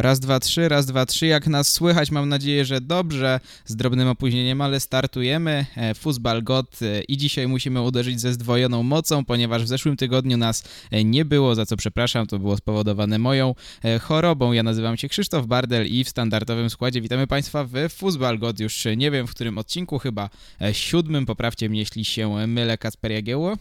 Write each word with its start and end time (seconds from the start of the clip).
Raz, 0.00 0.20
dwa, 0.20 0.40
trzy, 0.40 0.68
raz, 0.68 0.86
dwa, 0.86 1.06
trzy. 1.06 1.26
Jak 1.26 1.46
nas 1.46 1.72
słychać, 1.72 2.10
mam 2.10 2.28
nadzieję, 2.28 2.64
że 2.64 2.80
dobrze, 2.80 3.40
z 3.64 3.76
drobnym 3.76 4.08
opóźnieniem, 4.08 4.60
ale 4.60 4.80
startujemy. 4.80 5.66
E, 5.76 5.94
Fuzbal 5.94 6.42
God 6.42 6.82
e, 6.82 7.02
i 7.02 7.16
dzisiaj 7.16 7.48
musimy 7.48 7.82
uderzyć 7.82 8.20
ze 8.20 8.32
zdwojoną 8.32 8.82
mocą, 8.82 9.24
ponieważ 9.24 9.64
w 9.64 9.68
zeszłym 9.68 9.96
tygodniu 9.96 10.36
nas 10.36 10.64
e, 10.90 11.04
nie 11.04 11.24
było, 11.24 11.54
za 11.54 11.66
co 11.66 11.76
przepraszam, 11.76 12.26
to 12.26 12.38
było 12.38 12.56
spowodowane 12.56 13.18
moją 13.18 13.54
chorobą. 14.00 14.52
Ja 14.52 14.62
nazywam 14.62 14.96
się 14.96 15.08
Krzysztof 15.08 15.46
Bardel 15.46 15.86
i 15.86 16.04
w 16.04 16.08
standardowym 16.08 16.70
składzie 16.70 17.00
witamy 17.00 17.26
Państwa 17.26 17.64
w 17.64 17.72
Fuzbal 17.88 18.38
God. 18.38 18.60
Już 18.60 18.84
nie 18.96 19.10
wiem 19.10 19.26
w 19.26 19.30
którym 19.30 19.58
odcinku, 19.58 19.98
chyba 19.98 20.30
siódmym, 20.72 21.26
poprawcie 21.26 21.68
mnie, 21.68 21.78
jeśli 21.78 22.04
się 22.04 22.46
mylę, 22.46 22.78
Kasper 22.78 23.12
Jagiełło. 23.12 23.56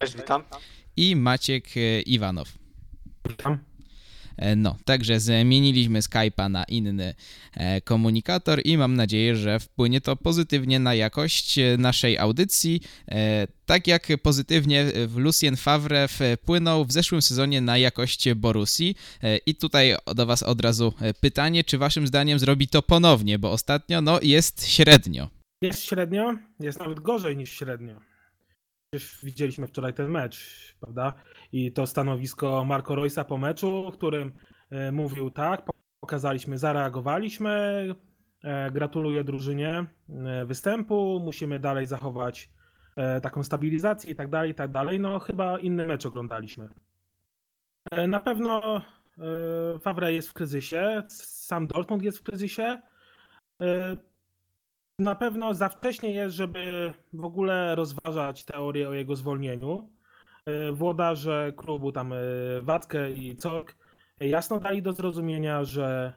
Cześć, 0.00 0.16
witam. 0.16 0.42
I 0.96 1.16
Maciek 1.16 1.64
Iwanow. 2.06 2.48
Witam. 3.28 3.69
E, 4.40 4.56
no, 4.56 4.76
także 4.84 5.20
zmieniliśmy 5.20 6.00
Skype'a 6.00 6.50
na 6.50 6.64
inny 6.64 7.14
e, 7.54 7.80
komunikator 7.80 8.60
i 8.64 8.78
mam 8.78 8.94
nadzieję, 8.94 9.36
że 9.36 9.60
wpłynie 9.60 10.00
to 10.00 10.16
pozytywnie 10.16 10.78
na 10.78 10.94
jakość 10.94 11.58
e, 11.58 11.76
naszej 11.78 12.18
audycji, 12.18 12.80
tak 13.66 13.86
jak 13.86 14.08
pozytywnie 14.22 14.86
Lucien 15.16 15.56
Favre 15.56 16.08
wpłynął 16.08 16.84
w 16.84 16.92
zeszłym 16.92 17.22
sezonie 17.22 17.60
na 17.60 17.78
jakość 17.78 18.34
Borusi. 18.34 18.94
I 19.46 19.54
tutaj 19.54 19.94
do 20.14 20.26
Was 20.26 20.42
od 20.42 20.60
razu 20.60 20.92
pytanie, 21.20 21.64
czy 21.64 21.78
Waszym 21.78 22.06
zdaniem 22.06 22.38
zrobi 22.38 22.68
to 22.68 22.82
ponownie, 22.82 23.38
bo 23.38 23.52
ostatnio 23.52 24.00
no, 24.00 24.18
jest 24.22 24.68
średnio. 24.68 25.30
Jest 25.62 25.84
średnio, 25.84 26.34
jest 26.60 26.78
nawet 26.78 27.00
gorzej 27.00 27.36
niż 27.36 27.52
średnio. 27.52 28.09
Widzieliśmy 29.22 29.66
wczoraj 29.66 29.94
ten 29.94 30.10
mecz, 30.10 30.74
prawda? 30.80 31.12
I 31.52 31.72
to 31.72 31.86
stanowisko 31.86 32.64
Marco 32.64 32.94
Roysa 32.94 33.24
po 33.24 33.38
meczu, 33.38 33.90
którym 33.92 34.32
e, 34.70 34.92
mówił 34.92 35.30
tak, 35.30 35.62
pokazaliśmy, 36.00 36.58
zareagowaliśmy, 36.58 37.50
e, 38.44 38.70
gratuluję 38.70 39.24
drużynie 39.24 39.86
e, 40.08 40.46
występu, 40.46 41.20
musimy 41.24 41.58
dalej 41.58 41.86
zachować 41.86 42.50
taką 43.22 43.42
stabilizację 43.42 44.10
i 44.12 44.14
tak 44.14 44.30
dalej, 44.30 44.50
i 44.50 44.54
tak 44.54 44.70
dalej. 44.70 45.00
No 45.00 45.18
chyba 45.18 45.58
inny 45.58 45.86
mecz 45.86 46.06
oglądaliśmy. 46.06 46.68
Na 48.08 48.20
pewno 48.20 48.82
Favre 49.80 50.12
jest 50.12 50.28
w 50.28 50.32
kryzysie, 50.32 51.02
sam 51.08 51.66
Dortmund 51.66 52.02
jest 52.02 52.18
w 52.18 52.22
kryzysie. 52.22 52.82
Na 55.00 55.14
pewno 55.14 55.54
za 55.54 55.68
wcześnie 55.68 56.10
jest, 56.10 56.36
żeby 56.36 56.92
w 57.12 57.24
ogóle 57.24 57.74
rozważać 57.74 58.44
teorię 58.44 58.88
o 58.88 58.94
jego 58.94 59.16
zwolnieniu. 59.16 59.90
E, 60.46 60.72
włodarze 60.72 61.52
klubu, 61.56 61.92
tam 61.92 62.12
e, 62.12 62.16
Watkę 62.62 63.10
i 63.10 63.36
Cok, 63.36 63.74
jasno 64.20 64.60
dali 64.60 64.82
do 64.82 64.92
zrozumienia, 64.92 65.64
że 65.64 66.12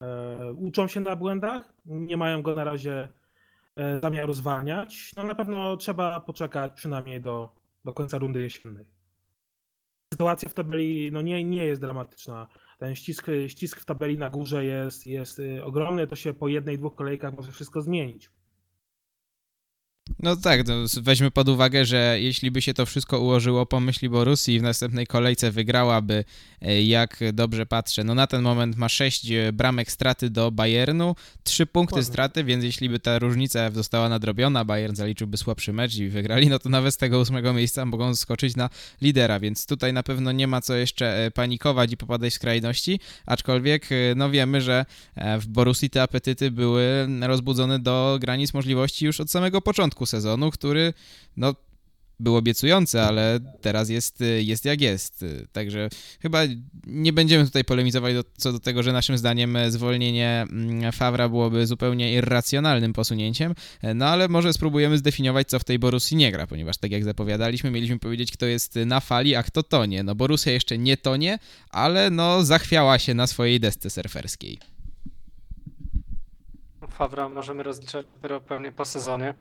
e, 0.00 0.52
uczą 0.52 0.86
się 0.86 1.00
na 1.00 1.16
błędach, 1.16 1.72
nie 1.86 2.16
mają 2.16 2.42
go 2.42 2.54
na 2.54 2.64
razie 2.64 3.08
zamiaru 4.02 4.32
zwalniać. 4.32 5.12
No 5.16 5.24
na 5.24 5.34
pewno 5.34 5.76
trzeba 5.76 6.20
poczekać 6.20 6.72
przynajmniej 6.72 7.20
do, 7.20 7.52
do 7.84 7.92
końca 7.92 8.18
rundy 8.18 8.42
jesiennej. 8.42 8.84
Sytuacja 10.14 10.48
w 10.48 10.54
tabeli 10.54 11.12
no 11.12 11.22
nie, 11.22 11.44
nie 11.44 11.64
jest 11.64 11.80
dramatyczna. 11.80 12.46
Ten 12.78 12.94
ścisk, 12.94 13.26
ścisk 13.48 13.80
w 13.80 13.84
tabeli 13.84 14.18
na 14.18 14.30
górze 14.30 14.64
jest, 14.64 15.06
jest 15.06 15.40
ogromny, 15.62 16.06
to 16.06 16.16
się 16.16 16.34
po 16.34 16.48
jednej, 16.48 16.78
dwóch 16.78 16.94
kolejkach 16.94 17.36
może 17.36 17.52
wszystko 17.52 17.82
zmienić. 17.82 18.30
No 20.18 20.36
tak, 20.36 20.66
no, 20.66 20.74
weźmy 21.02 21.30
pod 21.30 21.48
uwagę, 21.48 21.84
że 21.84 22.16
jeśli 22.20 22.50
by 22.50 22.62
się 22.62 22.74
to 22.74 22.86
wszystko 22.86 23.20
ułożyło 23.20 23.66
po 23.66 23.80
myśli 23.80 24.08
Borussii 24.08 24.54
i 24.54 24.60
w 24.60 24.62
następnej 24.62 25.06
kolejce 25.06 25.50
wygrałaby, 25.50 26.24
e, 26.62 26.82
jak 26.82 27.20
dobrze 27.32 27.66
patrzę, 27.66 28.04
no 28.04 28.14
na 28.14 28.26
ten 28.26 28.42
moment 28.42 28.76
ma 28.76 28.88
6 28.88 29.30
e, 29.30 29.52
bramek 29.52 29.92
straty 29.92 30.30
do 30.30 30.50
Bayernu, 30.50 31.16
3 31.44 31.66
punkty 31.66 32.04
straty, 32.04 32.44
więc 32.44 32.64
jeśli 32.64 32.88
by 32.88 32.98
ta 32.98 33.18
różnica 33.18 33.70
została 33.70 34.08
nadrobiona, 34.08 34.64
Bayern 34.64 34.94
zaliczyłby 34.94 35.36
słabszy 35.36 35.72
mecz 35.72 35.96
i 35.96 36.08
wygrali, 36.08 36.48
no 36.48 36.58
to 36.58 36.68
nawet 36.68 36.94
z 36.94 36.96
tego 36.96 37.20
ósmego 37.20 37.52
miejsca 37.52 37.84
mogą 37.84 38.14
skoczyć 38.14 38.56
na 38.56 38.70
lidera, 39.02 39.40
więc 39.40 39.66
tutaj 39.66 39.92
na 39.92 40.02
pewno 40.02 40.32
nie 40.32 40.46
ma 40.46 40.60
co 40.60 40.74
jeszcze 40.74 41.26
e, 41.26 41.30
panikować 41.30 41.92
i 41.92 41.96
popadać 41.96 42.32
w 42.32 42.34
skrajności, 42.34 43.00
aczkolwiek 43.26 43.88
no 44.16 44.30
wiemy, 44.30 44.60
że 44.60 44.84
w 45.40 45.46
Borussii 45.46 45.90
te 45.90 46.02
apetyty 46.02 46.50
były 46.50 47.08
rozbudzone 47.20 47.78
do 47.78 48.18
granic 48.20 48.54
możliwości 48.54 49.06
już 49.06 49.20
od 49.20 49.30
samego 49.30 49.60
początku 49.60 49.97
sezonu, 50.06 50.50
który 50.50 50.92
no 51.36 51.54
był 52.20 52.36
obiecujący, 52.36 53.02
ale 53.02 53.40
teraz 53.60 53.88
jest, 53.88 54.24
jest 54.38 54.64
jak 54.64 54.80
jest. 54.80 55.24
Także 55.52 55.88
chyba 56.20 56.40
nie 56.86 57.12
będziemy 57.12 57.44
tutaj 57.44 57.64
polemizować 57.64 58.14
do, 58.14 58.24
co 58.36 58.52
do 58.52 58.60
tego, 58.60 58.82
że 58.82 58.92
naszym 58.92 59.18
zdaniem 59.18 59.58
zwolnienie 59.68 60.46
mm, 60.50 60.92
Fawra 60.92 61.28
byłoby 61.28 61.66
zupełnie 61.66 62.12
irracjonalnym 62.14 62.92
posunięciem, 62.92 63.54
no 63.94 64.06
ale 64.06 64.28
może 64.28 64.52
spróbujemy 64.52 64.98
zdefiniować, 64.98 65.48
co 65.48 65.58
w 65.58 65.64
tej 65.64 65.78
Borussii 65.78 66.16
nie 66.16 66.32
gra, 66.32 66.46
ponieważ 66.46 66.78
tak 66.78 66.90
jak 66.90 67.04
zapowiadaliśmy, 67.04 67.70
mieliśmy 67.70 67.98
powiedzieć, 67.98 68.32
kto 68.32 68.46
jest 68.46 68.74
na 68.86 69.00
fali, 69.00 69.34
a 69.34 69.42
kto 69.42 69.62
tonie. 69.62 70.02
No 70.02 70.14
Borussia 70.14 70.50
jeszcze 70.50 70.78
nie 70.78 70.96
tonie, 70.96 71.38
ale 71.70 72.10
no 72.10 72.44
zachwiała 72.44 72.98
się 72.98 73.14
na 73.14 73.26
swojej 73.26 73.60
desce 73.60 73.90
surferskiej. 73.90 74.58
Fawra 76.88 77.28
możemy 77.28 77.62
rozliczać 77.62 78.06
dopiero 78.14 78.40
pewnie 78.40 78.72
po 78.72 78.84
sezonie 78.84 79.34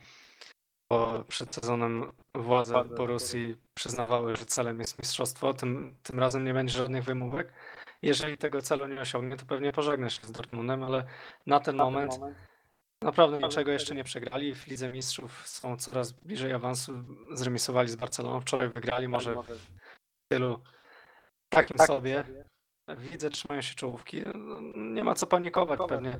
bo 0.89 1.23
przed 1.27 1.55
sezonem 1.55 2.11
władze 2.35 2.85
Borussii 2.85 3.55
przyznawały, 3.73 4.35
że 4.35 4.45
celem 4.45 4.79
jest 4.79 4.99
mistrzostwo. 4.99 5.53
Tym, 5.53 5.95
tym 6.03 6.19
razem 6.19 6.43
nie 6.43 6.53
będzie 6.53 6.77
żadnych 6.77 7.03
wymówek. 7.03 7.53
Jeżeli 8.01 8.37
tego 8.37 8.61
celu 8.61 8.87
nie 8.87 9.01
osiągnie, 9.01 9.37
to 9.37 9.45
pewnie 9.45 9.71
pożegna 9.71 10.09
się 10.09 10.27
z 10.27 10.31
Dortmundem, 10.31 10.83
ale 10.83 11.03
na 11.45 11.59
ten 11.59 11.75
moment 11.75 12.19
naprawdę 13.01 13.37
niczego 13.37 13.71
jeszcze 13.71 13.95
nie 13.95 14.03
przegrali. 14.03 14.55
W 14.55 14.67
Lidze 14.67 14.93
Mistrzów 14.93 15.47
są 15.47 15.77
coraz 15.77 16.11
bliżej 16.11 16.53
awansu. 16.53 17.03
Zremisowali 17.31 17.89
z 17.89 17.95
Barceloną. 17.95 18.41
Wczoraj 18.41 18.69
wygrali, 18.69 19.07
może 19.07 19.35
w 19.35 19.67
stylu 20.25 20.59
takim 21.49 21.77
sobie. 21.77 22.23
Widzę, 22.97 23.29
trzymają 23.29 23.61
się 23.61 23.75
czołówki. 23.75 24.23
Nie 24.75 25.03
ma 25.03 25.15
co 25.15 25.27
panikować 25.27 25.79
pewnie 25.89 26.19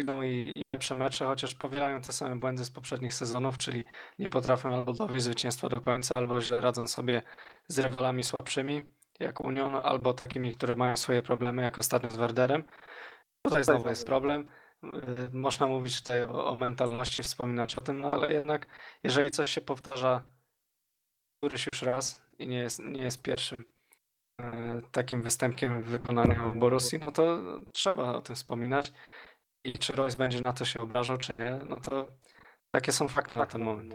i, 0.00 0.52
i 0.56 0.62
lepsze 0.72 0.98
mecze, 0.98 1.24
chociaż 1.26 1.54
powielają 1.54 2.00
te 2.00 2.12
same 2.12 2.36
błędy 2.36 2.64
z 2.64 2.70
poprzednich 2.70 3.14
sezonów, 3.14 3.58
czyli 3.58 3.84
nie 4.18 4.28
potrafią 4.28 4.74
albo 4.74 4.92
dowieść 4.92 5.24
zwycięstwa 5.24 5.68
do 5.68 5.80
końca, 5.80 6.10
albo 6.14 6.40
źle 6.40 6.60
radzą 6.60 6.86
sobie 6.86 7.22
z 7.68 7.78
rywalami 7.78 8.24
słabszymi, 8.24 8.82
jak 9.20 9.40
Union, 9.40 9.74
albo 9.74 10.14
takimi, 10.14 10.54
które 10.54 10.76
mają 10.76 10.96
swoje 10.96 11.22
problemy, 11.22 11.62
jak 11.62 11.78
ostatnio 11.78 12.10
z 12.10 12.16
Werderem. 12.16 12.64
Tutaj 13.42 13.64
znowu 13.64 13.88
jest 13.88 14.06
problem. 14.06 14.48
Y, 14.84 15.30
można 15.32 15.66
mówić 15.66 16.02
tutaj 16.02 16.22
o, 16.22 16.46
o 16.46 16.56
mentalności, 16.56 17.22
wspominać 17.22 17.74
o 17.74 17.80
tym, 17.80 18.00
no 18.00 18.10
ale 18.10 18.32
jednak 18.32 18.66
jeżeli 19.02 19.30
coś 19.30 19.50
się 19.50 19.60
powtarza 19.60 20.22
któryś 21.38 21.66
już 21.72 21.82
raz 21.82 22.22
i 22.38 22.48
nie 22.48 22.58
jest, 22.58 22.78
nie 22.78 23.02
jest 23.02 23.22
pierwszym 23.22 23.64
y, 24.40 24.44
takim 24.92 25.22
występkiem 25.22 25.82
w 25.82 25.86
wykonaniu 25.86 26.54
Borussii, 26.54 26.98
no 26.98 27.12
to 27.12 27.38
trzeba 27.72 28.14
o 28.14 28.22
tym 28.22 28.36
wspominać 28.36 28.92
i 29.66 29.72
czy 29.72 29.92
Royce 29.92 30.16
będzie 30.16 30.40
na 30.40 30.52
to 30.52 30.64
się 30.64 30.78
obrażał, 30.78 31.18
czy 31.18 31.32
nie, 31.38 31.58
no 31.68 31.76
to 31.76 32.08
takie 32.70 32.92
są 32.92 33.08
fakty 33.08 33.38
na 33.38 33.46
ten 33.46 33.62
moment. 33.62 33.94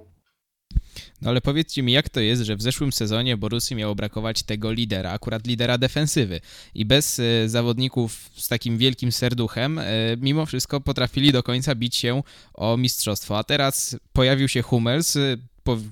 No 1.21 1.29
ale 1.29 1.41
powiedzcie 1.41 1.83
mi, 1.83 1.91
jak 1.91 2.09
to 2.09 2.19
jest, 2.19 2.41
że 2.41 2.55
w 2.55 2.61
zeszłym 2.61 2.91
sezonie 2.91 3.37
Borussii 3.37 3.75
miało 3.75 3.95
brakować 3.95 4.43
tego 4.43 4.71
lidera, 4.71 5.11
akurat 5.11 5.47
lidera 5.47 5.77
defensywy 5.77 6.41
i 6.75 6.85
bez 6.85 7.19
y, 7.19 7.49
zawodników 7.49 8.29
z 8.35 8.47
takim 8.47 8.77
wielkim 8.77 9.11
serduchem, 9.11 9.79
y, 9.79 10.17
mimo 10.21 10.45
wszystko 10.45 10.81
potrafili 10.81 11.31
do 11.31 11.43
końca 11.43 11.75
bić 11.75 11.95
się 11.95 12.23
o 12.53 12.77
mistrzostwo, 12.77 13.37
a 13.37 13.43
teraz 13.43 13.97
pojawił 14.13 14.47
się 14.47 14.61
Hummels, 14.61 15.15
y, 15.15 15.37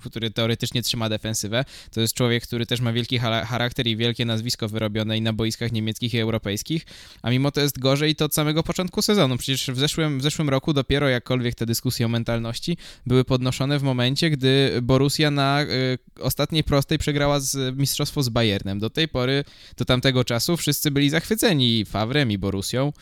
który 0.06 0.32
teoretycznie 0.32 0.82
trzyma 0.82 1.10
defensywę. 1.10 1.66
To 1.92 2.02
jest 2.02 2.14
człowiek, 2.14 2.44
który 2.44 2.66
też 2.66 2.82
ma 2.82 2.94
wielki 2.94 3.20
charakter 3.20 3.88
i 3.88 3.98
wielkie 3.98 4.26
nazwisko 4.26 4.68
wyrobione 4.68 5.18
i 5.18 5.22
na 5.22 5.34
boiskach 5.34 5.72
niemieckich 5.72 6.14
i 6.14 6.20
europejskich, 6.20 6.86
a 7.22 7.30
mimo 7.30 7.52
to 7.52 7.62
jest 7.62 7.80
gorzej 7.80 8.16
to 8.16 8.26
od 8.26 8.34
samego 8.34 8.64
początku 8.64 9.02
sezonu. 9.02 9.38
Przecież 9.38 9.72
w 9.72 9.78
zeszłym, 9.80 10.20
w 10.20 10.22
zeszłym 10.22 10.50
roku 10.50 10.74
dopiero 10.74 11.10
jakkolwiek 11.10 11.56
te 11.56 11.66
dyskusje 11.66 12.06
o 12.06 12.10
mentalności 12.10 12.78
były 13.06 13.24
podnoszone 13.24 13.80
w 13.80 13.84
momencie, 13.84 14.30
gdy 14.30 14.80
Borussia 14.82 15.32
na 15.32 15.62
y, 15.62 15.98
ostatniej 16.22 16.64
prostej 16.64 16.98
przegrała 16.98 17.40
z 17.40 17.78
mistrzostwo 17.78 18.24
z 18.24 18.30
Bayernem. 18.30 18.80
Do 18.80 18.90
tej 18.90 19.08
pory, 19.08 19.44
do 19.78 19.86
tamtego 19.86 20.24
czasu 20.24 20.58
wszyscy 20.58 20.92
byli 20.92 21.10
zachwyceni 21.10 21.86
Fawrem 21.86 22.32
i 22.32 22.38
Borusią. 22.38 22.94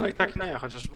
No 0.00 0.08
i 0.08 0.14
tak 0.14 0.36
nie, 0.36 0.58
chociaż 0.58 0.88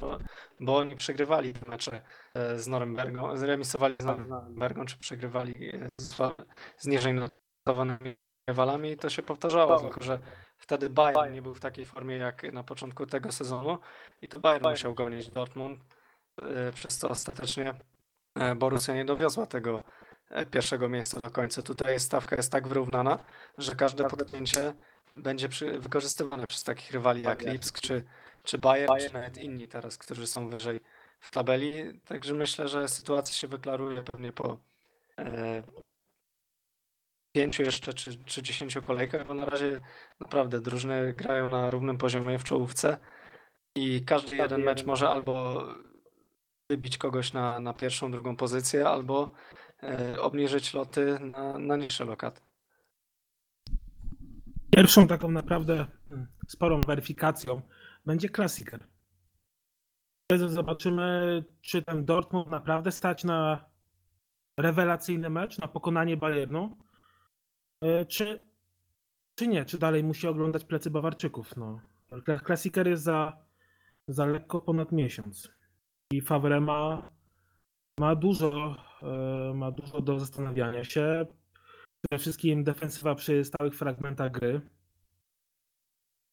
bo, 0.64 0.76
oni 0.76 0.96
przegrywali 0.96 1.52
te 1.52 1.70
mecze 1.70 2.02
e, 2.34 2.58
z 2.58 2.66
Norymbergą, 2.66 3.36
zremisowali 3.36 3.94
z 4.00 4.04
Norymbergą, 4.04 4.84
czy 4.84 4.98
przegrywali 4.98 5.70
e, 5.74 5.88
z, 6.00 6.16
z 6.76 6.86
niżej 6.86 7.14
notowanymi 7.14 8.16
rywalami 8.48 8.90
i 8.90 8.96
to 8.96 9.10
się 9.10 9.22
powtarzało, 9.22 9.80
tylko 9.80 10.04
że 10.04 10.18
wtedy 10.58 10.90
Bayern 10.90 11.32
nie 11.32 11.42
był 11.42 11.54
w 11.54 11.60
takiej 11.60 11.84
formie 11.84 12.16
jak 12.16 12.52
na 12.52 12.64
początku 12.64 13.06
tego 13.06 13.32
sezonu. 13.32 13.78
I 14.22 14.28
to 14.28 14.40
Bayern 14.40 14.68
musiał 14.68 14.94
gonić 14.94 15.30
Dortmund, 15.30 15.80
e, 16.42 16.72
przez 16.72 16.98
co 16.98 17.08
ostatecznie 17.08 17.74
Borussia 18.56 18.94
nie 18.94 19.04
dowiozła 19.04 19.46
tego 19.46 19.82
pierwszego 20.50 20.88
miejsca 20.88 21.20
do 21.24 21.30
końca. 21.30 21.62
Tutaj 21.62 22.00
stawka 22.00 22.36
jest 22.36 22.52
tak 22.52 22.68
wyrównana, 22.68 23.18
że 23.58 23.76
każde 23.76 24.04
potknięcie 24.04 24.74
będzie 25.16 25.48
przy, 25.48 25.78
wykorzystywane 25.78 26.46
przez 26.46 26.62
takich 26.62 26.92
rywali 26.92 27.22
jak 27.22 27.42
Lipsk 27.42 27.80
czy, 27.80 28.04
czy 28.44 28.58
Bayern, 28.58 28.92
czy 29.00 29.12
nawet 29.12 29.38
inni 29.38 29.68
teraz, 29.68 29.98
którzy 29.98 30.26
są 30.26 30.48
wyżej 30.48 30.80
w 31.20 31.30
tabeli. 31.30 32.00
Także 32.00 32.34
myślę, 32.34 32.68
że 32.68 32.88
sytuacja 32.88 33.34
się 33.34 33.48
wyklaruje 33.48 34.02
pewnie 34.02 34.32
po 34.32 34.58
e, 35.18 35.62
pięciu 37.32 37.62
jeszcze 37.62 37.94
czy, 37.94 38.24
czy 38.24 38.42
dziesięciu 38.42 38.82
kolejkach, 38.82 39.26
bo 39.26 39.34
na 39.34 39.44
razie 39.44 39.80
naprawdę 40.20 40.60
drużyny 40.60 41.12
grają 41.12 41.50
na 41.50 41.70
równym 41.70 41.98
poziomie 41.98 42.38
w 42.38 42.44
czołówce 42.44 42.98
i 43.74 44.04
każdy 44.04 44.36
jeden 44.36 44.62
mecz 44.62 44.84
może 44.84 45.08
albo 45.08 45.64
wybić 46.70 46.98
kogoś 46.98 47.32
na, 47.32 47.60
na 47.60 47.74
pierwszą, 47.74 48.10
drugą 48.10 48.36
pozycję, 48.36 48.88
albo 48.88 49.30
e, 49.82 50.20
obniżyć 50.20 50.74
loty 50.74 51.18
na, 51.20 51.58
na 51.58 51.76
niższe 51.76 52.04
lokaty. 52.04 52.40
Pierwszą 54.76 55.06
taką 55.06 55.30
naprawdę 55.30 55.86
mm, 56.10 56.26
sporą 56.48 56.80
weryfikacją 56.80 57.62
będzie 58.06 58.28
klasiker. 58.28 58.86
Zobaczymy, 60.48 61.44
czy 61.60 61.82
ten 61.82 62.04
Dortmund 62.04 62.50
naprawdę 62.50 62.92
stać 62.92 63.24
na 63.24 63.70
rewelacyjny 64.58 65.30
mecz, 65.30 65.58
na 65.58 65.68
pokonanie 65.68 66.16
Bayernu, 66.16 66.76
e, 67.82 68.06
czy, 68.06 68.40
czy 69.34 69.48
nie, 69.48 69.64
czy 69.64 69.78
dalej 69.78 70.04
musi 70.04 70.26
oglądać 70.26 70.64
plecy 70.64 70.90
Bawarczyków. 70.90 71.56
No. 71.56 71.80
Klasiker 72.44 72.88
jest 72.88 73.02
za, 73.02 73.38
za 74.08 74.26
lekko 74.26 74.60
ponad 74.60 74.92
miesiąc 74.92 75.50
i 76.12 76.20
Favre 76.20 76.60
ma, 76.60 77.10
ma, 78.00 78.16
dużo, 78.16 78.76
e, 79.02 79.54
ma 79.54 79.70
dużo 79.70 80.00
do 80.00 80.18
zastanawiania 80.18 80.84
się. 80.84 81.26
Przede 82.02 82.20
wszystkim 82.22 82.64
defensywa 82.64 83.14
przy 83.14 83.44
stałych 83.44 83.74
fragmentach 83.74 84.32
gry. 84.32 84.60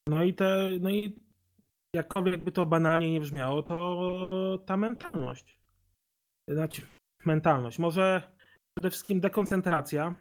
No 0.08 0.24
i 0.24 0.34
te, 0.34 0.70
no 0.80 0.90
i 0.90 1.31
jakkolwiek 1.94 2.44
by 2.44 2.52
to 2.52 2.66
banalnie 2.66 3.12
nie 3.12 3.22
brzmiało, 3.22 3.64
to 3.64 4.60
ta 4.66 4.78
mentalność. 4.78 5.60
Znaczy, 6.48 6.82
mentalność. 7.26 7.80
Może 7.80 8.22
przede 8.76 8.90
wszystkim 8.90 9.20
dekoncentracja. 9.20 10.16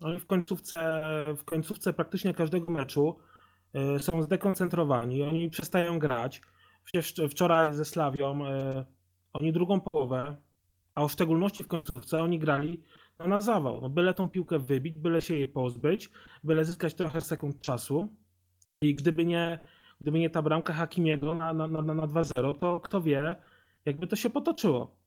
Oni 0.00 0.20
w 0.20 0.26
końcówce, 0.26 1.02
w 1.36 1.44
końcówce 1.44 1.92
praktycznie 1.92 2.34
każdego 2.34 2.72
meczu 2.72 3.18
e, 3.74 3.98
są 3.98 4.22
zdekoncentrowani. 4.22 5.22
Oni 5.22 5.50
przestają 5.50 5.98
grać. 5.98 6.40
Przecież 6.84 7.14
wczoraj 7.30 7.74
ze 7.74 7.84
Slawią 7.84 8.46
e, 8.46 8.84
oni 9.32 9.52
drugą 9.52 9.80
połowę, 9.80 10.36
a 10.94 11.06
w 11.06 11.12
szczególności 11.12 11.64
w 11.64 11.68
końcówce, 11.68 12.22
oni 12.22 12.38
grali 12.38 12.82
no, 13.18 13.28
na 13.28 13.40
zawał. 13.40 13.80
No, 13.80 13.88
byle 13.90 14.14
tą 14.14 14.28
piłkę 14.28 14.58
wybić, 14.58 14.98
byle 14.98 15.22
się 15.22 15.34
jej 15.34 15.48
pozbyć, 15.48 16.10
byle 16.44 16.64
zyskać 16.64 16.94
trochę 16.94 17.20
sekund 17.20 17.60
czasu. 17.60 18.08
I 18.80 18.94
gdyby 18.94 19.24
nie, 19.24 19.58
gdyby 20.00 20.18
nie 20.18 20.30
ta 20.30 20.42
bramka 20.42 20.72
Hakimiego 20.72 21.34
na, 21.34 21.52
na, 21.52 21.68
na, 21.68 21.82
na 21.82 22.06
2-0, 22.06 22.58
to 22.58 22.80
kto 22.80 23.00
wie, 23.02 23.36
jakby 23.84 24.06
to 24.06 24.16
się 24.16 24.30
potoczyło. 24.30 25.03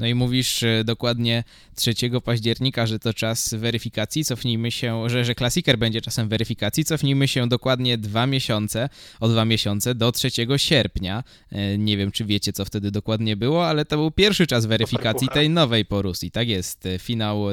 No 0.00 0.06
i 0.06 0.14
mówisz 0.14 0.62
e, 0.62 0.84
dokładnie 0.84 1.44
3 1.74 1.94
października, 2.24 2.86
że 2.86 2.98
to 2.98 3.14
czas 3.14 3.54
weryfikacji. 3.54 4.24
Cofnijmy 4.24 4.70
się, 4.70 5.10
że, 5.10 5.24
że 5.24 5.34
klasiker 5.34 5.78
będzie 5.78 6.00
czasem 6.00 6.28
weryfikacji. 6.28 6.84
Cofnijmy 6.84 7.28
się 7.28 7.48
dokładnie 7.48 7.98
dwa 7.98 8.26
miesiące, 8.26 8.88
o 9.20 9.28
dwa 9.28 9.44
miesiące 9.44 9.94
do 9.94 10.12
3 10.12 10.30
sierpnia. 10.56 11.24
E, 11.52 11.78
nie 11.78 11.96
wiem, 11.96 12.12
czy 12.12 12.24
wiecie, 12.24 12.52
co 12.52 12.64
wtedy 12.64 12.90
dokładnie 12.90 13.36
było, 13.36 13.66
ale 13.66 13.84
to 13.84 13.96
był 13.96 14.10
pierwszy 14.10 14.46
czas 14.46 14.66
weryfikacji 14.66 15.28
tej 15.28 15.50
nowej 15.50 15.84
Porusji. 15.84 16.30
Tak 16.30 16.48
jest, 16.48 16.86
e, 16.86 16.98
finał, 16.98 17.46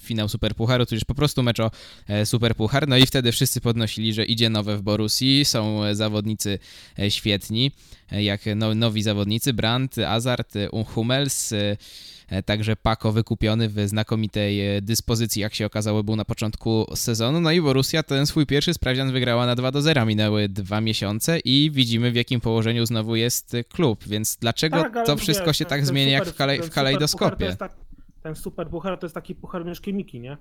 finał 0.00 0.28
Superpucharu, 0.28 0.86
to 0.86 0.94
już 0.94 1.04
po 1.04 1.14
prostu 1.14 1.42
mecz 1.42 1.60
o 1.60 1.70
Superpuchar. 2.24 2.88
No 2.88 2.96
i 2.96 3.06
wtedy 3.06 3.32
wszyscy 3.32 3.60
podnosili, 3.60 4.12
że 4.12 4.24
idzie 4.24 4.50
nowe 4.50 4.76
w 4.76 4.82
Borusi, 4.82 5.44
są 5.44 5.94
zawodnicy 5.94 6.58
świetni 7.08 7.72
jak 8.20 8.40
nowi 8.56 9.02
zawodnicy, 9.02 9.52
Brandt, 9.52 9.98
Azart, 9.98 10.54
Hummels, 10.86 11.54
także 12.44 12.76
Pako 12.76 13.12
wykupiony 13.12 13.68
w 13.68 13.88
znakomitej 13.88 14.76
e, 14.76 14.82
dyspozycji, 14.82 15.42
jak 15.42 15.54
się 15.54 15.66
okazało, 15.66 16.04
był 16.04 16.16
na 16.16 16.24
początku 16.24 16.86
sezonu. 16.94 17.40
No 17.40 17.52
i 17.52 17.60
Borussia 17.60 18.02
ten 18.02 18.26
swój 18.26 18.46
pierwszy 18.46 18.74
sprawdzian 18.74 19.12
wygrała 19.12 19.46
na 19.46 19.54
2 19.54 19.70
do 19.70 19.82
0. 19.82 20.06
Minęły 20.06 20.48
dwa 20.48 20.80
miesiące 20.80 21.38
i 21.38 21.70
widzimy 21.74 22.10
w 22.10 22.14
jakim 22.14 22.40
położeniu 22.40 22.86
znowu 22.86 23.16
jest 23.16 23.56
klub, 23.72 24.04
więc 24.06 24.36
dlaczego 24.40 24.82
tak, 24.82 25.06
to 25.06 25.16
wszystko 25.16 25.46
wiesz, 25.46 25.58
się 25.58 25.64
tak 25.64 25.86
zmienia 25.86 26.18
super, 26.18 26.26
jak 26.26 26.34
w, 26.34 26.38
kalej, 26.38 26.62
w 26.62 26.70
kalejdoskopie? 26.70 27.56
Ten 28.22 28.36
super 28.36 28.68
puchar 28.68 28.98
to 28.98 29.06
jest 29.06 29.14
taki 29.14 29.34
puchar 29.34 29.64
Mieszki 29.64 29.94
Miki, 29.94 30.20
nie? 30.20 30.36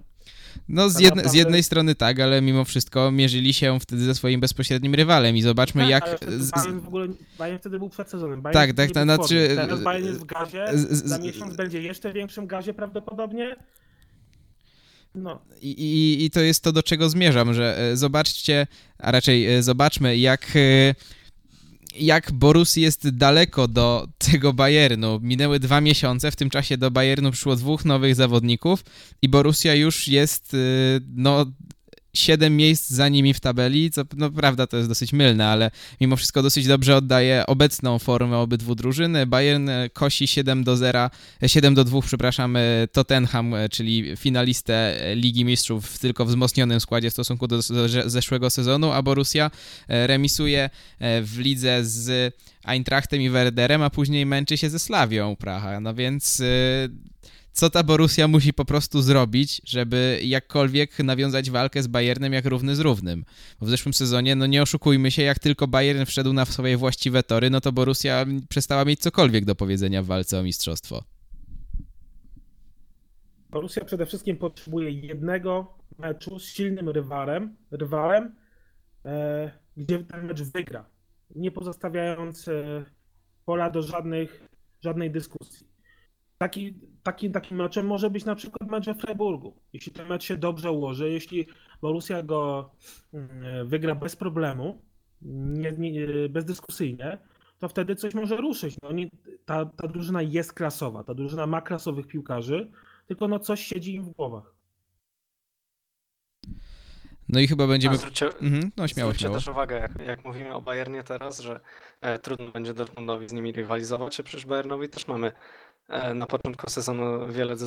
No 0.70 0.90
z, 0.90 0.94
tak 0.94 1.04
jedne, 1.04 1.30
z, 1.30 1.34
jednej 1.34 1.64
strony 1.64 1.96
tak, 1.96 2.20
ale 2.20 2.42
mimo 2.42 2.66
wszystko 2.66 3.12
mierzyli 3.12 3.54
się 3.54 3.80
wtedy 3.80 4.02
ze 4.02 4.16
swoim 4.16 4.40
bezpośrednim 4.40 4.96
rywalem 4.96 5.38
i 5.38 5.42
zobaczmy 5.42 5.82
tak, 5.82 5.90
jak... 5.90 6.20
Bayern 6.56 6.80
w 6.80 6.88
ogóle, 6.88 7.08
Bayern 7.38 7.60
wtedy 7.60 7.80
był 7.80 7.90
przed 7.90 8.10
sezonem. 8.10 8.42
Bayern 8.42 8.60
tak, 8.60 8.74
tak, 8.74 8.92
to 8.92 9.04
znaczy... 9.04 9.50
Teraz 9.56 9.84
Bayern 9.84 10.08
jest 10.08 10.20
w 10.20 10.26
gazie, 10.26 10.66
z, 10.74 11.06
za 11.06 11.18
miesiąc 11.18 11.56
będzie 11.56 11.82
jeszcze 11.82 12.14
większym 12.14 12.48
gazie 12.48 12.74
prawdopodobnie. 12.74 13.56
No. 15.16 15.42
I, 15.62 15.70
i, 15.70 16.26
I 16.26 16.32
to 16.32 16.40
jest 16.40 16.64
to, 16.64 16.72
do 16.72 16.84
czego 16.84 17.10
zmierzam, 17.10 17.54
że 17.54 17.78
e, 17.78 17.98
zobaczcie, 17.98 18.68
a 18.98 19.12
raczej 19.12 19.54
e, 19.56 19.64
zobaczmy, 19.64 20.18
jak 20.18 20.48
e, 20.56 20.96
jak 22.00 22.32
Borus 22.32 22.76
jest 22.76 23.10
daleko 23.10 23.68
do 23.68 24.08
tego 24.18 24.54
Bayernu. 24.54 25.20
Minęły 25.22 25.60
dwa 25.60 25.82
miesiące, 25.82 26.32
w 26.32 26.36
tym 26.36 26.50
czasie 26.50 26.78
do 26.78 26.92
Bayernu 26.92 27.32
przyszło 27.32 27.56
dwóch 27.56 27.86
nowych 27.86 28.16
zawodników 28.16 28.84
i 29.22 29.30
Borussia 29.30 29.76
już 29.76 30.08
jest 30.08 30.54
y, 30.54 30.58
no 31.16 31.46
7 32.14 32.58
miejsc 32.58 32.90
za 32.90 33.10
nimi 33.10 33.34
w 33.34 33.40
tabeli, 33.40 33.92
co 33.92 34.02
no 34.18 34.32
prawda 34.32 34.68
to 34.68 34.78
jest 34.78 34.90
dosyć 34.90 35.14
mylne, 35.14 35.48
ale 35.48 35.72
mimo 36.02 36.16
wszystko 36.16 36.44
dosyć 36.44 36.68
dobrze 36.68 36.96
oddaje 36.96 37.44
obecną 37.48 38.00
formę 38.00 38.38
obydwu 38.38 38.76
drużyn. 38.76 39.18
Bayern 39.28 39.70
kosi 39.94 40.28
7 40.28 40.64
do 40.64 40.78
0, 40.78 41.10
7 41.48 41.74
do 41.74 41.84
2, 41.84 42.02
przepraszam, 42.02 42.58
Tottenham, 42.92 43.56
czyli 43.72 44.18
finalistę 44.18 45.02
Ligi 45.16 45.46
Mistrzów 45.46 46.00
tylko 46.00 46.26
w 46.26 46.28
wzmocnionym 46.28 46.80
składzie 46.80 47.10
w 47.10 47.14
stosunku 47.14 47.48
do 47.48 47.62
zeszłego 48.06 48.50
sezonu, 48.50 48.92
a 48.92 49.02
Borussia 49.02 49.52
remisuje 49.88 50.70
w 51.00 51.36
lidze 51.38 51.86
z 51.86 52.36
Eintrachtem 52.64 53.22
i 53.22 53.30
Werderem, 53.30 53.82
a 53.82 53.90
później 53.90 54.26
męczy 54.26 54.58
się 54.58 54.70
ze 54.70 54.80
Slawią 54.80 55.36
Praha. 55.36 55.80
No 55.80 55.94
więc 55.94 56.42
co 57.52 57.70
ta 57.70 57.84
Borussia 57.84 58.28
musi 58.28 58.54
po 58.54 58.66
prostu 58.66 59.02
zrobić, 59.02 59.62
żeby 59.66 60.20
jakkolwiek 60.24 61.00
nawiązać 61.00 61.52
walkę 61.52 61.84
z 61.84 61.88
Bayernem 61.88 62.34
jak 62.34 62.46
równy 62.46 62.76
z 62.76 62.80
równym. 62.80 63.26
Bo 63.60 63.66
w 63.66 63.70
zeszłym 63.70 63.94
sezonie, 63.94 64.36
no 64.36 64.46
nie 64.46 64.62
oszukujmy 64.62 65.12
się, 65.12 65.22
jak 65.22 65.40
tylko 65.40 65.68
Bayern 65.68 66.06
wszedł 66.06 66.34
na 66.34 66.46
swoje 66.46 66.78
właściwe 66.78 67.24
tory, 67.24 67.50
no 67.50 67.62
to 67.62 67.72
Borussia 67.72 68.26
przestała 68.50 68.86
mieć 68.86 69.00
cokolwiek 69.00 69.46
do 69.46 69.56
powiedzenia 69.56 70.04
w 70.04 70.06
walce 70.06 70.40
o 70.40 70.44
mistrzostwo. 70.44 71.04
Borussia 73.50 73.86
przede 73.86 74.06
wszystkim 74.06 74.38
potrzebuje 74.38 74.92
jednego 74.92 75.78
meczu 75.98 76.40
z 76.40 76.46
silnym 76.46 76.90
rywalem, 76.90 77.56
rywalem 77.72 78.36
e, 79.06 79.52
gdzie 79.78 80.00
ten 80.00 80.26
mecz 80.26 80.42
wygra, 80.42 80.86
nie 81.36 81.52
pozostawiając 81.52 82.48
e, 82.48 82.86
pola 83.46 83.70
do 83.70 83.82
żadnych, 83.82 84.48
żadnej 84.82 85.12
dyskusji. 85.12 85.68
Taki, 86.38 86.80
taki, 87.04 87.32
takim 87.32 87.58
meczem 87.58 87.88
może 87.88 88.10
być 88.10 88.26
na 88.26 88.36
przykład 88.36 88.72
mecz 88.72 88.86
we 88.86 88.96
Freiburgu. 88.96 89.54
Jeśli 89.74 89.92
ten 89.92 90.08
mecz 90.08 90.24
się 90.24 90.38
dobrze 90.38 90.72
ułoży, 90.72 91.10
jeśli 91.10 91.48
Borussia 91.82 92.24
go 92.24 92.72
mm, 93.14 93.68
wygra 93.68 93.96
bez 93.96 94.16
problemu, 94.16 94.82
nie, 95.22 95.72
nie, 95.72 96.08
bezdyskusyjnie, 96.30 97.18
to 97.60 97.70
wtedy 97.70 97.96
coś 97.96 98.14
może 98.14 98.38
ruszyć. 98.38 98.76
No, 98.84 98.92
nie, 98.92 99.10
ta, 99.46 99.66
ta 99.66 99.88
drużyna 99.88 100.22
jest 100.22 100.54
klasowa, 100.54 101.04
ta 101.04 101.14
drużyna 101.14 101.48
ma 101.48 101.62
klasowych 101.62 102.08
piłkarzy, 102.08 102.72
tylko 103.08 103.28
no 103.28 103.40
coś 103.40 103.66
siedzi 103.66 103.96
im 103.96 104.04
w 104.04 104.10
głowach. 104.10 104.54
No 107.30 107.40
i 107.40 107.48
chyba 107.48 107.68
będziemy... 107.68 107.98
Zwróćcie, 107.98 108.26
mhm, 108.26 108.72
no 108.78 108.88
śmiało, 108.88 109.14
śmiało. 109.14 109.36
też 109.36 109.48
uwagę, 109.48 109.80
jak, 109.80 110.08
jak, 110.08 110.26
mówimy 110.26 110.54
o 110.54 110.62
Bayernie 110.62 111.04
teraz, 111.04 111.40
że 111.40 111.60
e, 112.02 112.20
trudno 112.20 112.52
będzie 112.52 112.74
Dortmundowi 112.74 113.30
z 113.30 113.34
nimi 113.34 113.52
rywalizować, 113.52 114.20
a 114.20 114.24
przecież 114.24 114.46
Bayernowi 114.46 114.90
też 114.90 115.08
mamy 115.08 115.32
na 116.16 116.26
początku 116.26 116.70
sezonu 116.70 117.28
wiele 117.28 117.56
do 117.56 117.66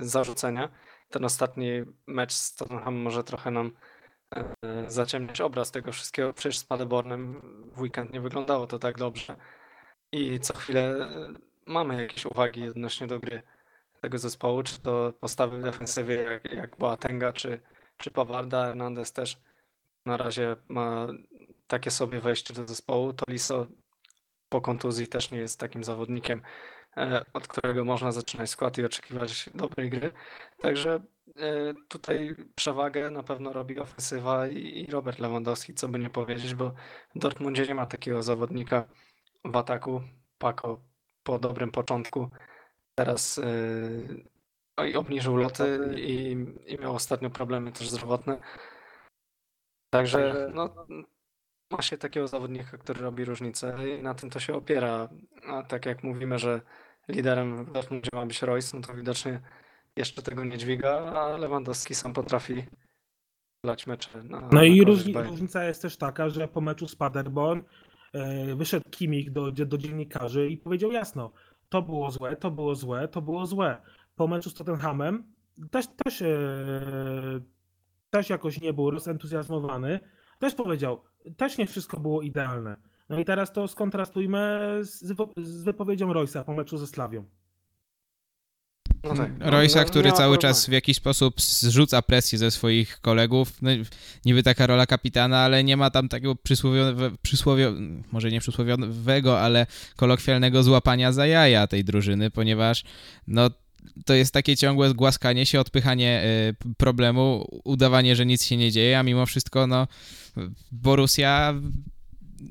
zarzucenia. 0.00 0.68
Ten 1.10 1.24
ostatni 1.24 1.70
mecz 2.06 2.32
z 2.32 2.54
Tottenham 2.56 2.94
może 2.94 3.24
trochę 3.24 3.50
nam 3.50 3.72
e, 4.36 4.44
zaciemniać 4.90 5.40
obraz 5.40 5.70
tego 5.70 5.92
wszystkiego. 5.92 6.32
Przecież 6.32 6.58
z 6.58 6.64
Paderbornem 6.64 7.40
w 7.74 7.80
weekend 7.80 8.12
nie 8.12 8.20
wyglądało 8.20 8.66
to 8.66 8.78
tak 8.78 8.98
dobrze. 8.98 9.36
I 10.12 10.40
co 10.40 10.56
chwilę 10.56 10.80
e, 10.82 11.32
mamy 11.66 12.02
jakieś 12.02 12.26
uwagi 12.26 12.68
odnośnie 12.68 13.06
do 13.06 13.20
gry 13.20 13.42
tego 14.00 14.18
zespołu, 14.18 14.62
czy 14.62 14.80
to 14.80 15.12
postawy 15.20 15.58
w 15.58 15.62
defensywie 15.62 16.14
jak, 16.14 16.52
jak 16.52 16.76
Boatenga, 16.76 17.32
czy, 17.32 17.60
czy 17.96 18.10
Pawarda. 18.10 18.66
Hernandez 18.66 19.12
też 19.12 19.40
na 20.06 20.16
razie 20.16 20.56
ma 20.68 21.06
takie 21.66 21.90
sobie 21.90 22.20
wejście 22.20 22.54
do 22.54 22.66
zespołu. 22.66 23.12
Toliso 23.12 23.66
po 24.48 24.60
kontuzji 24.60 25.06
też 25.06 25.30
nie 25.30 25.38
jest 25.38 25.60
takim 25.60 25.84
zawodnikiem, 25.84 26.42
E, 26.42 26.73
od 27.32 27.48
którego 27.48 27.84
można 27.84 28.12
zaczynać 28.12 28.50
skład 28.50 28.78
i 28.78 28.84
oczekiwać 28.84 29.50
dobrej 29.54 29.90
gry. 29.90 30.12
Także 30.58 31.00
e, 31.36 31.74
tutaj 31.88 32.36
przewagę 32.54 33.10
na 33.10 33.22
pewno 33.22 33.52
robi 33.52 33.78
ofensywa 33.78 34.48
i 34.48 34.86
Robert 34.90 35.18
Lewandowski, 35.18 35.74
co 35.74 35.88
by 35.88 35.98
nie 35.98 36.10
powiedzieć, 36.10 36.54
bo 36.54 36.72
w 37.14 37.18
Dortmundzie 37.18 37.66
nie 37.66 37.74
ma 37.74 37.86
takiego 37.86 38.22
zawodnika 38.22 38.84
w 39.44 39.56
ataku. 39.56 40.02
Pako 40.38 40.80
po 41.22 41.38
dobrym 41.38 41.70
początku 41.70 42.30
teraz 42.94 43.40
yy, 44.76 44.98
obniżył 44.98 45.36
loty 45.36 45.94
i, 45.96 46.36
i 46.66 46.78
miał 46.78 46.94
ostatnio 46.94 47.30
problemy 47.30 47.72
też 47.72 47.90
zdrowotne. 47.90 48.40
Także 49.90 50.50
no, 50.54 50.86
ma 51.70 51.82
się 51.82 51.98
takiego 51.98 52.28
zawodnika, 52.28 52.78
który 52.78 53.00
robi 53.00 53.24
różnicę 53.24 53.76
i 53.88 54.02
na 54.02 54.14
tym 54.14 54.30
to 54.30 54.40
się 54.40 54.54
opiera. 54.54 55.08
A 55.48 55.62
tak 55.62 55.86
jak 55.86 56.02
mówimy, 56.02 56.38
że 56.38 56.60
liderem 57.08 57.64
w 57.64 57.72
Dortmundzie 57.72 58.10
ma 58.12 58.26
być 58.26 58.42
Royce, 58.42 58.76
no 58.76 58.86
to 58.86 58.94
widocznie 58.94 59.40
jeszcze 59.96 60.22
tego 60.22 60.44
nie 60.44 60.58
dźwiga, 60.58 60.92
a 60.92 61.36
Lewandowski 61.36 61.94
sam 61.94 62.12
potrafi 62.12 62.64
lać 63.64 63.86
mecze. 63.86 64.22
Na, 64.22 64.48
no 64.52 64.62
i 64.62 64.84
różni, 64.84 65.12
różnica 65.12 65.64
jest 65.64 65.82
też 65.82 65.96
taka, 65.96 66.28
że 66.28 66.48
po 66.48 66.60
meczu 66.60 66.88
z 66.88 66.96
Paderborn 66.96 67.62
e, 68.12 68.54
wyszedł 68.54 68.90
Kimik 68.90 69.30
do, 69.30 69.52
do 69.52 69.78
dziennikarzy 69.78 70.48
i 70.48 70.58
powiedział 70.58 70.92
jasno, 70.92 71.32
to 71.68 71.82
było 71.82 72.10
złe, 72.10 72.36
to 72.36 72.50
było 72.50 72.74
złe, 72.74 73.08
to 73.08 73.22
było 73.22 73.46
złe. 73.46 73.76
Po 74.16 74.26
meczu 74.26 74.50
z 74.50 74.54
Tottenhamem 74.54 75.24
też, 75.70 75.86
też, 76.04 76.22
e, 76.22 76.30
też 78.10 78.30
jakoś 78.30 78.60
nie 78.60 78.72
był 78.72 78.90
rozentuzjazmowany, 78.90 80.00
też 80.38 80.54
powiedział, 80.54 81.00
też 81.36 81.58
nie 81.58 81.66
wszystko 81.66 82.00
było 82.00 82.22
idealne. 82.22 82.76
No 83.08 83.18
i 83.18 83.24
teraz 83.24 83.52
to 83.52 83.68
skontrastujmy 83.68 84.60
z, 84.82 85.14
z 85.36 85.62
wypowiedzią 85.64 86.12
Roysa 86.12 86.44
po 86.44 86.54
meczu 86.54 86.78
ze 86.78 86.86
Slawią. 86.86 87.24
No 89.04 89.14
tak. 89.14 89.30
No, 89.38 89.50
Roysa, 89.50 89.80
no, 89.80 89.84
który 89.86 90.12
cały 90.12 90.38
czas 90.38 90.66
w 90.66 90.72
jakiś 90.72 90.96
sposób 90.96 91.40
zrzuca 91.40 92.02
presję 92.02 92.38
ze 92.38 92.50
swoich 92.50 93.00
kolegów. 93.00 93.62
No, 93.62 93.70
niby 94.24 94.42
taka 94.42 94.66
rola 94.66 94.86
kapitana, 94.86 95.38
ale 95.38 95.64
nie 95.64 95.76
ma 95.76 95.90
tam 95.90 96.08
takiego 96.08 96.34
przysłowiowego, 96.34 97.16
przysłowio, 97.22 97.72
może 98.12 98.30
nie 98.30 98.40
przysłowiowego, 98.40 99.40
ale 99.40 99.66
kolokwialnego 99.96 100.62
złapania 100.62 101.12
za 101.12 101.26
jaja 101.26 101.66
tej 101.66 101.84
drużyny, 101.84 102.30
ponieważ 102.30 102.84
no, 103.26 103.50
to 104.04 104.14
jest 104.14 104.34
takie 104.34 104.56
ciągłe 104.56 104.94
głaskanie 104.94 105.46
się, 105.46 105.60
odpychanie 105.60 106.24
y, 106.62 106.74
problemu, 106.76 107.46
udawanie, 107.64 108.16
że 108.16 108.26
nic 108.26 108.44
się 108.44 108.56
nie 108.56 108.72
dzieje, 108.72 108.98
a 108.98 109.02
mimo 109.02 109.26
wszystko 109.26 109.66
no 109.66 109.86
Borussia 110.72 111.54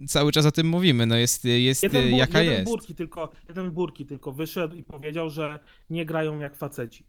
cały 0.08 0.32
czas 0.32 0.46
o 0.46 0.52
tym 0.52 0.68
mówimy, 0.68 1.06
no 1.06 1.16
jest, 1.16 1.46
jest 1.46 1.84
jeden, 1.84 2.16
jaka 2.16 2.42
jeden 2.42 2.60
jest. 2.60 2.72
Burki 2.72 2.96
tylko, 2.96 3.32
jeden 3.50 3.72
Burki 3.72 4.06
tylko 4.06 4.32
wyszedł 4.32 4.76
i 4.76 4.84
powiedział, 4.84 5.30
że 5.30 5.60
nie 5.90 6.06
grają 6.06 6.40
jak 6.40 6.56
faceci. 6.56 7.06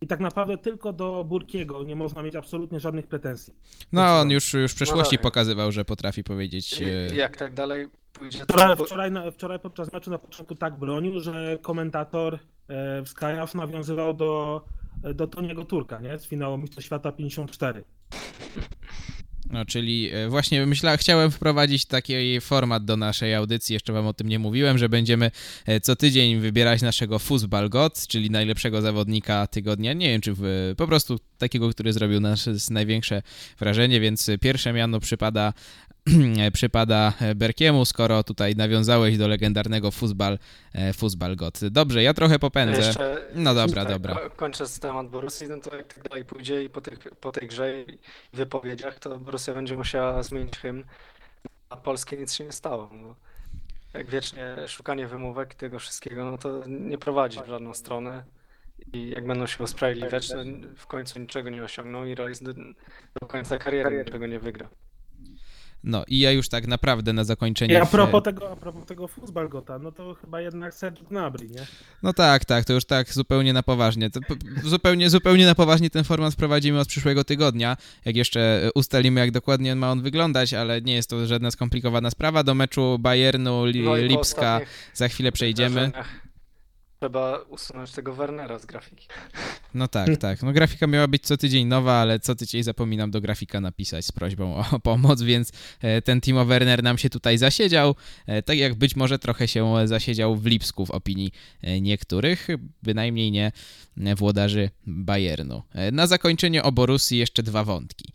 I 0.00 0.06
tak 0.06 0.20
naprawdę 0.20 0.58
tylko 0.58 0.92
do 0.92 1.24
Burkiego 1.24 1.84
nie 1.84 1.96
można 1.96 2.22
mieć 2.22 2.36
absolutnie 2.36 2.80
żadnych 2.80 3.06
pretensji. 3.06 3.54
No, 3.92 4.20
on 4.20 4.30
już, 4.30 4.52
już 4.54 4.72
w 4.72 4.74
przeszłości 4.74 5.16
no 5.16 5.22
pokazywał, 5.22 5.72
że 5.72 5.84
potrafi 5.84 6.24
powiedzieć. 6.24 6.80
I, 7.12 7.16
jak 7.16 7.36
tak 7.36 7.54
dalej 7.54 7.88
pójdzie. 8.12 8.44
Wczoraj, 8.44 8.76
wczoraj, 8.76 9.10
wczoraj 9.32 9.58
podczas 9.58 9.92
meczu 9.92 10.10
na 10.10 10.18
początku 10.18 10.54
tak 10.54 10.78
bronił, 10.78 11.20
że 11.20 11.58
komentator 11.62 12.38
e, 12.68 13.02
w 13.02 13.08
Sky 13.08 13.26
nawiązywał 13.54 14.14
do, 14.14 14.64
do 15.14 15.26
Toniego 15.26 15.64
Turka, 15.64 16.00
nie? 16.00 16.18
Z 16.18 16.26
finału 16.26 16.58
Mistrzostw 16.58 16.86
Świata 16.86 17.12
54. 17.12 17.84
No, 19.52 19.64
czyli 19.64 20.10
e, 20.12 20.28
właśnie 20.28 20.66
myślałem, 20.66 20.98
chciałem 20.98 21.30
wprowadzić 21.30 21.86
taki 21.86 22.40
format 22.40 22.84
do 22.84 22.96
naszej 22.96 23.34
audycji, 23.34 23.72
jeszcze 23.72 23.92
wam 23.92 24.06
o 24.06 24.14
tym 24.14 24.28
nie 24.28 24.38
mówiłem, 24.38 24.78
że 24.78 24.88
będziemy 24.88 25.30
e, 25.66 25.80
co 25.80 25.96
tydzień 25.96 26.40
wybierać 26.40 26.82
naszego 26.82 27.18
Fußball 27.18 27.68
God, 27.68 28.06
czyli 28.06 28.30
najlepszego 28.30 28.82
zawodnika 28.82 29.46
tygodnia. 29.46 29.92
Nie 29.92 30.08
wiem, 30.08 30.20
czy 30.20 30.32
w, 30.36 30.74
po 30.76 30.86
prostu 30.86 31.18
takiego, 31.42 31.70
który 31.70 31.92
zrobił 31.92 32.20
nas 32.20 32.70
największe 32.70 33.22
wrażenie, 33.58 34.00
więc 34.00 34.30
pierwsze 34.40 34.72
miano 34.72 35.00
przypada 35.00 35.52
przypada 36.58 37.12
Berkiemu, 37.36 37.84
skoro 37.84 38.24
tutaj 38.24 38.56
nawiązałeś 38.56 39.18
do 39.18 39.28
legendarnego 39.28 39.90
futbal, 39.90 40.38
e, 40.72 40.92
futbal 40.92 41.36
God. 41.36 41.60
Dobrze, 41.70 42.02
ja 42.02 42.14
trochę 42.14 42.38
popędzę. 42.38 42.82
Jeszcze, 42.82 43.28
no 43.34 43.54
dobra, 43.54 43.84
tak, 43.84 43.92
dobra. 43.92 44.16
Kończę 44.36 44.66
z 44.66 44.78
temat 44.78 45.08
Borussii, 45.08 45.48
no 45.48 45.58
to 45.58 45.76
jak 45.76 45.94
tak 45.94 46.08
dalej 46.08 46.24
pójdzie 46.24 46.64
i 46.64 46.68
po, 46.70 46.80
tych, 46.80 46.98
po 46.98 47.32
tej 47.32 47.48
grze 47.48 47.82
i 47.82 47.98
wypowiedziach, 48.32 48.98
to 48.98 49.18
Borussia 49.18 49.54
będzie 49.54 49.76
musiała 49.76 50.22
zmienić 50.22 50.56
hymn, 50.56 50.84
a 51.70 51.76
Polskie 51.76 52.16
nic 52.16 52.34
się 52.34 52.44
nie 52.44 52.52
stało. 52.52 52.90
No. 52.92 53.14
Jak 53.94 54.10
wiecznie 54.10 54.56
szukanie 54.68 55.06
wymówek 55.06 55.54
tego 55.54 55.78
wszystkiego, 55.78 56.30
no 56.30 56.38
to 56.38 56.62
nie 56.66 56.98
prowadzi 56.98 57.40
w 57.42 57.48
żadną 57.48 57.74
stronę. 57.74 58.24
I 58.92 59.10
jak 59.10 59.26
będą 59.26 59.46
się 59.46 59.64
usprawiedliwiać, 59.64 60.28
to 60.28 60.36
w 60.76 60.86
końcu 60.86 61.20
niczego 61.20 61.50
nie 61.50 61.62
osiągną 61.62 62.04
i 62.04 62.14
Royce 62.14 62.44
do, 62.44 62.52
do 63.20 63.26
końca 63.26 63.58
kariery 63.58 64.04
niczego 64.04 64.26
nie 64.26 64.38
wygra. 64.38 64.68
No 65.84 66.04
i 66.08 66.18
ja 66.18 66.32
już 66.32 66.48
tak 66.48 66.66
naprawdę 66.66 67.12
na 67.12 67.24
zakończenie... 67.24 67.74
I 67.74 67.76
a 67.76 67.86
propos 67.86 68.22
tego, 68.22 68.52
a 68.52 68.56
propos 68.56 68.86
tego 68.86 69.06
Fußballgota, 69.06 69.82
no 69.82 69.92
to 69.92 70.14
chyba 70.14 70.40
jednak 70.40 70.74
Serge 70.74 71.02
Gnabry, 71.02 71.48
nie? 71.48 71.66
No 72.02 72.12
tak, 72.12 72.44
tak, 72.44 72.64
to 72.64 72.72
już 72.72 72.84
tak 72.84 73.12
zupełnie 73.12 73.52
na 73.52 73.62
poważnie. 73.62 74.10
To 74.10 74.20
zupełnie, 74.64 75.10
zupełnie 75.10 75.46
na 75.46 75.54
poważnie 75.54 75.90
ten 75.90 76.04
format 76.04 76.32
wprowadzimy 76.32 76.80
od 76.80 76.88
przyszłego 76.88 77.24
tygodnia, 77.24 77.76
jak 78.04 78.16
jeszcze 78.16 78.70
ustalimy, 78.74 79.20
jak 79.20 79.30
dokładnie 79.30 79.76
ma 79.76 79.90
on 79.90 80.02
wyglądać, 80.02 80.54
ale 80.54 80.80
nie 80.80 80.94
jest 80.94 81.10
to 81.10 81.26
żadna 81.26 81.50
skomplikowana 81.50 82.10
sprawa. 82.10 82.42
Do 82.42 82.54
meczu 82.54 82.98
Bayernu, 82.98 83.64
Li 83.66 83.82
no 83.82 83.96
Lipska 83.96 84.60
za 84.94 85.08
chwilę 85.08 85.32
przejdziemy 85.32 85.92
trzeba 87.02 87.38
usunąć 87.48 87.90
tego 87.90 88.14
Wernera 88.14 88.58
z 88.58 88.66
grafiki. 88.66 89.06
No 89.74 89.88
tak, 89.88 90.16
tak. 90.26 90.42
No 90.42 90.52
grafika 90.52 90.86
miała 90.86 91.08
być 91.08 91.22
co 91.22 91.36
tydzień 91.36 91.66
nowa, 91.66 91.92
ale 91.92 92.20
co 92.20 92.34
tydzień 92.34 92.62
zapominam 92.62 93.10
do 93.10 93.20
grafika 93.20 93.60
napisać 93.60 94.06
z 94.06 94.12
prośbą 94.12 94.56
o 94.56 94.80
pomoc, 94.80 95.22
więc 95.22 95.52
e, 95.80 96.02
ten 96.02 96.20
Timo 96.20 96.44
Werner 96.44 96.82
nam 96.82 96.98
się 96.98 97.10
tutaj 97.10 97.38
zasiedział, 97.38 97.94
e, 98.26 98.42
tak 98.42 98.58
jak 98.58 98.74
być 98.74 98.96
może 98.96 99.18
trochę 99.18 99.48
się 99.48 99.74
zasiedział 99.84 100.36
w 100.36 100.46
Lipsku 100.46 100.86
w 100.86 100.90
opinii 100.90 101.32
e, 101.62 101.80
niektórych, 101.80 102.48
bynajmniej 102.82 103.30
nie 103.30 103.52
włodarzy 104.16 104.70
Bayernu. 104.86 105.62
Na 105.92 106.06
zakończenie 106.06 106.62
o 106.62 106.72
Borussii 106.72 107.18
jeszcze 107.18 107.42
dwa 107.42 107.64
wątki. 107.64 108.12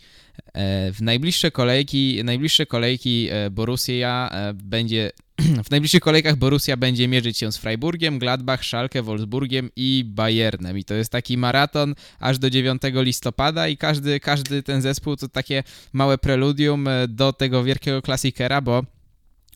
W 0.94 0.98
najbliższe 1.02 1.52
kolejki, 1.52 2.22
najbliższe 2.24 2.66
kolejki 2.66 3.30
Borussia 3.52 4.30
będzie 4.54 5.12
w 5.66 5.72
najbliższych 5.72 6.02
kolejkach 6.02 6.36
Borussia 6.36 6.78
będzie 6.78 7.08
mierzyć 7.08 7.38
się 7.38 7.52
z 7.52 7.58
Freiburgiem, 7.58 8.20
Gladbach, 8.20 8.66
Schalke, 8.66 9.04
Wolfsburgiem 9.04 9.70
i 9.76 10.04
Bayernem. 10.08 10.78
I 10.78 10.84
to 10.84 10.94
jest 10.94 11.12
taki 11.12 11.38
maraton 11.38 11.96
aż 12.20 12.40
do 12.40 12.50
9 12.50 12.82
listopada 12.94 13.68
i 13.68 13.78
każdy, 13.78 14.20
każdy 14.20 14.64
ten 14.64 14.82
zespół 14.82 15.16
to 15.16 15.30
takie 15.30 15.64
małe 15.94 16.18
preludium 16.18 16.88
e, 16.88 17.08
do 17.08 17.34
tego 17.34 17.64
wielkiego 17.64 18.02
klasikera, 18.02 18.62
bo 18.62 18.84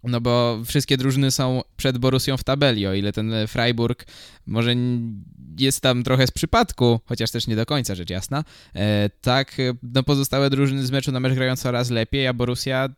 no 0.04 0.22
bo 0.22 0.62
wszystkie 0.66 0.98
drużyny 0.98 1.32
są 1.32 1.62
przed 1.78 1.98
Borussią 1.98 2.38
w 2.38 2.44
tabeli, 2.44 2.88
o 2.88 2.94
ile 2.94 3.14
ten 3.14 3.34
Freiburg 3.48 4.06
może 4.46 4.76
jest 5.60 5.82
tam 5.82 6.04
trochę 6.04 6.28
z 6.28 6.32
przypadku, 6.32 7.00
chociaż 7.06 7.32
też 7.32 7.48
nie 7.48 7.56
do 7.56 7.66
końca, 7.66 7.96
rzecz 7.96 8.10
jasna, 8.10 8.44
e, 8.76 9.10
tak 9.22 9.58
no 9.84 10.04
pozostałe 10.04 10.50
drużyny 10.50 10.86
z 10.86 10.92
meczu 10.92 11.12
na 11.12 11.20
mecz 11.20 11.34
grają 11.34 11.56
coraz 11.56 11.90
lepiej, 11.90 12.28
a 12.28 12.34
Borussia 12.34 12.90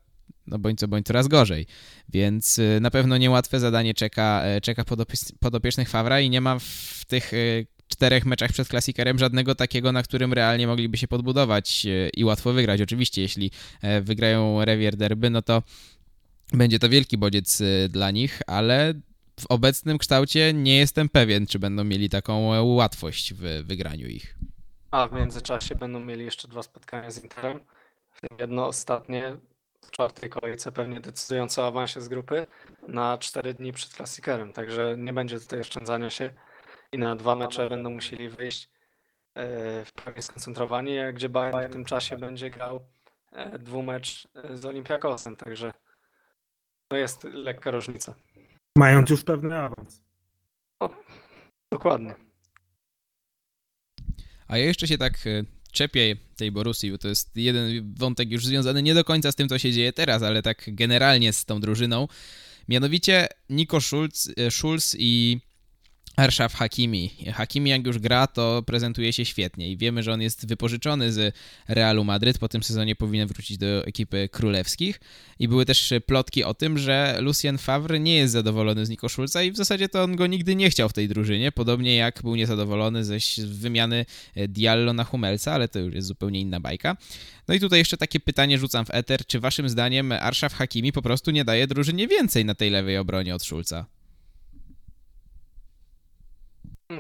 no 0.48 0.60
bądź 0.60 0.80
co 0.80 0.88
bądź 0.88 1.06
coraz 1.06 1.28
gorzej. 1.28 1.66
Więc 2.10 2.60
y, 2.60 2.80
na 2.82 2.92
pewno 2.92 3.18
niełatwe 3.18 3.60
zadanie 3.60 3.94
czeka, 3.94 4.44
y, 4.58 4.62
czeka 4.62 4.84
podopiecznych 5.40 5.90
Fawra 5.90 6.20
i 6.20 6.30
nie 6.30 6.42
ma 6.42 6.60
w 6.60 7.06
tych 7.08 7.34
y, 7.34 7.68
czterech 7.88 8.26
meczach 8.26 8.52
przed 8.52 8.68
klasikerem 8.68 9.20
żadnego 9.20 9.56
takiego, 9.56 9.92
na 9.92 10.04
którym 10.04 10.34
realnie 10.34 10.68
mogliby 10.68 10.98
się 10.98 11.08
podbudować 11.08 11.88
i 12.18 12.24
łatwo 12.24 12.54
wygrać. 12.54 12.82
Oczywiście, 12.82 13.22
jeśli 13.22 13.52
e, 13.82 14.02
wygrają 14.02 14.66
Rewier 14.66 14.96
Derby, 14.96 15.30
no 15.30 15.42
to 15.42 15.64
będzie 16.54 16.80
to 16.80 16.90
wielki 16.90 17.18
bodziec 17.18 17.62
dla 17.90 18.12
nich, 18.12 18.42
ale 18.48 18.94
w 19.40 19.46
obecnym 19.50 19.98
kształcie 19.98 20.54
nie 20.54 20.78
jestem 20.78 21.10
pewien, 21.10 21.48
czy 21.48 21.60
będą 21.60 21.84
mieli 21.84 22.10
taką 22.10 22.54
e, 22.54 22.62
łatwość 22.64 23.34
w 23.34 23.64
wygraniu 23.66 24.08
ich. 24.08 24.38
A 24.92 25.08
w 25.08 25.14
międzyczasie 25.14 25.76
będą 25.76 26.00
mieli 26.00 26.26
jeszcze 26.26 26.48
dwa 26.48 26.64
spotkania 26.64 27.12
z 27.12 27.24
Interem, 27.24 27.60
w 28.12 28.22
tym 28.22 28.38
jedno 28.40 28.68
ostatnie 28.68 29.38
czwartej 29.92 30.30
kolejce, 30.30 30.72
pewnie 30.72 31.00
decydująco 31.00 31.62
o 31.64 31.68
awansie 31.68 32.02
z 32.02 32.08
grupy 32.08 32.48
na 32.88 33.18
cztery 33.18 33.54
dni 33.54 33.74
przed 33.74 33.94
klasikerem. 33.94 34.54
Także 34.54 34.96
nie 34.98 35.14
będzie 35.14 35.40
tutaj 35.40 35.60
oszczędzania 35.60 36.10
się 36.10 36.34
i 36.92 36.98
na 36.98 37.16
dwa 37.16 37.36
mecze 37.36 37.70
będą 37.70 37.90
musieli 37.90 38.30
wyjść 38.30 38.70
e, 39.36 39.86
w 39.86 39.94
prawie 39.94 40.22
skoncentrowani, 40.22 40.98
gdzie 41.14 41.30
Bayern 41.30 41.70
w 41.70 41.74
tym 41.74 41.86
czasie 41.86 42.18
będzie 42.18 42.50
grał 42.50 42.88
e, 43.32 43.60
dwumecz 43.60 44.28
e, 44.36 44.58
z 44.58 44.66
Olympiakosem. 44.66 45.36
Także 45.36 45.74
to 46.88 46.98
jest 46.98 47.24
lekka 47.24 47.72
różnica. 47.72 48.16
Mając 48.78 49.10
już 49.10 49.24
pewny 49.24 49.60
awans. 49.60 50.02
O, 50.80 50.90
dokładnie. 51.72 52.16
A 54.48 54.58
ja 54.58 54.66
jeszcze 54.66 54.88
się 54.88 54.98
tak 54.98 55.14
czepię 55.74 56.16
tej 56.36 56.52
Borussii, 56.52 56.92
bo 56.92 56.98
to 56.98 57.08
jest 57.08 57.32
jeden 57.36 57.94
wątek 57.96 58.32
już 58.32 58.46
związany 58.46 58.84
nie 58.84 58.94
do 58.94 59.04
końca 59.04 59.32
z 59.32 59.36
tym, 59.36 59.50
co 59.50 59.60
się 59.60 59.72
dzieje 59.72 59.94
teraz, 59.94 60.24
ale 60.24 60.42
tak 60.42 60.64
generalnie 60.68 61.34
z 61.34 61.46
tą 61.46 61.60
drużyną. 61.60 62.08
Mianowicie 62.68 63.28
Nico 63.50 63.82
Schulz, 63.82 64.32
e, 64.38 64.52
Schulz 64.52 64.96
i 65.00 65.40
Arshaf 66.16 66.54
Hakimi. 66.54 67.10
Hakimi 67.34 67.70
jak 67.70 67.88
już 67.88 68.00
gra, 68.00 68.28
to 68.28 68.64
prezentuje 68.66 69.14
się 69.14 69.26
świetnie 69.26 69.72
i 69.72 69.78
wiemy, 69.78 70.04
że 70.04 70.14
on 70.14 70.22
jest 70.22 70.48
wypożyczony 70.48 71.12
z 71.12 71.36
Realu 71.68 72.04
Madryt. 72.04 72.38
Po 72.38 72.50
tym 72.50 72.64
sezonie 72.64 72.96
powinien 72.96 73.28
wrócić 73.28 73.58
do 73.58 73.86
ekipy 73.86 74.30
królewskich. 74.32 75.00
I 75.40 75.48
były 75.48 75.66
też 75.66 75.94
plotki 76.06 76.44
o 76.44 76.54
tym, 76.54 76.78
że 76.78 77.18
Lucien 77.22 77.58
Favre 77.58 78.00
nie 78.00 78.16
jest 78.16 78.34
zadowolony 78.34 78.86
z 78.86 78.90
Niko 78.90 79.10
Schulza 79.10 79.44
i 79.44 79.52
w 79.52 79.58
zasadzie 79.58 79.90
to 79.90 80.04
on 80.04 80.16
go 80.16 80.28
nigdy 80.28 80.56
nie 80.56 80.70
chciał 80.70 80.90
w 80.90 80.94
tej 80.94 81.08
drużynie, 81.08 81.52
podobnie 81.52 81.96
jak 81.96 82.22
był 82.22 82.36
niezadowolony 82.36 83.06
ze 83.06 83.18
wymiany 83.48 84.06
Diallo 84.48 84.94
na 84.94 85.04
Humelsa, 85.04 85.54
ale 85.54 85.68
to 85.68 85.80
już 85.80 85.94
jest 85.94 86.08
zupełnie 86.08 86.40
inna 86.40 86.60
bajka. 86.60 86.98
No 87.48 87.54
i 87.54 87.60
tutaj 87.60 87.80
jeszcze 87.80 87.98
takie 87.98 88.20
pytanie 88.20 88.58
rzucam 88.58 88.86
w 88.86 88.94
eter, 88.94 89.26
czy 89.26 89.40
waszym 89.40 89.70
zdaniem 89.70 90.12
Arshaf 90.12 90.54
Hakimi 90.54 90.92
po 90.92 91.02
prostu 91.02 91.32
nie 91.32 91.46
daje 91.46 91.68
drużynie 91.68 92.08
więcej 92.08 92.46
na 92.46 92.56
tej 92.56 92.70
lewej 92.70 92.98
obronie 92.98 93.36
od 93.36 93.44
Schulza? 93.44 93.86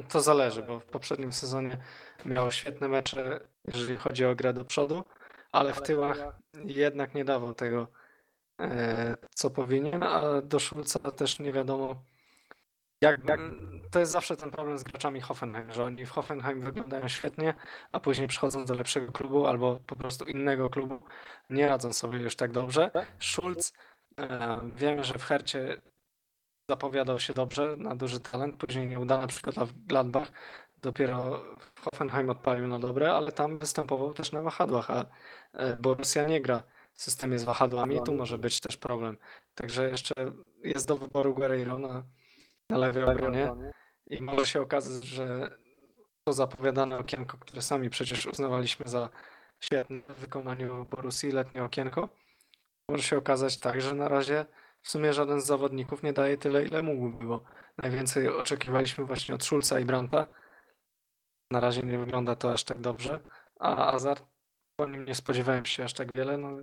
To 0.10 0.22
zależy, 0.22 0.64
bo 0.64 0.80
w 0.80 0.86
poprzednim 0.86 1.34
sezonie 1.34 1.78
miał 2.26 2.52
świetne 2.52 2.88
mecze, 2.88 3.40
jeżeli 3.74 3.98
chodzi 3.98 4.26
o 4.26 4.36
grę 4.36 4.54
do 4.54 4.66
przodu, 4.66 5.04
ale 5.52 5.74
w 5.74 5.82
tyłach 5.82 6.18
jednak 6.66 7.16
nie 7.16 7.26
dawał 7.26 7.54
tego, 7.54 7.88
e, 8.60 9.18
co 9.36 9.50
powinien, 9.50 10.04
a 10.04 10.42
do 10.42 10.60
Szulca 10.60 11.12
też 11.12 11.40
nie 11.40 11.54
wiadomo. 11.54 11.96
Jak, 13.02 13.28
jak, 13.28 13.40
to 13.92 14.00
jest 14.00 14.12
zawsze 14.12 14.38
ten 14.38 14.52
problem 14.52 14.78
z 14.78 14.84
graczami 14.84 15.22
Hoffenheim, 15.22 15.72
że 15.72 15.84
oni 15.84 16.06
w 16.06 16.10
Hoffenheim 16.10 16.62
wyglądają 16.62 17.08
świetnie, 17.08 17.54
a 17.92 18.00
później 18.00 18.28
przychodzą 18.28 18.66
do 18.66 18.74
lepszego 18.74 19.12
klubu 19.12 19.48
albo 19.48 19.80
po 19.88 19.96
prostu 19.96 20.26
innego 20.26 20.70
klubu, 20.70 21.00
nie 21.50 21.68
radzą 21.68 21.94
sobie 21.94 22.20
już 22.20 22.36
tak 22.36 22.52
dobrze. 22.52 22.92
Schulz, 23.20 23.74
e, 24.20 24.60
wiemy, 24.76 25.04
że 25.04 25.14
w 25.14 25.24
Hercie 25.24 25.82
zapowiadał 26.70 27.20
się 27.20 27.34
dobrze 27.34 27.76
na 27.78 27.96
duży 27.96 28.20
talent, 28.20 28.56
później 28.56 28.88
nieudana 28.88 29.28
przykład 29.28 29.56
w 29.56 29.86
Gladbach, 29.86 30.32
dopiero 30.82 31.44
w 31.76 31.82
Hoffenheim 31.82 32.30
odpalił 32.30 32.68
na 32.68 32.80
dobre, 32.80 33.14
ale 33.14 33.32
tam 33.32 33.60
występował 33.60 34.14
też 34.14 34.32
na 34.32 34.42
wahadłach, 34.42 34.92
a 34.92 35.06
e, 35.54 35.78
Borussia 35.78 36.28
nie 36.28 36.42
gra 36.42 36.64
w 36.94 37.02
systemie 37.02 37.40
z 37.40 37.44
wahadłami, 37.44 38.02
tu 38.06 38.14
może 38.14 38.38
być 38.38 38.60
też 38.60 38.78
problem. 38.78 39.18
Także 39.56 39.90
jeszcze 39.90 40.14
jest 40.64 40.88
do 40.88 40.98
wyboru 40.98 41.34
Guerreiro 41.34 41.80
na, 41.80 42.04
na 42.70 42.78
lewej 42.78 43.04
obronie 43.04 43.52
i 44.08 44.22
może 44.22 44.46
się 44.46 44.62
okazać, 44.62 45.04
że 45.04 45.58
to 46.24 46.34
zapowiadane 46.34 46.98
okienko, 46.98 47.38
które 47.38 47.62
sami 47.62 47.90
przecież 47.90 48.26
uznawaliśmy 48.26 48.88
za 48.90 49.10
świetne 49.60 50.00
w 50.10 50.20
wykonaniu 50.20 50.86
Borussii, 50.86 51.32
letnie 51.32 51.64
okienko, 51.64 52.10
może 52.90 53.04
się 53.04 53.18
okazać 53.18 53.58
tak, 53.58 53.82
że 53.82 53.96
na 53.96 54.08
razie 54.08 54.46
w 54.84 54.90
sumie 54.90 55.14
żaden 55.14 55.42
z 55.42 55.46
zawodników 55.46 56.04
nie 56.04 56.14
daje 56.14 56.38
tyle, 56.38 56.66
ile 56.66 56.84
mógłby, 56.84 57.26
bo 57.26 57.44
najwięcej 57.78 58.30
oczekiwaliśmy 58.30 59.06
właśnie 59.06 59.36
od 59.36 59.44
Schulza 59.44 59.80
i 59.80 59.86
Branta. 59.86 60.28
Na 61.52 61.60
razie 61.60 61.82
nie 61.82 61.98
wygląda 61.98 62.36
to 62.36 62.52
aż 62.54 62.64
tak 62.64 62.82
dobrze, 62.82 63.20
a 63.60 63.94
Azar 63.94 64.18
po 64.76 64.88
nim 64.88 65.06
nie 65.06 65.16
spodziewałem 65.16 65.66
się 65.66 65.84
aż 65.84 65.94
tak 65.94 66.08
wiele, 66.16 66.38
no 66.38 66.58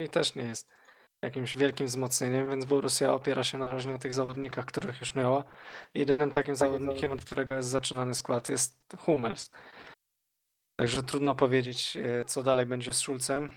i 0.00 0.08
też 0.08 0.34
nie 0.34 0.42
jest 0.42 0.68
jakimś 1.22 1.56
wielkim 1.56 1.86
wzmocnieniem, 1.86 2.50
więc 2.50 2.64
Borussia 2.64 3.12
opiera 3.12 3.44
się 3.44 3.58
na 3.58 3.68
razie 3.68 3.90
na 3.90 3.98
tych 3.98 4.14
zawodnikach, 4.14 4.66
których 4.66 5.00
już 5.00 5.14
miała. 5.14 5.44
Jedynym 5.94 6.32
takim 6.32 6.56
zawodnikiem, 6.56 7.12
od 7.12 7.24
którego 7.24 7.54
jest 7.54 7.68
zaczynany 7.68 8.14
skład 8.14 8.48
jest 8.48 8.78
Hummels. 8.98 9.50
Także 10.76 11.02
trudno 11.02 11.34
powiedzieć, 11.34 11.96
e, 11.96 12.24
co 12.24 12.42
dalej 12.42 12.66
będzie 12.66 12.92
z 12.92 12.98
Schulzem. 12.98 13.50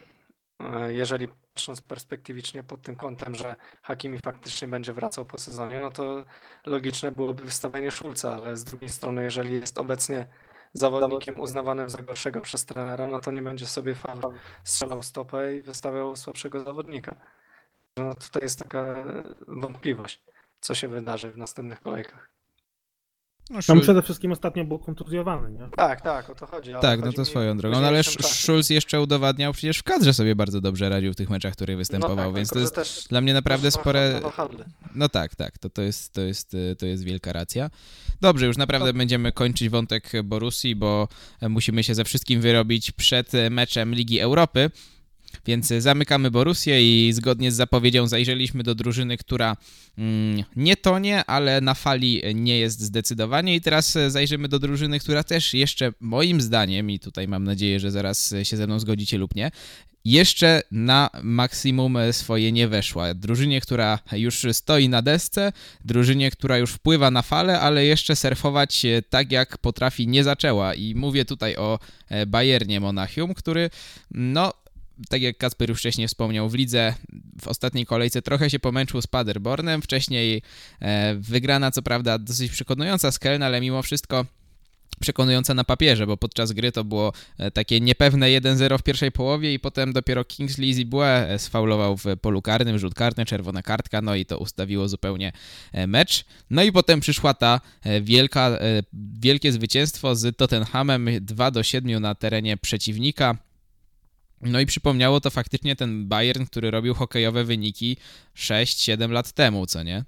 E, 0.60 0.94
jeżeli 0.94 1.28
patrząc 1.54 1.82
perspektywicznie 1.82 2.64
pod 2.64 2.82
tym 2.82 2.96
kątem, 2.96 3.36
że 3.36 3.56
Hakimi 3.82 4.20
faktycznie 4.20 4.68
będzie 4.68 4.94
wracał 4.94 5.26
po 5.26 5.38
sezonie, 5.38 5.80
no 5.80 5.92
to 5.92 6.26
logiczne 6.66 7.12
byłoby 7.12 7.44
wystawienie 7.44 7.92
Szulca, 7.92 8.34
ale 8.36 8.58
z 8.58 8.64
drugiej 8.64 8.90
strony, 8.90 9.24
jeżeli 9.24 9.54
jest 9.54 9.78
obecnie 9.78 10.28
zawodnikiem 10.74 11.40
uznawanym 11.40 11.90
za 11.90 12.02
gorszego 12.02 12.42
przez 12.42 12.66
trenera, 12.66 13.08
no 13.08 13.20
to 13.20 13.32
nie 13.32 13.42
będzie 13.42 13.66
sobie 13.66 13.96
fan 13.96 14.22
strzelał 14.64 15.04
stopę 15.04 15.56
i 15.56 15.62
wystawiał 15.62 16.16
słabszego 16.16 16.64
zawodnika. 16.64 17.16
No 17.98 18.16
tutaj 18.16 18.42
jest 18.42 18.60
taka 18.60 19.04
wątpliwość, 19.48 20.24
co 20.60 20.76
się 20.76 20.88
wydarzy 20.88 21.32
w 21.32 21.38
następnych 21.38 21.82
kolejkach. 21.82 22.30
No, 23.52 23.60
no 23.76 23.82
przede 23.82 24.02
wszystkim 24.02 24.32
ostatnio 24.32 24.66
był 24.66 24.80
kontuzjowany, 24.80 25.52
nie? 25.52 25.70
Tak, 25.76 26.02
tak, 26.02 26.30
o 26.30 26.36
to 26.36 26.46
chodzi. 26.46 26.72
Tak, 26.82 27.06
no 27.06 27.14
to 27.14 27.26
swoją 27.26 27.58
drogą. 27.58 27.82
No 27.82 27.88
ale 27.88 28.04
Schulz 28.04 28.70
jeszcze 28.70 29.02
udowadniał 29.02 29.54
przecież 29.54 29.78
w 29.78 29.84
kadrze 29.84 30.14
sobie 30.14 30.36
bardzo 30.36 30.62
dobrze 30.62 30.90
radził 30.90 31.14
w 31.14 31.16
tych 31.16 31.30
meczach, 31.30 31.54
w 31.54 31.56
których 31.56 31.78
występował, 31.78 32.16
no 32.16 32.24
tak, 32.24 32.36
więc 32.36 32.50
to 32.50 32.60
jest 32.60 33.10
dla 33.10 33.22
mnie 33.22 33.34
naprawdę 33.34 33.72
spore... 33.72 34.22
No 34.96 35.10
tak, 35.10 35.36
tak, 35.36 35.58
to, 35.58 35.70
to, 35.70 35.82
jest, 35.82 36.14
to, 36.14 36.22
jest, 36.22 36.56
to 36.80 36.86
jest 36.86 37.04
wielka 37.04 37.34
racja. 37.34 37.70
Dobrze, 38.22 38.46
już 38.46 38.58
naprawdę 38.58 38.94
będziemy 38.94 39.32
kończyć 39.32 39.70
wątek 39.70 40.12
Borussii, 40.24 40.76
bo 40.76 41.08
musimy 41.50 41.84
się 41.84 41.96
ze 41.96 42.04
wszystkim 42.04 42.42
wyrobić 42.42 42.92
przed 42.92 43.32
meczem 43.50 43.96
Ligi 43.96 44.20
Europy. 44.20 44.72
Więc 45.46 45.68
zamykamy 45.68 46.32
Borussię 46.32 46.82
i 46.82 47.14
zgodnie 47.14 47.52
z 47.52 47.56
zapowiedzią 47.56 48.08
zajrzeliśmy 48.08 48.64
do 48.64 48.76
drużyny, 48.76 49.18
która 49.18 49.58
mm, 49.98 50.44
nie 50.56 50.78
tonie, 50.78 51.26
ale 51.26 51.62
na 51.62 51.74
fali 51.74 52.22
nie 52.36 52.60
jest 52.60 52.80
zdecydowanie. 52.80 53.56
I 53.56 53.62
teraz 53.62 53.98
zajrzymy 54.08 54.48
do 54.48 54.60
drużyny, 54.60 55.00
która 55.00 55.24
też 55.24 55.54
jeszcze 55.54 55.94
moim 56.00 56.42
zdaniem, 56.42 56.90
i 56.90 57.00
tutaj 57.00 57.28
mam 57.28 57.44
nadzieję, 57.44 57.80
że 57.80 57.92
zaraz 57.92 58.34
się 58.44 58.58
ze 58.58 58.68
mną 58.68 58.80
zgodzicie 58.80 59.18
lub 59.18 59.36
nie, 59.36 59.52
jeszcze 60.06 60.62
na 60.72 61.10
maksimum 61.24 61.98
swoje 62.12 62.52
nie 62.52 62.68
weszła. 62.68 63.14
Drużynie, 63.14 63.62
która 63.62 64.00
już 64.12 64.46
stoi 64.52 64.90
na 64.90 65.02
desce, 65.02 65.52
drużynie, 65.86 66.32
która 66.32 66.58
już 66.58 66.72
wpływa 66.72 67.12
na 67.12 67.22
falę, 67.22 67.60
ale 67.60 67.86
jeszcze 67.86 68.16
surfować 68.16 68.86
tak 69.10 69.32
jak 69.32 69.58
potrafi 69.58 70.08
nie 70.08 70.24
zaczęła. 70.24 70.74
I 70.74 70.96
mówię 70.96 71.26
tutaj 71.26 71.56
o 71.56 71.80
Bayernie 72.28 72.80
Monachium, 72.80 73.34
który 73.34 73.70
no 74.12 74.54
tak 75.10 75.22
jak 75.22 75.38
Kasper 75.38 75.70
już 75.70 75.80
wcześniej 75.80 76.08
wspomniał, 76.08 76.50
w 76.50 76.54
lidze 76.54 76.94
w 77.42 77.48
ostatniej 77.48 77.86
kolejce 77.86 78.22
trochę 78.22 78.50
się 78.50 78.60
pomęczył 78.60 79.02
z 79.02 79.08
Paderbornem, 79.08 79.82
wcześniej 79.82 80.42
e, 80.80 81.16
wygrana 81.16 81.72
co 81.72 81.82
prawda 81.82 82.18
dosyć 82.18 82.52
przekonująca 82.52 83.12
z 83.12 83.20
ale 83.42 83.62
mimo 83.62 83.82
wszystko 83.82 84.26
przekonująca 85.00 85.54
na 85.54 85.64
papierze, 85.64 86.08
bo 86.08 86.18
podczas 86.18 86.52
gry 86.52 86.72
to 86.72 86.84
było 86.84 87.14
e, 87.38 87.52
takie 87.52 87.80
niepewne 87.80 88.28
1-0 88.28 88.80
w 88.80 88.84
pierwszej 88.84 89.12
połowie 89.12 89.54
i 89.54 89.60
potem 89.60 89.94
dopiero 89.94 90.26
Kingsley 90.26 90.74
Zibue 90.74 91.04
e, 91.04 91.40
sfaulował 91.40 91.98
w 91.98 92.04
polu 92.22 92.42
karnym, 92.42 92.80
rzut 92.80 92.94
karny, 92.94 93.26
czerwona 93.26 93.62
kartka, 93.62 94.02
no 94.02 94.16
i 94.16 94.26
to 94.26 94.38
ustawiło 94.38 94.88
zupełnie 94.88 95.32
mecz. 95.88 96.26
No 96.50 96.64
i 96.64 96.72
potem 96.72 97.00
przyszła 97.00 97.34
ta 97.34 97.62
wielka, 98.02 98.60
wielkie 98.94 99.52
zwycięstwo 99.52 100.16
z 100.16 100.38
Tottenhamem 100.38 101.10
2 101.22 101.52
do 101.52 101.64
7 101.64 102.02
na 102.02 102.16
terenie 102.16 102.58
przeciwnika. 102.58 103.38
No 104.42 104.60
i 104.60 104.66
przypomniało 104.66 105.22
to 105.22 105.30
faktycznie 105.30 105.76
ten 105.76 106.08
Bayern, 106.08 106.46
który 106.46 106.72
robił 106.72 106.94
hokejowe 106.94 107.44
wyniki 107.44 107.98
6-7 108.36 109.12
lat 109.12 109.32
temu, 109.32 109.66
co 109.66 109.84
nie? 109.84 110.04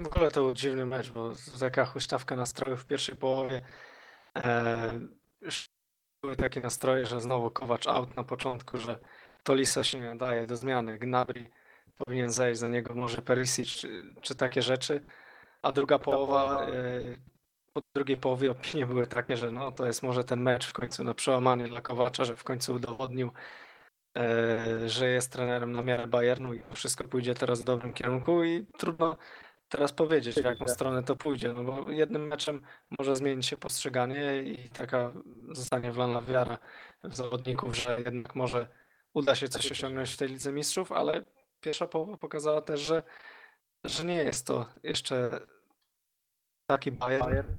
W 0.00 0.06
ogóle 0.06 0.30
to 0.30 0.40
był 0.40 0.54
dziwny 0.54 0.86
mecz, 0.86 1.10
bo 1.10 1.32
taka 1.60 1.84
huśtawka 1.84 2.36
nastrojów 2.36 2.82
w 2.82 2.86
pierwszej 2.86 3.16
połowie. 3.16 3.62
E, 4.36 5.00
były 6.22 6.36
takie 6.36 6.60
nastroje, 6.60 7.06
że 7.06 7.20
znowu 7.20 7.50
Kowacz 7.50 7.86
out 7.86 8.16
na 8.16 8.24
początku, 8.24 8.78
że 8.78 8.98
Tolisa 9.42 9.84
się 9.84 10.00
nie 10.00 10.16
daje 10.16 10.46
do 10.46 10.56
zmiany, 10.56 10.98
Gnabry 10.98 11.50
powinien 11.98 12.32
zejść 12.32 12.60
za 12.60 12.68
niego, 12.68 12.94
może 12.94 13.22
Perisic, 13.22 13.68
czy, 13.68 14.14
czy 14.22 14.34
takie 14.34 14.62
rzeczy. 14.62 15.04
A 15.62 15.72
druga 15.72 15.98
połowa 15.98 16.66
e, 16.66 16.70
po 17.72 17.80
drugiej 17.94 18.16
połowie 18.16 18.50
opinie 18.50 18.86
były 18.86 19.06
takie, 19.06 19.36
że 19.36 19.50
no 19.50 19.72
to 19.72 19.86
jest 19.86 20.02
może 20.02 20.24
ten 20.24 20.40
mecz 20.40 20.66
w 20.66 20.72
końcu 20.72 21.04
na 21.04 21.14
przełamanie 21.14 21.68
dla 21.68 21.80
Kowacza, 21.80 22.24
że 22.24 22.36
w 22.36 22.44
końcu 22.44 22.74
udowodnił, 22.74 23.30
e, 24.16 24.88
że 24.88 25.08
jest 25.08 25.32
trenerem 25.32 25.72
na 25.72 25.82
miarę 25.82 26.06
Bayernu 26.06 26.54
i 26.54 26.62
wszystko 26.72 27.04
pójdzie 27.04 27.34
teraz 27.34 27.62
w 27.62 27.64
dobrym 27.64 27.92
kierunku 27.92 28.44
i 28.44 28.66
trudno 28.78 29.16
teraz 29.68 29.92
powiedzieć, 29.92 30.36
w 30.40 30.44
jaką 30.44 30.68
stronę 30.68 31.02
to 31.02 31.16
pójdzie, 31.16 31.52
no 31.52 31.64
bo 31.64 31.90
jednym 31.90 32.26
meczem 32.26 32.62
może 32.98 33.16
zmienić 33.16 33.46
się 33.46 33.56
postrzeganie 33.56 34.42
i 34.42 34.68
taka 34.70 35.12
zostanie 35.50 35.92
wlana 35.92 36.22
wiara 36.22 36.58
w 37.04 37.16
zawodników, 37.16 37.76
że 37.76 38.00
jednak 38.04 38.34
może 38.34 38.68
uda 39.14 39.34
się 39.34 39.48
coś 39.48 39.72
osiągnąć 39.72 40.10
w 40.10 40.16
tej 40.16 40.28
Lidze 40.28 40.52
Mistrzów, 40.52 40.92
ale 40.92 41.24
pierwsza 41.60 41.86
połowa 41.86 42.16
pokazała 42.16 42.62
też, 42.62 42.80
że, 42.80 43.02
że 43.84 44.04
nie 44.04 44.16
jest 44.16 44.46
to 44.46 44.66
jeszcze 44.82 45.40
taki 46.70 46.92
Bayern, 46.92 47.56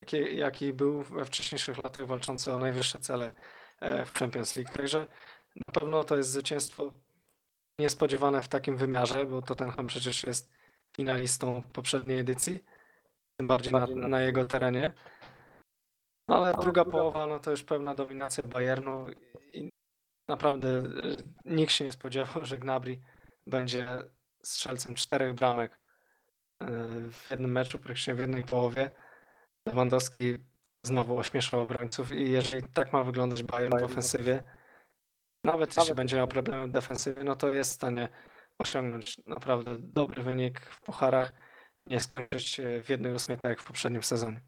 jaki, 0.00 0.36
jaki 0.36 0.72
był 0.72 1.02
we 1.02 1.24
wcześniejszych 1.24 1.84
latach 1.84 2.06
walczący 2.06 2.52
o 2.52 2.58
najwyższe 2.58 2.98
cele 2.98 3.34
e, 3.80 4.04
w 4.04 4.12
Champions 4.12 4.56
League. 4.56 4.72
Także 4.72 5.06
na 5.66 5.72
pewno 5.72 6.04
to 6.04 6.16
jest 6.16 6.30
zwycięstwo 6.30 6.92
niespodziewane 7.78 8.42
w 8.42 8.48
takim 8.48 8.76
wymiarze, 8.76 9.24
bo 9.24 9.42
Tottenham 9.42 9.86
przecież 9.86 10.24
jest 10.24 10.52
finalistą 10.96 11.62
poprzedniej 11.72 12.18
edycji, 12.18 12.64
tym 13.36 13.46
bardziej 13.46 13.72
na, 13.72 13.86
na 13.86 14.20
jego 14.20 14.44
terenie. 14.44 14.92
No 16.28 16.36
ale 16.36 16.54
druga 16.54 16.84
połowa, 16.84 17.26
no 17.26 17.38
to 17.38 17.50
już 17.50 17.62
pełna 17.62 17.94
dominacja 17.94 18.42
Bayernu 18.42 19.06
i 19.52 19.70
naprawdę 20.28 20.68
e, 20.68 20.82
nikt 21.44 21.72
się 21.72 21.84
nie 21.84 21.92
spodziewał, 21.92 22.44
że 22.44 22.58
Gnabry 22.58 23.00
będzie 23.46 23.88
strzelcem 24.42 24.94
czterech 24.94 25.34
bramek 25.34 25.81
w 27.10 27.30
jednym 27.30 27.52
meczu, 27.52 27.78
praktycznie 27.78 28.14
w 28.14 28.18
jednej 28.18 28.44
połowie. 28.44 28.90
Lewandowski 29.66 30.36
znowu 30.86 31.18
ośmieszał 31.18 31.60
obrońców 31.60 32.12
i 32.12 32.30
jeżeli 32.30 32.62
tak 32.68 32.92
ma 32.92 33.04
wyglądać 33.04 33.42
Bayern 33.42 33.78
w 33.78 33.82
ofensywie, 33.82 34.42
nawet 35.44 35.76
jeśli 35.76 35.94
będzie 35.94 36.16
miał 36.16 36.28
problemy 36.28 36.68
w 36.68 36.70
defensywie, 36.70 37.24
no 37.24 37.36
to 37.36 37.48
jest 37.54 37.70
w 37.70 37.74
stanie 37.74 38.08
osiągnąć 38.58 39.18
naprawdę 39.26 39.76
dobry 39.78 40.22
wynik 40.22 40.60
w 40.60 40.80
pucharach, 40.80 41.32
nie 41.86 42.00
skończyć 42.00 42.60
w 42.84 42.88
jednej 42.88 43.14
ósmej 43.14 43.38
tak 43.42 43.50
jak 43.50 43.60
w 43.60 43.64
poprzednim 43.64 44.02
sezonie. 44.02 44.40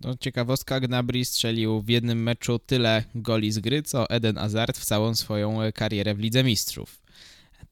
No, 0.00 0.16
ciekawostka, 0.16 0.80
Gnabry 0.80 1.24
strzelił 1.24 1.82
w 1.82 1.88
jednym 1.88 2.22
meczu 2.22 2.58
tyle 2.58 3.04
goli 3.14 3.52
z 3.52 3.58
gry, 3.58 3.82
co 3.82 4.10
Eden 4.10 4.36
Hazard 4.36 4.78
w 4.78 4.84
całą 4.84 5.14
swoją 5.14 5.58
karierę 5.74 6.14
w 6.14 6.18
Lidze 6.18 6.44
Mistrzów. 6.44 7.03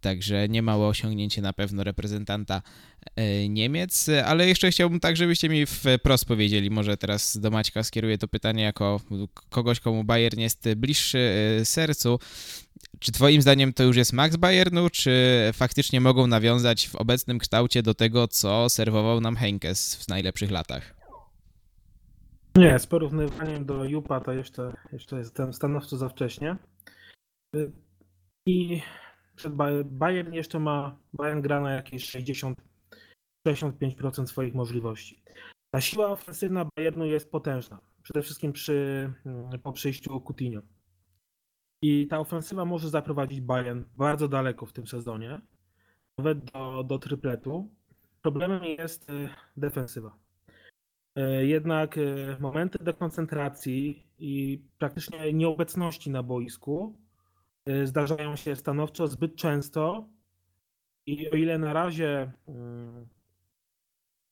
Także 0.00 0.48
niemałe 0.48 0.86
osiągnięcie 0.86 1.42
na 1.42 1.52
pewno 1.52 1.84
reprezentanta 1.84 2.62
e, 3.16 3.48
Niemiec, 3.48 4.08
ale 4.24 4.48
jeszcze 4.48 4.70
chciałbym 4.70 5.00
tak, 5.00 5.16
żebyście 5.16 5.48
mi 5.48 5.66
wprost 5.66 6.24
powiedzieli, 6.24 6.70
może 6.70 6.96
teraz 6.96 7.36
do 7.36 7.50
Maćka 7.50 7.82
skieruję 7.82 8.18
to 8.18 8.28
pytanie 8.28 8.62
jako 8.62 9.00
kogoś, 9.50 9.80
komu 9.80 10.04
Bayern 10.04 10.40
jest 10.40 10.74
bliższy 10.76 11.18
e, 11.60 11.64
sercu. 11.64 12.18
Czy 12.98 13.12
twoim 13.12 13.42
zdaniem 13.42 13.72
to 13.72 13.82
już 13.82 13.96
jest 13.96 14.12
max 14.12 14.36
Bayernu, 14.36 14.90
czy 14.90 15.12
faktycznie 15.52 16.00
mogą 16.00 16.26
nawiązać 16.26 16.88
w 16.88 16.96
obecnym 16.96 17.38
kształcie 17.38 17.82
do 17.82 17.94
tego, 17.94 18.28
co 18.28 18.68
serwował 18.68 19.20
nam 19.20 19.36
Henkes 19.36 19.96
w 19.96 20.08
najlepszych 20.08 20.50
latach? 20.50 20.94
Nie, 22.56 22.78
z 22.78 22.86
porównywaniem 22.86 23.64
do 23.64 23.84
Jupa 23.84 24.20
to 24.20 24.32
jeszcze, 24.32 24.72
jeszcze 24.92 25.18
jestem 25.18 25.52
stanowczo 25.52 25.96
za 25.96 26.08
wcześnie. 26.08 26.56
I 28.46 28.82
przed 29.42 29.54
Bayern 29.84 30.32
jeszcze 30.32 30.58
ma, 30.58 30.98
Bayern 31.12 31.40
gra 31.40 31.60
na 31.60 31.72
jakieś 31.72 32.10
60 32.10 32.58
65% 33.48 34.26
swoich 34.26 34.54
możliwości. 34.54 35.22
Ta 35.74 35.80
siła 35.80 36.06
ofensywna 36.06 36.66
Bayernu 36.76 37.06
jest 37.06 37.30
potężna. 37.30 37.80
Przede 38.02 38.22
wszystkim 38.22 38.52
przy, 38.52 39.12
po 39.62 39.72
przyjściu 39.72 40.20
Coutinho. 40.20 40.62
I 41.82 42.06
ta 42.06 42.18
ofensywa 42.18 42.64
może 42.64 42.88
zaprowadzić 42.88 43.40
Bayern 43.40 43.84
bardzo 43.96 44.28
daleko 44.28 44.66
w 44.66 44.72
tym 44.72 44.86
sezonie, 44.86 45.40
nawet 46.18 46.44
do, 46.44 46.84
do 46.84 46.98
tripletu. 46.98 47.70
Problemem 48.22 48.64
jest 48.64 49.10
y, 49.10 49.28
defensywa. 49.56 50.18
Y, 51.18 51.46
jednak 51.46 51.98
y, 51.98 52.36
momenty 52.40 52.78
dekoncentracji 52.78 54.06
i 54.18 54.62
praktycznie 54.78 55.32
nieobecności 55.32 56.10
na 56.10 56.22
boisku 56.22 57.01
zdarzają 57.84 58.36
się 58.36 58.56
stanowczo 58.56 59.06
zbyt 59.06 59.36
często 59.36 60.08
i 61.06 61.30
o 61.30 61.34
ile 61.34 61.58
na 61.58 61.72
razie 61.72 62.32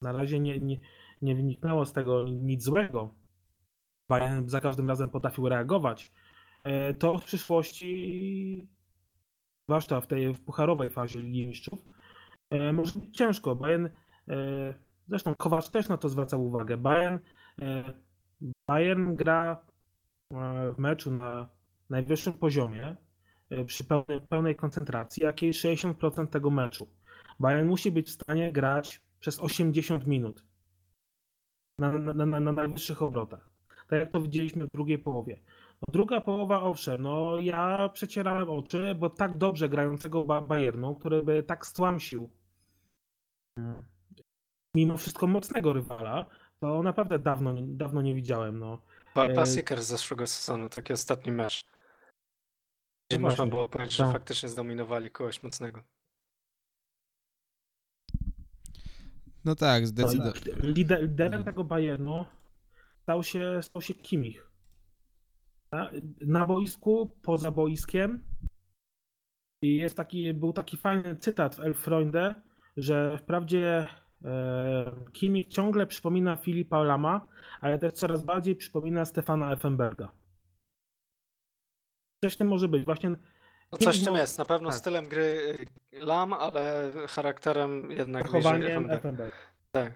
na 0.03 0.12
razie 0.12 0.40
nie, 0.40 0.61
nie, 0.61 0.81
nie 1.23 1.35
wyniknęło 1.35 1.87
z 1.87 1.93
tego 1.93 2.29
nic 2.29 2.62
złego, 2.62 3.14
Bayern 4.09 4.49
za 4.49 4.61
każdym 4.61 4.88
razem 4.88 5.11
potrafił 5.11 5.49
reagować, 5.49 6.12
E, 6.64 6.95
to 6.95 7.19
w 7.19 7.25
przyszłości, 7.25 8.69
zwłaszcza 9.69 10.01
w 10.01 10.07
tej 10.07 10.35
w 10.35 10.45
pucharowej 10.45 10.90
fazie 10.90 11.21
Ligi 11.21 11.47
Mistrzów, 11.47 11.85
może 12.73 13.01
być 13.01 13.16
ciężko. 13.16 13.57
Bayern, 13.57 13.88
zresztą 15.09 15.35
Kowacz 15.35 15.69
też 15.69 15.88
na 15.88 15.97
to 15.97 16.09
zwracał 16.09 16.47
uwagę. 16.47 16.77
Bayern, 16.77 17.19
Bayern 18.69 19.14
gra 19.16 19.66
w 20.75 20.79
meczu 20.79 21.11
na 21.11 21.49
najwyższym 21.90 22.33
poziomie, 22.33 22.97
przy 23.67 23.85
pełnej, 23.85 24.21
pełnej 24.29 24.57
koncentracji, 24.57 25.23
jakieś 25.23 25.61
60% 25.61 26.27
tego 26.27 26.51
meczu. 26.51 26.89
Bayern 27.41 27.69
musi 27.69 27.93
być 27.93 28.09
w 28.09 28.13
stanie 28.13 28.53
grać 28.53 29.01
przez 29.21 29.41
80 29.41 30.07
minut 30.07 30.45
na, 31.79 31.93
na, 31.93 32.27
na, 32.27 32.41
na 32.41 32.53
najwyższych 32.53 33.03
obrotach. 33.03 33.51
Tak 33.89 34.01
jak 34.01 34.11
to 34.11 34.21
widzieliśmy 34.21 34.67
w 34.67 34.71
drugiej 34.75 34.99
połowie. 34.99 35.41
No, 35.83 35.93
druga 35.93 36.21
połowa, 36.21 36.63
owszem, 36.63 37.03
no 37.03 37.41
ja 37.41 37.89
przecierałem 37.89 38.51
oczy, 38.51 38.95
bo 38.95 39.11
tak 39.11 39.39
dobrze 39.39 39.69
grającego 39.69 40.25
Bayernu, 40.41 40.95
który 40.95 41.23
by 41.23 41.43
tak 41.43 41.67
stłamsił 41.67 42.31
mm, 43.57 43.83
mimo 44.75 44.97
wszystko 44.97 45.27
mocnego 45.27 45.73
rywala, 45.73 46.27
to 46.61 46.83
naprawdę 46.83 47.19
dawno, 47.19 47.55
dawno 47.59 48.03
nie 48.03 48.15
widziałem. 48.15 48.59
No. 48.59 48.79
Klasyker 49.15 49.83
z 49.83 49.87
zeszłego 49.87 50.27
sezonu, 50.27 50.69
taki 50.69 50.93
ostatni 50.93 51.33
mecz. 51.33 51.65
Gdzie 53.11 53.18
no 53.18 53.29
można 53.29 53.46
było 53.46 53.68
powiedzieć, 53.68 53.96
że 53.96 54.05
tak. 54.05 54.12
faktycznie 54.12 54.49
zdominowali 54.49 55.11
kogoś 55.11 55.42
mocnego. 55.42 55.83
No 59.44 59.55
tak, 59.55 59.87
zdecydowanie. 59.87 60.40
Liderem 60.62 61.44
tego 61.44 61.64
Bayernu 61.64 62.25
stał 63.03 63.23
się, 63.23 63.61
stał 63.62 63.83
się 63.83 63.94
Kimich 63.94 64.51
na 66.20 66.46
boisku, 66.46 67.11
poza 67.23 67.51
boiskiem. 67.51 68.25
I 69.62 69.77
jest 69.77 69.96
taki, 69.96 70.35
był 70.35 70.53
taki 70.53 70.77
fajny 70.77 71.16
cytat 71.16 71.55
w 71.55 71.61
Elfreunde, 71.61 72.35
że 72.77 73.18
wprawdzie 73.18 73.87
e, 74.25 74.92
Kimi 75.12 75.49
ciągle 75.49 75.87
przypomina 75.87 76.37
Filipa 76.37 76.83
Lama, 76.83 77.27
ale 77.61 77.79
też 77.79 77.92
coraz 77.92 78.25
bardziej 78.25 78.57
przypomina 78.57 79.05
Stefana 79.05 79.53
Effenberga. 79.53 80.20
Coś 82.25 82.37
tym 82.37 82.49
może 82.49 82.69
być. 82.69 82.85
Właśnie 82.85 83.11
no 83.73 83.79
coś 83.79 84.03
w 84.03 84.05
tym 84.05 84.15
jest. 84.15 84.39
Na 84.39 84.45
pewno 84.45 84.69
tak. 84.69 84.79
stylem 84.79 85.09
gry 85.09 85.59
Lam, 85.93 86.33
ale 86.33 86.93
charakterem 87.09 87.91
jednak 87.91 88.27
Zachowaniem 88.27 88.91
Effenberg. 88.91 89.35
Tak. 89.73 89.93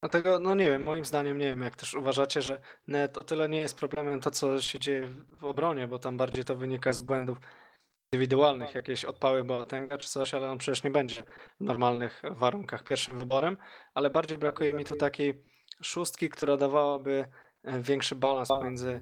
Dlatego, 0.00 0.38
no 0.38 0.54
nie 0.54 0.64
wiem, 0.64 0.82
moim 0.82 1.04
zdaniem, 1.04 1.38
nie 1.38 1.46
wiem, 1.46 1.62
jak 1.62 1.76
też 1.76 1.94
uważacie, 1.94 2.42
że 2.42 2.60
net 2.86 3.18
o 3.18 3.24
tyle 3.24 3.48
nie 3.48 3.60
jest 3.60 3.78
problemem 3.78 4.20
to, 4.20 4.30
co 4.30 4.60
się 4.60 4.78
dzieje 4.78 5.08
w 5.40 5.44
obronie, 5.44 5.88
bo 5.88 5.98
tam 5.98 6.16
bardziej 6.16 6.44
to 6.44 6.56
wynika 6.56 6.92
z 6.92 7.02
błędów 7.02 7.38
indywidualnych, 8.12 8.74
jakieś 8.74 9.04
odpały 9.04 9.44
Boateng'a 9.44 9.98
czy 9.98 10.08
coś, 10.08 10.34
ale 10.34 10.50
on 10.50 10.58
przecież 10.58 10.84
nie 10.84 10.90
będzie 10.90 11.22
w 11.60 11.64
normalnych 11.64 12.22
warunkach 12.30 12.84
pierwszym 12.84 13.18
wyborem, 13.18 13.56
ale 13.94 14.10
bardziej 14.10 14.38
brakuje 14.38 14.72
mi 14.72 14.84
tu 14.84 14.96
takiej 14.96 15.44
szóstki, 15.82 16.28
która 16.28 16.56
dawałaby 16.56 17.24
e, 17.64 17.82
większy 17.82 18.14
balans 18.14 18.48
pomiędzy 18.48 19.00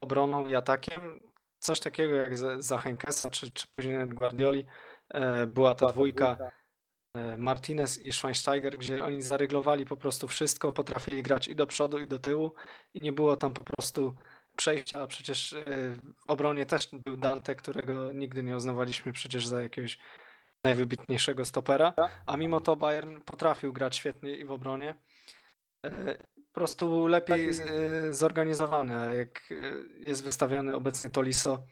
obroną 0.00 0.46
i 0.46 0.54
atakiem. 0.54 1.20
Coś 1.58 1.80
takiego 1.80 2.14
jak 2.14 2.38
za 2.58 2.78
Henkesa 2.78 3.30
czy, 3.30 3.50
czy 3.50 3.66
później 3.76 4.08
Guardioli 4.08 4.66
e, 5.08 5.46
była 5.46 5.74
ta 5.74 5.92
dwójka 5.92 6.36
E, 7.14 7.36
Martinez 7.36 8.06
i 8.06 8.12
Schweinsteiger, 8.12 8.78
gdzie 8.78 9.04
oni 9.04 9.22
zaryglowali 9.22 9.86
po 9.86 9.96
prostu 9.96 10.28
wszystko, 10.28 10.72
potrafili 10.72 11.22
grać 11.22 11.48
i 11.48 11.56
do 11.56 11.66
przodu, 11.66 11.98
i 11.98 12.06
do 12.06 12.18
tyłu 12.18 12.54
i 12.94 13.00
nie 13.00 13.12
było 13.12 13.36
tam 13.36 13.52
po 13.52 13.64
prostu 13.64 14.14
przejścia, 14.56 15.02
a 15.02 15.06
przecież 15.06 15.52
e, 15.52 15.64
w 16.26 16.30
obronie 16.30 16.66
też 16.66 16.88
był 16.92 17.16
Dante, 17.16 17.54
którego 17.54 18.12
nigdy 18.12 18.42
nie 18.42 18.56
uznawaliśmy 18.56 19.12
przecież 19.12 19.46
za 19.46 19.62
jakiegoś 19.62 19.98
najwybitniejszego 20.64 21.44
stopera, 21.44 21.94
a 22.26 22.36
mimo 22.36 22.60
to 22.60 22.76
Bayern 22.76 23.20
potrafił 23.20 23.72
grać 23.72 23.96
świetnie 23.96 24.36
i 24.36 24.44
w 24.44 24.50
obronie. 24.50 24.94
E, 26.58 26.60
po 26.60 26.64
prostu 26.64 27.06
lepiej 27.06 27.50
zorganizowany, 28.10 29.16
jak 29.16 29.54
jest 30.06 30.24
wystawiony 30.24 30.76
obecnie 30.76 31.10
Tolisso, 31.10 31.62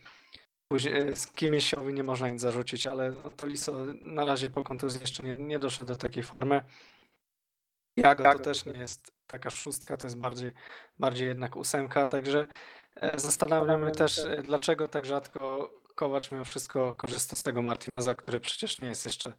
Później 0.68 1.08
e, 1.08 1.16
z 1.16 1.26
Kimmiciowi 1.26 1.94
nie 1.94 2.02
można 2.02 2.28
nic 2.28 2.40
zarzucić, 2.40 2.86
ale 2.86 3.12
Tolisso 3.36 3.72
na 4.04 4.24
razie 4.24 4.50
po 4.50 4.64
kontuzji 4.64 5.00
jeszcze 5.00 5.22
nie, 5.22 5.36
nie 5.36 5.58
doszedł 5.58 5.86
do 5.86 5.96
takiej 5.96 6.22
formy. 6.22 6.62
Jago 7.96 8.32
to 8.32 8.38
też 8.38 8.64
nie 8.64 8.78
jest 8.78 9.12
taka 9.26 9.50
szóstka, 9.50 9.96
to 9.96 10.06
jest 10.06 10.18
bardziej, 10.18 10.52
bardziej 10.98 11.28
jednak 11.28 11.56
ósemka, 11.56 12.08
także 12.08 12.46
e, 12.96 13.18
zastanawiamy 13.20 13.92
też, 13.92 14.18
e, 14.18 14.42
dlaczego 14.42 14.88
tak 14.88 15.04
rzadko 15.04 15.70
Kowacz 15.94 16.32
mimo 16.32 16.44
wszystko 16.44 16.94
korzysta 16.94 17.36
z 17.36 17.42
tego 17.42 17.62
Martineza, 17.62 18.14
który 18.14 18.40
przecież 18.40 18.80
nie 18.80 18.88
jest 18.88 19.06
jeszcze 19.06 19.32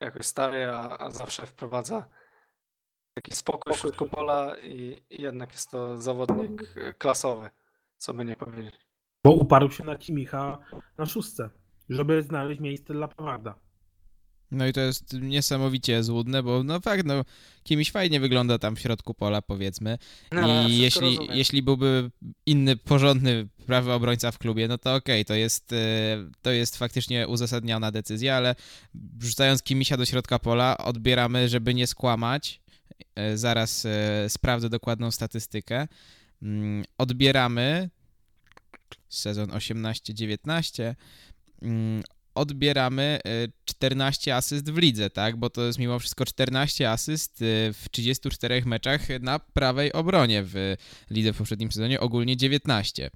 jakoś 0.00 0.26
stary, 0.26 0.70
a, 0.70 0.98
a 0.98 1.10
zawsze 1.10 1.46
wprowadza 1.46 2.08
taki 3.14 3.32
spokój 3.36 3.74
w 3.74 3.76
środku 3.76 4.06
pola 4.06 4.56
i, 4.58 5.02
i 5.10 5.22
jednak 5.22 5.52
jest 5.52 5.70
to 5.70 6.00
zawodnik 6.00 6.74
klasowy, 6.98 7.50
co 7.98 8.14
by 8.14 8.24
nie 8.24 8.36
powiedzieć. 8.36 8.74
Bo 9.24 9.32
uparł 9.32 9.70
się 9.70 9.84
na 9.84 9.96
Kimicha 9.96 10.58
na 10.98 11.06
szóstce, 11.06 11.50
żeby 11.88 12.22
znaleźć 12.22 12.60
miejsce 12.60 12.94
dla 12.94 13.08
Pawarda. 13.08 13.54
No 14.52 14.66
i 14.66 14.72
to 14.72 14.80
jest 14.80 15.12
niesamowicie 15.12 16.02
złudne, 16.02 16.42
bo 16.42 16.62
no 16.62 16.80
fakt, 16.80 17.04
no 17.06 17.24
kimś 17.62 17.90
fajnie 17.90 18.20
wygląda 18.20 18.58
tam 18.58 18.76
w 18.76 18.80
środku 18.80 19.14
pola, 19.14 19.42
powiedzmy. 19.42 19.98
No, 20.32 20.68
I 20.68 20.78
jeśli, 20.78 21.18
jeśli 21.32 21.62
byłby 21.62 22.10
inny, 22.46 22.76
porządny 22.76 23.48
prawy 23.66 23.92
obrońca 23.92 24.30
w 24.30 24.38
klubie, 24.38 24.68
no 24.68 24.78
to 24.78 24.94
okej, 24.94 25.20
okay, 25.20 25.24
to, 25.24 25.34
jest, 25.34 25.72
e, 25.72 25.76
to 26.42 26.50
jest 26.50 26.76
faktycznie 26.76 27.28
uzasadniona 27.28 27.90
decyzja, 27.90 28.36
ale 28.36 28.54
wrzucając 28.94 29.62
Kimisia 29.62 29.96
do 29.96 30.04
środka 30.04 30.38
pola, 30.38 30.78
odbieramy, 30.78 31.48
żeby 31.48 31.74
nie 31.74 31.86
skłamać, 31.86 32.61
zaraz 33.34 33.86
e, 33.86 34.30
sprawdzę 34.30 34.68
dokładną 34.68 35.10
statystykę, 35.10 35.88
mm, 36.42 36.84
odbieramy 36.98 37.90
sezon 39.08 39.50
18-19, 39.50 40.94
mm, 41.62 42.02
odbieramy 42.34 43.18
14 43.64 44.36
asyst 44.36 44.70
w 44.70 44.78
lidze, 44.78 45.10
tak? 45.10 45.36
Bo 45.36 45.50
to 45.50 45.62
jest 45.62 45.78
mimo 45.78 45.98
wszystko 45.98 46.24
14 46.24 46.90
asyst 46.90 47.36
w 47.72 47.84
34 47.90 48.62
meczach 48.66 49.00
na 49.20 49.38
prawej 49.38 49.92
obronie 49.92 50.42
w 50.44 50.76
lidze 51.10 51.32
w 51.32 51.36
poprzednim 51.36 51.72
sezonie, 51.72 52.00
ogólnie 52.00 52.36
19. 52.36 53.10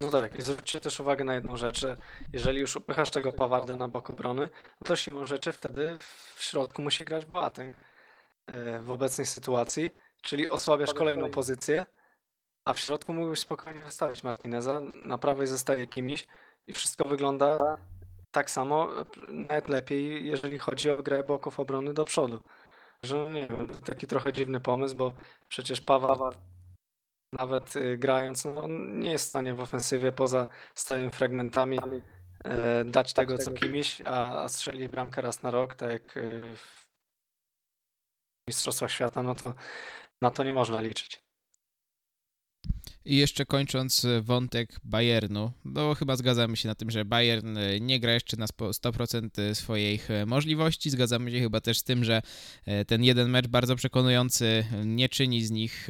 No 0.00 0.10
tak, 0.10 0.38
i 0.38 0.42
zwróćcie 0.42 0.80
też 0.80 1.00
uwagę 1.00 1.24
na 1.24 1.34
jedną 1.34 1.56
rzecz, 1.56 1.80
że 1.80 1.96
jeżeli 2.32 2.60
już 2.60 2.76
upychasz 2.76 3.10
tego 3.10 3.32
Pawarda 3.32 3.76
na 3.76 3.88
bok 3.88 4.10
obrony, 4.10 4.48
to 4.84 4.96
siłą 4.96 5.26
rzeczy 5.26 5.52
wtedy 5.52 5.98
w 6.36 6.44
środku 6.44 6.82
musi 6.82 7.04
grać 7.04 7.24
Boateng 7.24 7.76
w 8.80 8.90
obecnej 8.90 9.26
sytuacji, 9.26 9.90
czyli 10.22 10.50
osłabiasz 10.50 10.94
kolejną 10.94 11.30
pozycję, 11.30 11.86
a 12.64 12.72
w 12.72 12.78
środku 12.78 13.14
mógłbyś 13.14 13.38
spokojnie 13.38 13.80
wystawić 13.80 14.22
Martineza, 14.22 14.80
na 15.04 15.18
prawej 15.18 15.46
zostaje 15.46 15.86
kimś 15.86 16.26
i 16.66 16.72
wszystko 16.72 17.08
wygląda 17.08 17.76
tak. 18.30 18.50
samo, 18.50 18.88
nawet 19.28 19.68
lepiej, 19.68 20.26
jeżeli 20.26 20.58
chodzi 20.58 20.90
o 20.90 21.02
grę 21.02 21.24
boków 21.24 21.60
obrony 21.60 21.94
do 21.94 22.04
przodu. 22.04 22.40
Że 23.02 23.16
no 23.16 23.30
nie 23.30 23.46
wiem, 23.46 23.68
taki 23.84 24.06
trochę 24.06 24.32
dziwny 24.32 24.60
pomysł, 24.60 24.96
bo 24.96 25.12
przecież 25.48 25.80
Paweł 25.80 26.32
nawet 27.32 27.76
y, 27.76 27.98
grając, 27.98 28.44
no, 28.44 28.62
on 28.62 28.98
nie 28.98 29.10
jest 29.10 29.26
w 29.26 29.28
stanie 29.28 29.54
w 29.54 29.60
ofensywie 29.60 30.12
poza 30.12 30.48
stałymi 30.74 31.10
fragmentami 31.10 31.78
e, 32.44 32.84
dać 32.84 33.12
tego 33.12 33.38
co 33.38 33.50
kimś, 33.50 34.02
a, 34.04 34.42
a 34.42 34.48
strzeli 34.48 34.88
bramkę 34.88 35.22
raz 35.22 35.42
na 35.42 35.50
rok, 35.50 35.74
tak 35.74 35.90
jak 35.90 36.16
y, 36.16 36.42
w 36.56 36.85
Mistrzostwach 38.48 38.90
Świata, 38.90 39.22
no 39.22 39.34
to 39.34 39.54
na 40.22 40.30
to 40.30 40.44
nie 40.44 40.52
można 40.52 40.80
liczyć. 40.80 41.26
I 43.06 43.16
jeszcze 43.16 43.46
kończąc 43.46 44.04
e, 44.04 44.22
wątek 44.22 44.80
Bayernu, 44.84 45.52
bo 45.64 45.94
chyba 45.94 46.16
zgadzamy 46.16 46.56
się 46.56 46.68
na 46.68 46.74
tym, 46.74 46.90
że 46.90 47.04
Bayern 47.04 47.58
e, 47.58 47.80
nie 47.80 48.00
gra 48.00 48.12
jeszcze 48.12 48.36
na 48.36 48.46
100% 48.46 49.54
swoich 49.54 50.10
e, 50.10 50.26
możliwości. 50.26 50.90
Zgadzamy 50.90 51.30
się 51.30 51.40
chyba 51.40 51.60
też 51.60 51.78
z 51.78 51.84
tym, 51.84 52.04
że 52.04 52.22
ten 52.86 53.04
jeden 53.04 53.30
mecz 53.30 53.46
bardzo 53.46 53.76
przekonujący 53.76 54.66
nie 54.84 55.08
czyni 55.08 55.44
z 55.44 55.50
nich. 55.50 55.88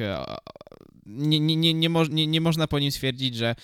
Nie, 1.05 1.39
nie, 1.39 1.55
nie, 1.55 1.73
nie, 1.73 1.89
nie, 2.09 2.27
nie 2.27 2.41
można 2.41 2.67
po 2.67 2.79
nim 2.79 2.91
stwierdzić, 2.91 3.35
że 3.35 3.55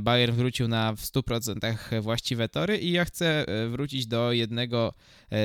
Bayern 0.00 0.36
wrócił 0.36 0.68
na 0.68 0.92
w 0.92 1.00
100% 1.00 2.02
właściwe 2.02 2.48
tory 2.48 2.78
i 2.78 2.92
ja 2.92 3.04
chcę 3.04 3.46
wrócić 3.70 4.06
do 4.06 4.32
jednego 4.32 4.94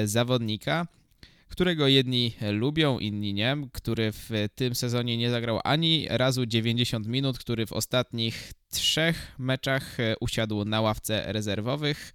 zawodnika, 0.06 0.88
którego 1.56 1.88
jedni 1.88 2.36
lubią, 2.52 3.00
inni 3.00 3.34
nie, 3.34 3.58
który 3.72 4.12
w 4.12 4.30
tym 4.56 4.76
sezonie 4.76 5.18
nie 5.18 5.30
zagrał 5.30 5.60
ani 5.64 6.08
razu 6.10 6.46
90 6.46 7.08
minut, 7.08 7.40
który 7.40 7.66
w 7.66 7.74
ostatnich 7.74 8.54
trzech 8.70 9.36
meczach 9.40 9.98
usiadł 10.20 10.66
na 10.66 10.82
ławce 10.82 11.34
rezerwowych 11.34 12.14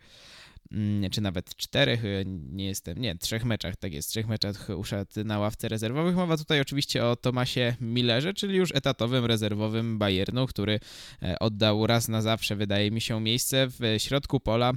mm, 0.72 1.10
czy 1.10 1.20
nawet 1.20 1.56
czterech, 1.56 2.02
nie 2.26 2.66
jestem, 2.66 2.98
nie, 2.98 3.18
trzech 3.18 3.44
meczach, 3.44 3.76
tak 3.76 3.92
jest, 3.92 4.08
trzech 4.08 4.28
meczach 4.28 4.68
usiadł 4.76 5.24
na 5.24 5.38
ławce 5.38 5.68
rezerwowych. 5.68 6.16
Mowa 6.16 6.36
tutaj 6.36 6.60
oczywiście 6.60 7.04
o 7.04 7.16
Tomasie 7.16 7.76
Millerze, 7.80 8.34
czyli 8.34 8.56
już 8.56 8.74
etatowym 8.74 9.24
rezerwowym 9.24 9.98
Bayernu, 9.98 10.46
który 10.46 10.80
e, 11.22 11.38
oddał 11.38 11.86
raz 11.86 12.08
na 12.08 12.22
zawsze, 12.22 12.56
wydaje 12.56 12.90
mi 12.90 13.00
się, 13.00 13.20
miejsce 13.20 13.68
w 13.68 13.80
środku 13.98 14.40
pola 14.40 14.72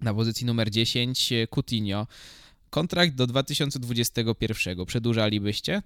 na 0.00 0.14
pozycji 0.14 0.46
numer 0.46 0.70
10 0.70 1.32
Coutinho. 1.50 2.06
Kontrakt 2.70 3.14
do 3.14 3.26
2021 3.26 4.86
przedłużalibyście? 4.86 5.82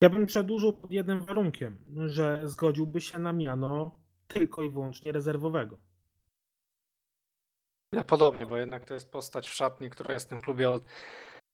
Ja 0.00 0.10
bym 0.10 0.26
przedłużył 0.26 0.72
pod 0.72 0.90
jednym 0.90 1.24
warunkiem, 1.24 1.78
że 2.06 2.40
zgodziłby 2.44 3.00
się 3.00 3.18
na 3.18 3.32
miano 3.32 3.98
tylko 4.28 4.62
i 4.62 4.70
wyłącznie 4.70 5.12
rezerwowego. 5.12 5.78
Ja 7.92 8.04
podobnie, 8.04 8.46
bo 8.46 8.56
jednak 8.56 8.84
to 8.84 8.94
jest 8.94 9.10
postać 9.10 9.48
w 9.48 9.54
szatni, 9.54 9.90
która 9.90 10.14
jest 10.14 10.26
w 10.26 10.28
tym 10.28 10.40
klubie 10.40 10.70
od 10.70 10.84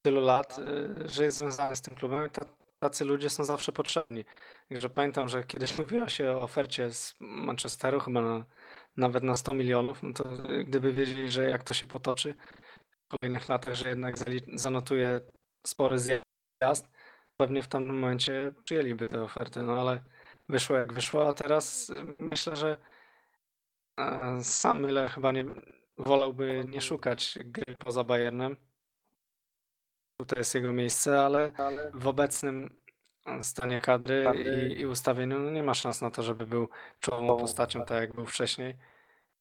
tylu 0.03 0.21
lat, 0.21 0.59
y, 0.59 1.09
że 1.09 1.25
jest 1.25 1.39
związany 1.39 1.77
z 1.77 1.83
tym 1.83 1.95
klubem 1.95 2.27
i 2.27 2.31
tacy 2.79 3.05
ludzie 3.05 3.31
są 3.31 3.45
zawsze 3.45 3.73
potrzebni. 3.73 4.25
Także 4.69 4.91
pamiętam, 4.91 5.29
że 5.29 5.45
kiedyś 5.45 5.79
mówiła 5.79 6.09
się 6.09 6.31
o 6.31 6.41
ofercie 6.41 6.91
z 6.91 7.15
Manchesteru, 7.21 8.01
chyba 8.01 8.21
na, 8.21 8.45
nawet 8.97 9.25
na 9.25 9.37
100 9.37 9.55
milionów, 9.55 10.03
no 10.03 10.13
to 10.13 10.25
gdyby 10.65 10.93
wiedzieli, 10.93 11.31
że 11.31 11.51
jak 11.51 11.65
to 11.65 11.75
się 11.75 11.87
potoczy, 11.87 12.35
kolejnych 13.19 13.49
latach, 13.49 13.75
że 13.75 13.89
jednak 13.89 14.15
zanotuje 14.55 15.21
spory 15.67 15.99
zjazd, 15.99 16.89
pewnie 17.37 17.63
w 17.63 17.69
tamtym 17.69 17.95
momencie 17.95 18.53
przyjęliby 18.65 19.09
te 19.09 19.23
oferty, 19.23 19.63
no 19.63 19.81
ale 19.81 20.03
wyszło 20.49 20.77
jak 20.77 20.93
wyszło, 20.93 21.29
a 21.29 21.35
teraz 21.35 21.93
myślę, 22.19 22.57
że 22.57 22.77
e, 23.99 24.45
sam 24.45 24.83
Miller 24.83 25.11
chyba 25.11 25.33
nie 25.33 25.45
wolałby 25.99 26.65
nie 26.69 26.81
szukać 26.81 27.39
gry 27.45 27.77
poza 27.79 28.05
Bayernem. 28.05 28.57
Tutaj 30.17 30.39
jest 30.39 30.55
jego 30.55 30.73
miejsce, 30.73 31.21
ale 31.21 31.53
w 31.95 32.07
obecnym 32.07 32.83
stanie 33.43 33.81
kadry 33.81 34.27
i, 34.35 34.81
i 34.81 34.87
ustawieniu 34.87 35.39
no 35.39 35.51
nie 35.51 35.63
ma 35.63 35.75
szans 35.75 36.01
na 36.01 36.11
to, 36.11 36.23
żeby 36.23 36.47
był 36.47 36.69
czołową 37.01 37.37
postacią 37.37 37.85
tak 37.85 38.01
jak 38.01 38.15
był 38.15 38.27
wcześniej. 38.27 38.77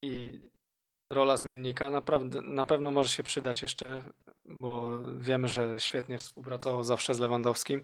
I 0.01 0.41
rola 1.11 1.37
zmiennika 1.37 1.89
naprawdę, 1.89 2.41
na 2.41 2.65
pewno 2.65 2.91
może 2.91 3.09
się 3.09 3.23
przydać 3.23 3.61
jeszcze, 3.61 4.03
bo 4.45 4.99
wiemy, 5.17 5.47
że 5.47 5.79
świetnie 5.79 6.17
współpracował 6.17 6.83
zawsze 6.83 7.13
z 7.13 7.19
Lewandowskim 7.19 7.83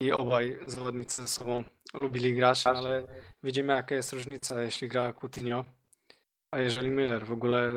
i 0.00 0.12
obaj 0.12 0.58
zawodnicy 0.66 1.22
ze 1.22 1.28
sobą 1.28 1.64
lubili 2.00 2.34
grać, 2.34 2.66
ale 2.66 3.06
widzimy 3.42 3.72
jaka 3.72 3.94
jest 3.94 4.12
różnica, 4.12 4.62
jeśli 4.62 4.88
gra 4.88 5.12
Coutinho, 5.12 5.64
a 6.50 6.58
jeżeli 6.58 6.90
Miller. 6.90 7.26
W 7.26 7.32
ogóle 7.32 7.72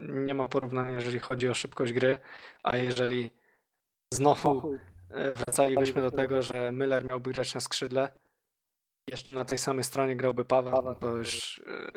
nie 0.00 0.34
ma 0.34 0.48
porównania, 0.48 0.90
jeżeli 0.90 1.18
chodzi 1.18 1.48
o 1.48 1.54
szybkość 1.54 1.92
gry, 1.92 2.18
a 2.62 2.76
jeżeli 2.76 3.30
znowu 4.14 4.78
e, 5.10 5.32
wracalibyśmy 5.32 6.02
do 6.02 6.10
tego, 6.10 6.42
że 6.42 6.72
Miller 6.72 7.04
miałby 7.04 7.32
grać 7.32 7.54
na 7.54 7.60
skrzydle, 7.60 8.12
jeszcze 9.10 9.36
na 9.36 9.44
tej 9.44 9.58
samej 9.58 9.84
stronie 9.84 10.16
grałby 10.16 10.44
Paweł, 10.44 10.94
to 10.94 11.16
już 11.16 11.62
e, 11.66 11.90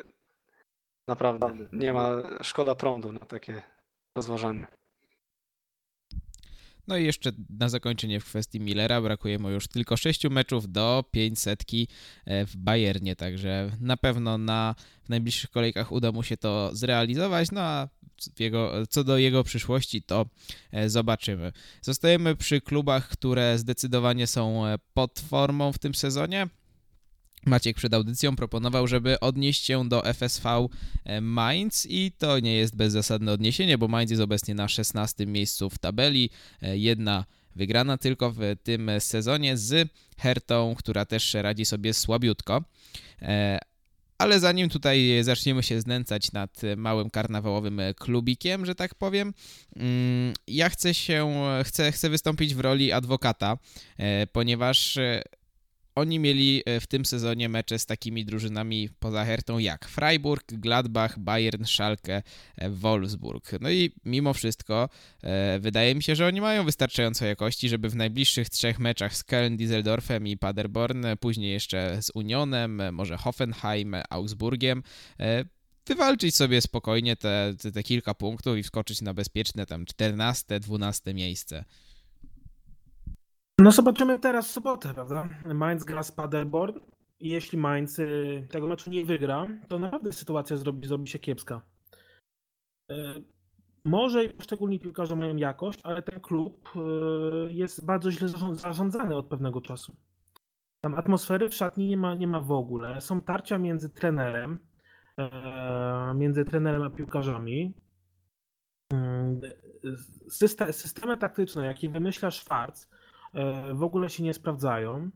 Naprawdę, 1.08 1.56
nie 1.72 1.92
ma, 1.92 2.10
szkoda 2.42 2.74
prądu 2.74 3.12
na 3.12 3.20
takie 3.20 3.62
rozważanie. 4.16 4.66
No 6.88 6.96
i 6.96 7.04
jeszcze 7.04 7.32
na 7.50 7.68
zakończenie 7.68 8.20
w 8.20 8.24
kwestii 8.24 8.60
Millera 8.60 9.02
brakuje 9.02 9.38
mu 9.38 9.50
już 9.50 9.68
tylko 9.68 9.96
6 9.96 10.24
meczów 10.24 10.72
do 10.72 11.04
500 11.10 11.62
e, 12.24 12.46
w 12.46 12.56
Bayernie, 12.56 13.16
także 13.16 13.70
na 13.80 13.96
pewno 13.96 14.38
na 14.38 14.74
w 15.02 15.08
najbliższych 15.08 15.50
kolejkach 15.50 15.92
uda 15.92 16.12
mu 16.12 16.22
się 16.22 16.36
to 16.36 16.70
zrealizować, 16.72 17.50
no 17.52 17.60
a 17.60 17.88
jego, 18.38 18.86
co 18.86 19.04
do 19.04 19.18
jego 19.18 19.44
przyszłości 19.44 20.02
to 20.02 20.26
e, 20.72 20.90
zobaczymy. 20.90 21.52
Zostajemy 21.82 22.36
przy 22.36 22.60
klubach, 22.60 23.08
które 23.08 23.58
zdecydowanie 23.58 24.26
są 24.26 24.66
e, 24.66 24.78
pod 24.94 25.20
formą 25.20 25.72
w 25.72 25.78
tym 25.78 25.94
sezonie. 25.94 26.48
Maciek 27.46 27.76
przed 27.76 27.94
audycją 27.94 28.36
proponował, 28.36 28.86
żeby 28.86 29.20
odnieść 29.20 29.64
się 29.64 29.88
do 29.88 30.04
FSV 30.14 30.68
e, 31.04 31.20
Mainz 31.20 31.86
i 31.90 32.12
to 32.18 32.38
nie 32.38 32.54
jest 32.54 32.76
bezzasadne 32.76 33.32
odniesienie, 33.32 33.78
bo 33.78 33.88
Mainz 33.88 34.10
jest 34.10 34.22
obecnie 34.22 34.54
na 34.54 34.68
16 34.68 35.26
miejscu 35.26 35.70
w 35.70 35.78
tabeli. 35.78 36.30
E, 36.62 36.78
jedna 36.78 37.24
wygrana 37.56 37.98
tylko 37.98 38.30
w 38.30 38.40
tym 38.62 38.90
sezonie 38.98 39.56
z 39.56 39.88
Hertą, 40.18 40.74
która 40.78 41.04
też 41.04 41.34
radzi 41.34 41.64
sobie 41.64 41.94
słabiutko. 41.94 42.64
E, 43.22 43.58
ale 44.18 44.40
zanim 44.40 44.68
tutaj 44.68 45.18
zaczniemy 45.22 45.62
się 45.62 45.80
znęcać 45.80 46.32
nad 46.32 46.60
małym 46.76 47.10
karnawałowym 47.10 47.80
klubikiem, 47.96 48.66
że 48.66 48.74
tak 48.74 48.94
powiem, 48.94 49.34
mm, 49.76 50.34
ja 50.46 50.68
chcę 50.68 50.94
się, 50.94 51.44
chcę, 51.64 51.92
chcę 51.92 52.10
wystąpić 52.10 52.54
w 52.54 52.60
roli 52.60 52.92
adwokata, 52.92 53.58
ponieważ 54.32 54.98
oni 55.94 56.18
mieli 56.18 56.62
e, 56.66 56.80
w 56.80 56.86
tym 56.86 57.04
sezonie 57.04 57.48
mecze 57.48 57.78
z 57.78 57.86
takimi 57.86 58.24
drużynami 58.24 58.88
poza 58.98 59.24
Hertą 59.24 59.58
jak 59.58 59.88
Freiburg, 59.88 60.44
Gladbach, 60.52 61.18
Bayern, 61.18 61.64
Schalke, 61.64 62.22
e, 62.56 62.70
Wolfsburg. 62.70 63.52
No 63.60 63.70
i 63.70 63.92
mimo 64.04 64.34
wszystko 64.34 64.88
e, 65.22 65.58
wydaje 65.58 65.94
mi 65.94 66.02
się, 66.02 66.16
że 66.16 66.26
oni 66.26 66.40
mają 66.40 66.64
wystarczająco 66.64 67.26
jakości, 67.26 67.68
żeby 67.68 67.88
w 67.88 67.96
najbliższych 67.96 68.50
trzech 68.50 68.78
meczach 68.78 69.16
z 69.16 69.24
Köln, 69.24 69.56
Düsseldorfem 69.56 70.28
i 70.28 70.36
Paderborn, 70.36 71.06
później 71.20 71.52
jeszcze 71.52 72.02
z 72.02 72.10
Unionem, 72.14 72.82
może 72.92 73.16
Hoffenheim, 73.16 73.96
Augsburgiem, 74.10 74.82
wywalczyć 75.86 76.36
sobie 76.36 76.60
spokojnie 76.60 77.16
te, 77.16 77.54
te, 77.62 77.72
te 77.72 77.82
kilka 77.82 78.14
punktów 78.14 78.58
i 78.58 78.62
wskoczyć 78.62 79.00
na 79.00 79.14
bezpieczne 79.14 79.66
tam 79.66 79.84
14-12 79.84 81.14
miejsce. 81.14 81.64
No 83.64 83.72
zobaczymy 83.72 84.18
teraz 84.18 84.48
w 84.48 84.50
sobotę, 84.50 84.94
prawda? 84.94 85.28
Mainz 85.54 85.84
gra 85.84 86.02
z 86.02 86.12
Paderborn 86.12 86.78
jeśli 87.20 87.58
Mainz 87.58 87.98
y, 87.98 88.46
tego 88.50 88.66
meczu 88.66 88.90
nie 88.90 89.04
wygra, 89.04 89.46
to 89.68 89.78
naprawdę 89.78 90.12
sytuacja 90.12 90.56
zrobi, 90.56 90.88
zrobi 90.88 91.08
się 91.08 91.18
kiepska. 91.18 91.60
Y, 92.90 92.94
może 93.84 94.28
poszczególni 94.28 94.80
piłkarze 94.80 95.16
mają 95.16 95.36
jakość, 95.36 95.80
ale 95.82 96.02
ten 96.02 96.20
klub 96.20 96.70
y, 96.76 97.52
jest 97.52 97.84
bardzo 97.84 98.10
źle 98.10 98.28
zarządzany 98.52 99.16
od 99.16 99.26
pewnego 99.26 99.60
czasu. 99.60 99.96
Tam 100.80 100.94
atmosfery 100.94 101.48
w 101.48 101.54
szatni 101.54 101.88
nie 101.88 101.96
ma, 101.96 102.14
nie 102.14 102.26
ma 102.26 102.40
w 102.40 102.52
ogóle. 102.52 103.00
Są 103.00 103.20
tarcia 103.20 103.58
między 103.58 103.90
trenerem, 103.90 104.58
między 106.14 106.44
trenerem 106.44 106.82
a 106.82 106.90
piłkarzami. 106.90 107.74
Mm, 108.92 109.40
Syste- 110.30 110.72
Systemy 110.72 111.16
taktyczne, 111.16 111.66
jakie 111.66 111.88
wymyśla 111.88 112.30
Schwarz, 112.30 112.88
w 113.74 113.82
ogóle 113.82 114.10
się 114.10 114.22
nie 114.22 114.34
sprawdzają. 114.34 115.10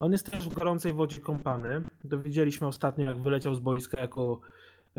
On 0.00 0.12
jest 0.12 0.30
też 0.30 0.48
w 0.48 0.54
gorącej 0.54 0.92
wodzie 0.92 1.20
kąpany. 1.20 1.82
Dowiedzieliśmy 2.04 2.66
ostatnio, 2.66 3.04
jak 3.04 3.22
wyleciał 3.22 3.54
z 3.54 3.60
boiska 3.60 4.00
jako 4.00 4.40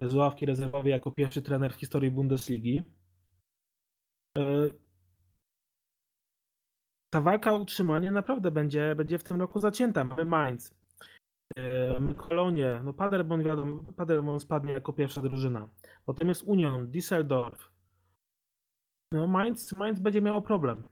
z 0.01 0.15
ławki 0.15 0.45
rezerwowej 0.45 0.91
jako 0.91 1.11
pierwszy 1.11 1.41
trener 1.41 1.73
w 1.73 1.79
historii 1.79 2.11
Bundesligi. 2.11 2.83
E, 4.37 4.69
Ta 7.13 7.21
walka 7.21 7.53
o 7.53 7.57
utrzymanie 7.57 8.11
naprawdę 8.11 8.51
będzie, 8.51 8.95
będzie 8.95 9.17
w 9.17 9.23
tym 9.23 9.39
roku 9.39 9.59
zacięta. 9.59 10.03
Mamy 10.03 10.25
Mainz, 10.25 10.73
e, 11.55 11.93
mamy 11.93 12.15
Kolonię, 12.15 12.81
no 12.83 12.93
Paderborn 12.93 13.43
wiadomo, 13.43 13.83
Paderborn 13.95 14.39
spadnie 14.39 14.73
jako 14.73 14.93
pierwsza 14.93 15.21
drużyna. 15.21 15.69
Potem 16.05 16.27
jest 16.27 16.43
Union, 16.43 16.87
Düsseldorf. 16.91 17.69
No 19.11 19.27
Mainz, 19.27 19.77
Mainz 19.77 19.99
będzie 19.99 20.21
miał 20.21 20.41
problem. 20.41 20.83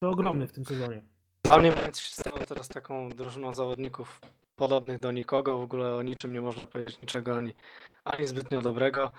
To 0.00 0.10
ogromny 0.10 0.46
w 0.46 0.52
tym 0.52 0.64
sezonie. 0.64 1.02
Dla 1.42 1.58
mnie 1.58 1.72
Mainz 1.72 1.98
się 2.00 2.22
stał 2.22 2.32
teraz 2.48 2.68
taką 2.68 3.08
drużyną 3.08 3.54
zawodników 3.54 4.20
podobnych 4.56 5.00
do 5.00 5.12
nikogo, 5.12 5.58
w 5.58 5.62
ogóle 5.62 5.94
o 5.94 6.02
niczym 6.02 6.32
nie 6.32 6.40
można 6.40 6.66
powiedzieć 6.66 7.00
niczego 7.00 7.36
ani, 7.36 7.54
ani 8.04 8.26
zbytnio 8.26 8.60
dobrego. 8.62 9.10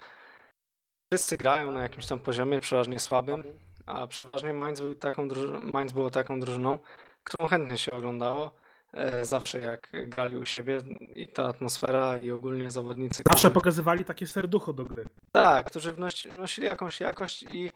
Wszyscy 1.13 1.37
grają 1.37 1.71
na 1.71 1.81
jakimś 1.83 2.05
tam 2.05 2.19
poziomie, 2.19 2.59
przeważnie 2.59 2.99
słabym, 2.99 3.43
a 3.85 4.07
przeważnie 4.07 4.53
Mainz, 4.53 4.81
był 4.81 4.95
taką 4.95 5.27
druży- 5.29 5.59
Mainz 5.73 5.91
było 5.91 6.09
taką 6.09 6.39
drużyną, 6.39 6.79
którą 7.23 7.47
chętnie 7.47 7.77
się 7.77 7.91
oglądało. 7.91 8.51
E, 8.93 9.25
Zawsze 9.25 9.59
jak 9.59 9.89
grali 10.07 10.37
u 10.37 10.45
siebie 10.45 10.81
i 11.15 11.27
ta 11.27 11.45
atmosfera 11.47 12.17
i 12.17 12.31
ogólnie 12.31 12.71
zawodnicy, 12.71 13.23
Zawsze 13.29 13.51
pokazywali 13.51 14.05
takie 14.05 14.27
serducho 14.27 14.73
do 14.73 14.85
gry. 14.85 15.05
tak, 15.31 15.65
którzy 15.65 15.91
wnosi, 15.93 16.29
wnosili 16.29 16.67
jakąś 16.67 16.99
jakość 16.99 17.43
i 17.43 17.71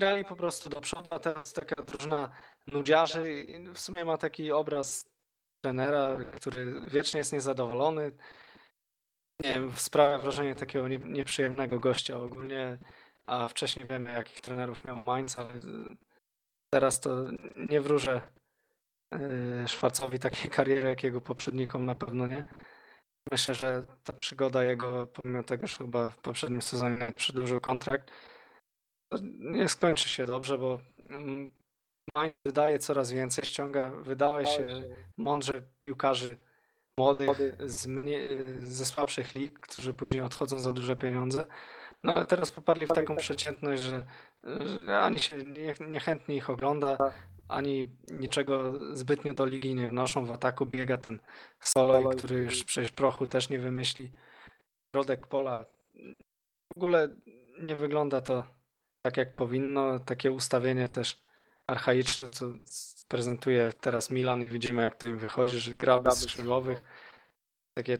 grali 0.00 0.24
po 0.24 0.36
prostu 0.36 0.70
do 0.70 0.80
przodu, 0.80 1.08
a 1.10 1.18
teraz 1.18 1.52
taka 1.52 1.82
drużyna 1.82 2.30
nudziarzy 2.66 3.46
w 3.74 3.78
sumie 3.78 4.04
ma 4.04 4.18
taki 4.18 4.52
obraz 4.52 5.10
trenera, 5.64 6.16
który 6.36 6.80
wiecznie 6.88 7.18
jest 7.18 7.32
niezadowolony. 7.32 8.12
Nie 9.44 9.54
wiem, 9.54 9.72
sprawia 9.76 10.18
wrażenie 10.18 10.54
takiego 10.54 10.88
nie- 10.88 10.98
nieprzyjemnego 10.98 11.80
gościa 11.80 12.16
ogólnie, 12.16 12.78
a 13.26 13.48
wcześniej 13.48 13.88
wiemy 13.88 14.12
jakich 14.12 14.40
trenerów 14.40 14.84
miał 14.84 15.02
Mainz, 15.06 15.38
ale 15.38 15.52
teraz 16.74 17.00
to 17.00 17.10
nie 17.70 17.80
wróżę 17.80 18.20
yy, 19.12 19.68
Szwarcowi 19.68 20.18
takiej 20.18 20.50
kariery, 20.56 20.88
jak 20.88 21.02
jego 21.02 21.20
poprzednikom 21.20 21.84
na 21.86 21.94
pewno 21.94 22.26
nie. 22.26 22.48
Myślę, 23.32 23.54
że 23.54 23.86
ta 24.04 24.12
przygoda 24.12 24.64
jego, 24.64 25.06
pomimo 25.06 25.42
tego, 25.42 25.66
że 25.66 25.76
chyba 25.76 26.08
w 26.08 26.18
poprzednim 26.18 26.62
sezonie 26.62 27.12
przedłużył 27.16 27.60
kontrakt, 27.60 28.10
nie 29.38 29.68
skończy 29.68 30.08
się 30.08 30.26
dobrze, 30.26 30.58
bo 30.58 30.80
mm, 31.08 31.50
Mainz 32.14 32.34
wydaje 32.44 32.78
coraz 32.78 33.12
więcej, 33.12 33.44
ściąga, 33.44 33.90
wydaje 33.90 34.46
się 34.46 34.66
mądrze 35.16 35.62
piłkarzy 35.84 36.38
młodych 36.98 37.30
z 37.70 37.86
mnie, 37.86 38.28
ze 38.58 38.86
słabszych 38.86 39.34
lig, 39.34 39.60
którzy 39.60 39.94
później 39.94 40.20
odchodzą 40.20 40.58
za 40.58 40.72
duże 40.72 40.96
pieniądze. 40.96 41.46
No 42.04 42.14
ale 42.14 42.26
teraz 42.26 42.50
popadli 42.50 42.86
w 42.86 42.92
taką 42.92 43.16
przeciętność, 43.16 43.82
że, 43.82 44.06
że 44.84 44.98
ani 44.98 45.18
się 45.18 45.36
nie, 45.36 45.74
niechętnie 45.88 46.36
ich 46.36 46.50
ogląda, 46.50 46.98
ani 47.48 47.88
niczego 48.10 48.72
zbytnio 48.96 49.34
do 49.34 49.46
ligi 49.46 49.74
nie 49.74 49.88
wnoszą. 49.88 50.24
W 50.24 50.30
ataku 50.30 50.66
biega 50.66 50.96
ten 50.96 51.18
Soloj, 51.60 52.16
który 52.16 52.36
już 52.36 52.64
przecież 52.64 52.92
prochu 52.92 53.26
też 53.26 53.48
nie 53.48 53.58
wymyśli. 53.58 54.12
Środek 54.94 55.26
pola. 55.26 55.64
W 56.72 56.76
ogóle 56.76 57.08
nie 57.62 57.76
wygląda 57.76 58.20
to 58.20 58.59
tak 59.02 59.16
jak 59.16 59.34
powinno. 59.34 59.98
Takie 59.98 60.32
ustawienie 60.32 60.88
też 60.88 61.22
archaiczne, 61.66 62.30
co 62.30 62.46
prezentuje 63.08 63.72
teraz 63.80 64.10
Milan 64.10 64.42
i 64.42 64.46
widzimy 64.46 64.82
jak 64.82 64.96
to 64.96 65.08
im 65.08 65.18
wychodzi, 65.18 65.60
że 65.60 65.74
gra 65.74 66.00
bez 66.00 66.20
skrzydłowych. 66.22 66.82
Takie 67.74 67.98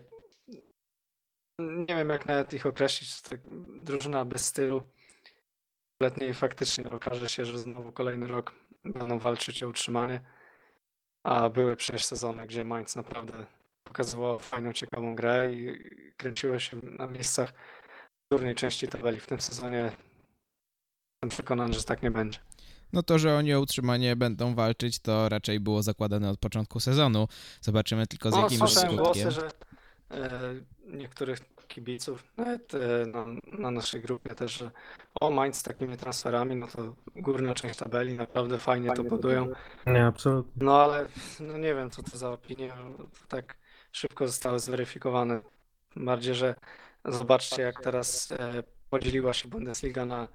nie 1.58 1.96
wiem 1.96 2.08
jak 2.08 2.26
nawet 2.26 2.52
ich 2.52 2.66
określić, 2.66 3.22
tak 3.22 3.40
drużyna 3.82 4.24
bez 4.24 4.44
stylu. 4.44 4.82
Letniej 6.02 6.34
faktycznie 6.34 6.90
okaże 6.90 7.28
się, 7.28 7.44
że 7.44 7.58
znowu 7.58 7.92
kolejny 7.92 8.26
rok 8.26 8.52
będą 8.84 9.18
walczyć 9.18 9.62
o 9.62 9.68
utrzymanie. 9.68 10.20
A 11.24 11.48
były 11.48 11.76
przecież 11.76 12.04
sezony, 12.04 12.46
gdzie 12.46 12.64
Mainz 12.64 12.96
naprawdę 12.96 13.46
pokazywało 13.84 14.38
fajną, 14.38 14.72
ciekawą 14.72 15.14
grę 15.14 15.52
i 15.52 15.84
kręciło 16.16 16.58
się 16.58 16.76
na 16.82 17.06
miejscach 17.06 17.52
w 17.52 18.34
górnej 18.34 18.54
części 18.54 18.88
tabeli. 18.88 19.20
W 19.20 19.26
tym 19.26 19.40
sezonie 19.40 19.92
jestem 21.22 21.30
przekonany, 21.36 21.72
że 21.74 21.82
tak 21.82 22.02
nie 22.02 22.10
będzie. 22.10 22.38
No 22.92 23.02
to, 23.02 23.18
że 23.18 23.36
oni 23.36 23.54
o 23.54 23.60
utrzymanie 23.60 24.16
będą 24.16 24.54
walczyć, 24.54 24.98
to 24.98 25.28
raczej 25.28 25.60
było 25.60 25.82
zakładane 25.82 26.30
od 26.30 26.38
początku 26.40 26.80
sezonu. 26.80 27.28
Zobaczymy 27.60 28.06
tylko 28.06 28.30
z 28.30 28.34
No, 28.34 28.42
jakim 28.42 28.68
skutkiem. 28.68 28.96
głosy, 28.96 29.30
że 29.30 29.48
e, 30.10 30.30
niektórych 30.86 31.38
kibiców, 31.68 32.24
nawet 32.36 32.74
e, 32.74 33.06
na, 33.06 33.26
na 33.58 33.70
naszej 33.70 34.00
grupie 34.00 34.34
też, 34.34 34.58
że 34.58 34.70
o 35.20 35.30
Mainz 35.30 35.56
z 35.58 35.62
takimi 35.62 35.96
transferami, 35.96 36.56
no 36.56 36.66
to 36.66 36.94
górna 37.16 37.54
część 37.54 37.78
tabeli, 37.78 38.14
naprawdę 38.14 38.58
fajnie 38.58 38.92
to 38.92 39.04
budują. 39.04 39.48
Nie, 39.86 40.06
absolutnie. 40.06 40.64
No 40.64 40.82
ale 40.82 41.06
no 41.40 41.58
nie 41.58 41.74
wiem, 41.74 41.90
co 41.90 42.02
to 42.02 42.18
za 42.18 42.30
opinie, 42.30 42.72
to 42.96 43.26
tak 43.28 43.56
szybko 43.92 44.26
zostały 44.26 44.58
zweryfikowane. 44.60 45.40
Bardziej, 45.96 46.34
że 46.34 46.54
zobaczcie, 47.04 47.62
jak 47.62 47.80
teraz 47.80 48.32
e, 48.32 48.62
podzieliła 48.90 49.32
się 49.32 49.48
Bundesliga 49.48 50.06
na 50.06 50.28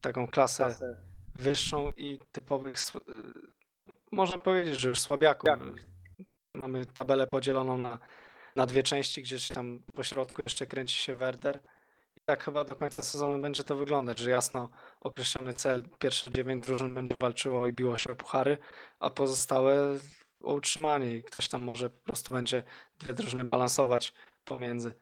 taką 0.00 0.28
klasę 0.28 0.74
wyższą 1.34 1.92
i 1.96 2.18
typowych, 2.32 2.76
e, 2.78 3.00
można 4.12 4.38
powiedzieć, 4.38 4.80
że 4.80 4.88
już 4.88 5.00
słabiaków. 5.00 5.50
Mamy 6.54 6.86
tabelę 6.86 7.26
podzieloną 7.26 7.78
na, 7.78 7.98
na 8.56 8.66
dwie 8.66 8.82
części, 8.82 9.22
gdzieś 9.22 9.48
tam 9.48 9.82
po 9.94 10.04
środku 10.04 10.42
jeszcze 10.44 10.66
kręci 10.66 10.96
się 10.96 11.16
Werder. 11.16 11.60
I 12.16 12.20
tak 12.20 12.44
chyba 12.44 12.64
do 12.64 12.76
końca 12.76 13.02
sezonu 13.02 13.42
będzie 13.42 13.64
to 13.64 13.76
wyglądać, 13.76 14.18
że 14.18 14.30
jasno 14.30 14.68
określony 15.00 15.54
cel, 15.54 15.88
pierwsze 15.98 16.30
dziewięć 16.30 16.66
drużyn 16.66 16.94
będzie 16.94 17.14
walczyło 17.20 17.66
i 17.66 17.72
biło 17.72 17.98
się 17.98 18.12
o 18.12 18.16
puchary, 18.16 18.58
a 19.00 19.10
pozostałe 19.10 19.98
o 20.42 20.54
utrzymanie 20.54 21.16
i 21.16 21.22
ktoś 21.22 21.48
tam 21.48 21.62
może 21.62 21.90
po 21.90 22.04
prostu 22.04 22.34
będzie 22.34 22.62
dwie 22.98 23.14
drużyny 23.14 23.44
balansować 23.44 24.14
pomiędzy. 24.44 24.94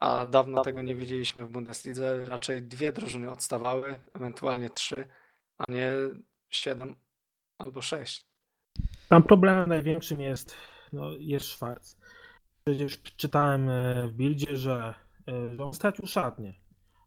A 0.00 0.26
dawno 0.26 0.62
tego 0.62 0.82
nie 0.82 0.94
widzieliśmy 0.94 1.46
w 1.46 1.50
Bundeslidze. 1.50 2.24
Raczej 2.24 2.62
dwie 2.62 2.92
drużyny 2.92 3.30
odstawały, 3.30 4.00
ewentualnie 4.14 4.70
trzy, 4.70 5.08
a 5.58 5.72
nie 5.72 5.92
siedem 6.50 6.96
albo 7.58 7.82
sześć. 7.82 8.26
Tam 9.08 9.22
problemem 9.22 9.68
największym 9.68 10.20
jest, 10.20 10.56
no, 10.92 11.10
jest 11.18 11.46
Schwarz. 11.46 11.96
Przecież 12.64 13.02
czytałem 13.02 13.68
e, 13.68 14.08
w 14.08 14.12
Bildzie, 14.12 14.56
że, 14.56 14.94
e, 15.28 15.56
że 15.56 15.64
on 15.64 15.72
stracił 15.72 16.06
szatnię. 16.06 16.54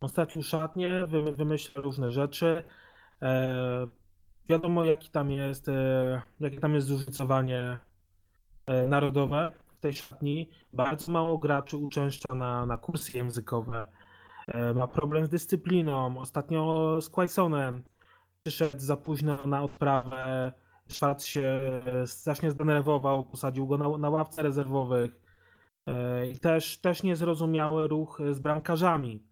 On 0.01 0.09
stracił 0.09 0.43
szatnię, 0.43 1.07
wy, 1.07 1.31
wymyśla 1.31 1.81
różne 1.81 2.11
rzeczy. 2.11 2.63
E, 3.21 3.87
wiadomo, 4.49 4.85
jaki 4.85 5.09
tam 5.09 5.31
jest, 5.31 5.69
e, 5.69 6.21
jakie 6.39 6.59
tam 6.59 6.75
jest 6.75 6.87
zróżnicowanie 6.87 7.77
e, 8.65 8.87
narodowe 8.87 9.51
tej 9.85 9.93
szatni. 9.93 10.49
Bardzo 10.73 11.11
mało 11.11 11.37
graczy 11.37 11.77
uczęszcza 11.77 12.35
na, 12.35 12.65
na 12.65 12.77
kursy 12.77 13.17
językowe. 13.17 13.87
E, 14.47 14.73
ma 14.73 14.87
problem 14.87 15.25
z 15.25 15.29
dyscypliną. 15.29 16.19
Ostatnio 16.19 17.01
z 17.01 17.09
Quaisonem 17.09 17.83
przyszedł 18.43 18.79
za 18.79 18.97
późno 18.97 19.37
na 19.45 19.63
odprawę. 19.63 20.51
Schwarz 20.87 21.23
się 21.23 21.41
e, 21.85 22.07
strasznie 22.07 22.51
zdenerwował, 22.51 23.25
posadził 23.25 23.67
go 23.67 23.77
na, 23.77 23.97
na 23.97 24.09
ławce 24.09 24.43
rezerwowych. 24.43 25.21
E, 25.87 26.27
I 26.27 26.39
też, 26.39 26.77
też 26.77 27.03
niezrozumiały 27.03 27.87
ruch 27.87 28.21
z 28.31 28.39
bramkarzami. 28.39 29.23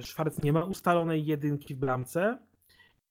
Schwarz 0.00 0.42
nie 0.42 0.52
ma 0.52 0.64
ustalonej 0.64 1.26
jedynki 1.26 1.74
w 1.74 1.78
bramce 1.78 2.38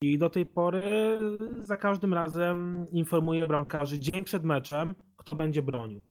i 0.02 0.18
do 0.18 0.30
tej 0.30 0.46
pory 0.46 1.20
za 1.64 1.78
każdym 1.78 2.14
razem 2.14 2.88
informuje 2.92 3.48
bramkarzy 3.48 4.00
dzień 4.00 4.24
przed 4.24 4.44
meczem, 4.44 4.96
kto 5.18 5.36
będzie 5.36 5.62
bronił. 5.62 6.02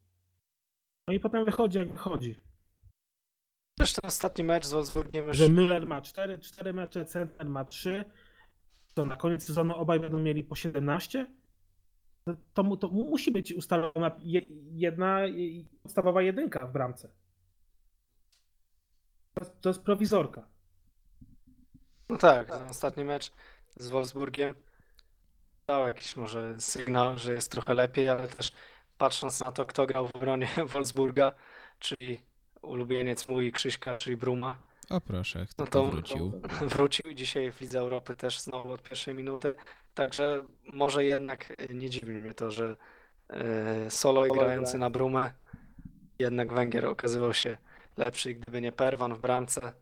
No 1.09 1.14
i 1.14 1.20
potem 1.20 1.45
wychodzi 1.45 1.78
jak 1.78 1.93
wychodzi. 1.93 2.41
Też 3.78 3.93
ten 3.93 4.09
ostatni 4.09 4.45
mecz 4.45 4.66
z 4.66 4.72
Wolfsburgiem 4.72 5.26
już 5.28 5.37
Że 5.37 5.49
Müller 5.49 5.87
ma 5.87 6.03
4, 6.03 6.39
4 6.39 6.72
mecze, 6.72 7.05
Center 7.05 7.49
ma 7.49 7.64
3, 7.64 8.05
to 8.95 9.07
na 9.07 9.16
koniec 9.16 9.45
sezonu 9.45 9.74
obaj 9.76 10.01
będą 10.01 10.18
mieli 10.18 10.45
po 10.45 10.55
17? 10.55 11.26
To, 12.55 12.62
mu- 12.62 12.76
to 12.76 12.89
mu- 12.89 13.05
musi 13.11 13.30
być 13.32 13.53
ustalona 13.53 14.11
je, 14.18 14.41
jedna 14.72 15.20
podstawowa 15.82 16.22
jedynka 16.22 16.66
w 16.66 16.72
bramce. 16.72 17.09
To, 19.34 19.41
jest- 19.45 19.61
to 19.61 19.68
jest 19.68 19.82
prowizorka. 19.82 20.49
No 22.09 22.16
tak, 22.16 22.49
ten 22.49 22.62
ostatni 22.68 23.05
mecz 23.05 23.32
z 23.77 23.89
Wolfsburgiem 23.89 24.55
dał 25.66 25.87
jakiś 25.87 26.16
może 26.16 26.61
sygnał, 26.61 27.18
że 27.18 27.33
jest 27.33 27.51
trochę 27.51 27.74
lepiej, 27.74 28.09
ale 28.09 28.29
też 28.29 28.53
patrząc 28.99 29.45
na 29.45 29.53
to, 29.53 29.66
kto 29.66 29.87
grał 29.87 30.09
w 30.09 30.16
obronie 30.16 30.49
Wolfsburga, 30.72 31.33
czyli 31.79 32.20
ulubieniec 32.62 33.29
mój 33.29 33.53
Krzyśka, 33.53 33.99
czyli 33.99 34.16
Bruma. 34.16 34.57
O 34.91 35.01
proszę, 35.01 35.47
kto 35.47 35.62
No 35.62 35.70
to 35.70 35.87
wrócił? 35.87 36.33
wrócił 36.74 37.14
dzisiaj 37.14 37.53
w 37.53 37.61
Lidze 37.61 37.79
Europy 37.79 38.16
też 38.16 38.41
znowu 38.41 38.72
od 38.72 38.83
pierwszej 38.83 39.14
minuty. 39.14 39.55
Także 39.95 40.45
może 40.72 41.05
jednak 41.05 41.53
nie 41.70 41.91
dziwi 41.91 42.12
mnie 42.12 42.35
to, 42.35 42.51
że 42.51 42.77
e, 43.29 43.91
solo 43.91 44.22
grający 44.22 44.79
na 44.79 44.91
Brumę 44.91 45.33
jednak 46.18 46.53
Węgier 46.53 46.87
okazywał 46.87 47.35
się 47.35 47.57
lepszy 47.97 48.31
i 48.31 48.37
gdyby 48.37 48.61
nie 48.61 48.72
Perwan 48.72 49.14
w 49.14 49.20
bramce, 49.20 49.72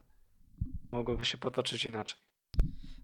mogłoby 0.93 1.25
się 1.25 1.39
potoczyć 1.39 1.85
inaczej. 1.85 2.24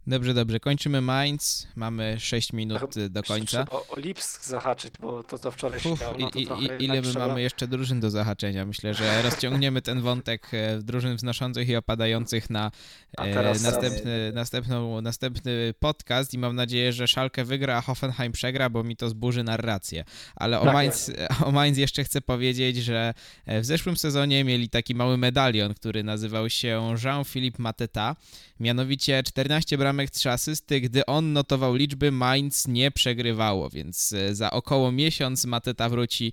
Dobrze, 0.07 0.35
dobrze. 0.35 0.61
Kończymy 0.61 1.01
Mainz. 1.01 1.69
Mamy 1.77 2.17
6 2.21 2.53
minut 2.53 2.79
Chyba 2.79 3.09
do 3.09 3.23
końca. 3.23 3.65
Trzeba 3.65 3.83
o 3.89 4.01
Lipsk 4.01 4.45
zahaczyć, 4.45 4.95
bo 5.01 5.23
to 5.23 5.39
co 5.39 5.51
wczoraj 5.51 5.81
się 5.81 5.89
Uf, 5.89 6.01
działo, 6.01 6.17
no 6.19 6.31
to 6.31 6.39
i, 6.39 6.85
ile 6.85 6.95
my 6.95 7.03
trzeba... 7.03 7.27
mamy 7.27 7.43
jeszcze 7.43 7.69
drużyn 7.69 8.01
do 8.01 8.11
zahaczenia? 8.11 8.67
Myślę, 8.67 8.95
że 8.95 9.23
rozciągniemy 9.23 9.83
ten 9.83 10.01
wątek 10.01 10.49
e, 10.53 10.79
drużyn 10.83 11.17
wznoszących 11.17 11.69
i 11.69 11.77
opadających 11.77 12.51
na 12.51 12.71
e, 13.19 13.43
następny, 13.63 14.33
następną, 14.35 15.01
następny 15.01 15.75
podcast 15.79 16.35
i 16.35 16.39
mam 16.39 16.57
nadzieję, 16.57 16.93
że 16.93 17.09
Schalke 17.09 17.45
wygra, 17.45 17.77
a 17.77 17.81
Hoffenheim 17.81 18.33
przegra, 18.33 18.71
bo 18.71 18.85
mi 18.85 18.97
to 18.97 19.09
zburzy 19.09 19.43
narrację. 19.43 20.05
Ale 20.37 20.61
o 20.61 20.65
Tak 20.65 20.75
Mainz, 20.75 21.11
o 21.47 21.53
Mainz 21.53 21.79
jeszcze 21.79 22.05
chcę 22.05 22.21
powiedzieć, 22.21 22.77
że 22.77 23.15
e, 23.47 23.61
w 23.61 23.65
zeszłym 23.65 23.97
sezonie 23.97 24.45
mieli 24.45 24.69
taki 24.69 24.95
mały 24.95 25.17
medalion, 25.17 25.75
który 25.75 26.03
nazywał 26.03 26.51
się 26.51 26.95
Jean-Philippe 27.05 27.63
Mateta. 27.63 28.17
Mianowicie 28.61 29.23
14 29.23 29.79
bramek, 29.79 30.11
3 30.11 30.31
asysty. 30.31 30.81
Gdy 30.81 31.07
on 31.07 31.33
notował 31.33 31.75
liczby, 31.75 32.13
Mainz 32.13 32.69
nie 32.69 32.91
przegrywało, 32.91 33.71
więc 33.71 34.13
e, 34.13 34.35
za 34.35 34.51
około 34.51 34.93
miesiąc 34.93 35.45
Mateta 35.45 35.89
wróci 35.89 36.33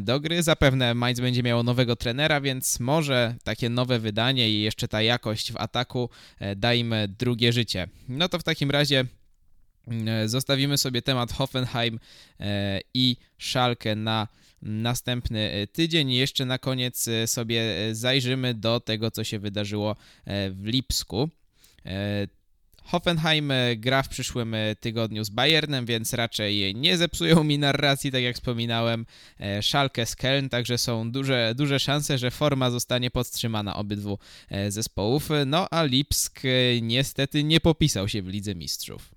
do 0.00 0.20
gry. 0.20 0.42
Zapewne 0.42 0.94
Mainz 0.94 1.20
będzie 1.20 1.42
miało 1.42 1.62
nowego 1.62 1.96
trenera, 1.96 2.40
więc 2.40 2.80
może 2.80 3.34
takie 3.44 3.68
nowe 3.68 3.98
wydanie 3.98 4.50
i 4.50 4.60
jeszcze 4.60 4.88
ta 4.88 5.02
jakość 5.02 5.52
w 5.52 5.56
ataku 5.56 6.10
e, 6.38 6.56
da 6.56 6.74
im 6.74 6.94
drugie 7.18 7.52
życie. 7.52 7.88
No 8.08 8.28
to 8.28 8.38
w 8.38 8.42
takim 8.42 8.70
razie 8.70 9.04
mm, 9.88 10.28
zostawimy 10.28 10.78
sobie 10.78 11.02
temat 11.02 11.32
Hoffenheim 11.32 12.00
e, 12.40 12.80
i 12.94 13.16
Schalke 13.38 13.96
na 13.96 14.28
następny 14.62 15.50
e, 15.50 15.66
tydzień. 15.66 16.12
Jeszcze 16.12 16.46
na 16.46 16.58
koniec 16.58 17.08
e, 17.08 17.26
sobie 17.26 17.88
e, 17.88 17.94
zajrzymy 17.94 18.54
do 18.54 18.80
tego, 18.80 19.10
co 19.10 19.24
się 19.24 19.38
wydarzyło 19.38 19.96
e, 20.24 20.50
w 20.50 20.64
Lipsku. 20.64 21.30
E, 21.86 22.26
Hoffenheim 22.84 23.50
e, 23.50 23.76
gra 23.76 24.02
w 24.02 24.08
przyszłym 24.08 24.54
e, 24.54 24.76
tygodniu 24.76 25.24
z 25.24 25.30
Bayernem, 25.30 25.86
więc 25.86 26.12
raczej 26.12 26.74
nie 26.74 26.96
zepsują 26.96 27.44
mi 27.44 27.58
narracji, 27.58 28.12
tak 28.12 28.22
jak 28.22 28.34
wspominałem, 28.34 29.06
Schalke 29.60 30.06
z 30.06 30.16
Köln, 30.16 30.48
także 30.48 30.78
są 30.78 31.10
duże, 31.10 31.54
duże 31.56 31.78
szanse, 31.78 32.18
że 32.18 32.30
forma 32.30 32.70
zostanie 32.70 33.10
podtrzymana 33.10 33.76
obydwu 33.76 34.18
zespołów. 34.68 35.28
No 35.46 35.66
a 35.70 35.82
Lipsk 35.82 36.40
niestety 36.82 37.44
nie 37.44 37.60
popisał 37.60 38.08
się 38.08 38.22
w 38.22 38.28
Lidze 38.28 38.54
Mistrzów. 38.54 39.10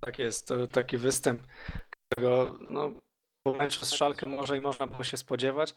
Tak 0.00 0.18
jest, 0.18 0.48
to 0.48 0.66
taki 0.66 0.98
występ, 0.98 1.42
którego 2.08 2.58
no, 2.70 2.92
po 3.42 3.52
meczu 3.52 3.86
z 3.86 3.92
Szalkę 3.92 4.28
może 4.28 4.58
i 4.58 4.60
można 4.60 4.86
było 4.86 5.04
się 5.04 5.16
spodziewać, 5.16 5.74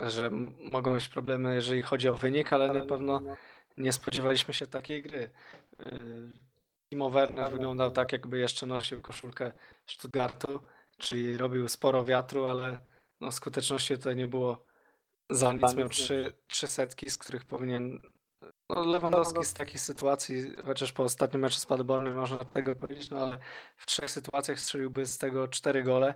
że 0.00 0.30
mogą 0.72 0.94
być 0.94 1.08
problemy, 1.08 1.54
jeżeli 1.54 1.82
chodzi 1.82 2.08
o 2.08 2.14
wynik, 2.14 2.52
ale 2.52 2.72
na 2.72 2.86
pewno 2.86 3.22
nie 3.80 3.92
spodziewaliśmy 3.92 4.54
się 4.54 4.66
takiej 4.66 5.02
gry. 5.02 5.30
Yy, 5.78 6.32
Timo 6.90 7.10
Werner 7.10 7.52
wyglądał 7.52 7.90
tak, 7.90 8.12
jakby 8.12 8.38
jeszcze 8.38 8.66
nosił 8.66 9.00
koszulkę 9.00 9.52
Stuttgartu, 9.86 10.60
czyli 10.98 11.36
robił 11.36 11.68
sporo 11.68 12.04
wiatru, 12.04 12.44
ale 12.44 12.78
no, 13.20 13.32
skuteczności 13.32 13.96
tutaj 13.96 14.16
nie 14.16 14.28
było 14.28 14.64
za 15.30 15.52
nic. 15.52 15.74
Miał 15.74 15.88
trzy, 15.88 16.32
trzy 16.46 16.66
setki, 16.66 17.10
z 17.10 17.18
których 17.18 17.44
powinien. 17.44 18.00
No, 18.68 18.84
Lewandowski 18.84 19.44
z 19.44 19.54
takich 19.54 19.80
sytuacji, 19.80 20.56
chociaż 20.64 20.92
po 20.92 21.02
ostatnim 21.02 21.42
meczu 21.42 21.58
z 21.60 21.66
Paderbornem 21.66 22.14
można 22.14 22.38
tego 22.38 22.76
powiedzieć, 22.76 23.10
no 23.10 23.18
ale 23.18 23.38
w 23.76 23.86
trzech 23.86 24.10
sytuacjach 24.10 24.60
strzeliłby 24.60 25.06
z 25.06 25.18
tego 25.18 25.48
cztery 25.48 25.82
gole, 25.82 26.14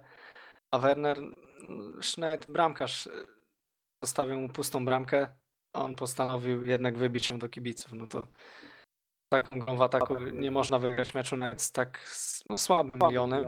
a 0.71 0.79
Werner, 0.79 1.19
mm, 1.19 2.01
nawet 2.19 2.47
bramkarz 2.47 3.07
y, 3.07 3.27
zostawił 4.03 4.41
mu 4.41 4.49
pustą 4.49 4.85
bramkę, 4.85 5.27
on 5.75 5.95
postanowił 5.95 6.66
jednak 6.66 6.99
wybić 6.99 7.31
ją 7.31 7.39
do 7.39 7.49
kibiców. 7.49 7.93
No 7.93 8.07
to 8.07 8.29
taką 9.33 9.59
grą 9.59 9.77
w 9.77 9.83
ataku 9.83 10.18
nie 10.20 10.51
można 10.51 10.79
wygrać 10.79 11.14
meczu 11.14 11.37
nawet 11.37 11.62
z 11.62 11.72
tak 11.72 12.11
no, 12.51 12.59
słabym 12.59 12.93
milionem. 13.03 13.45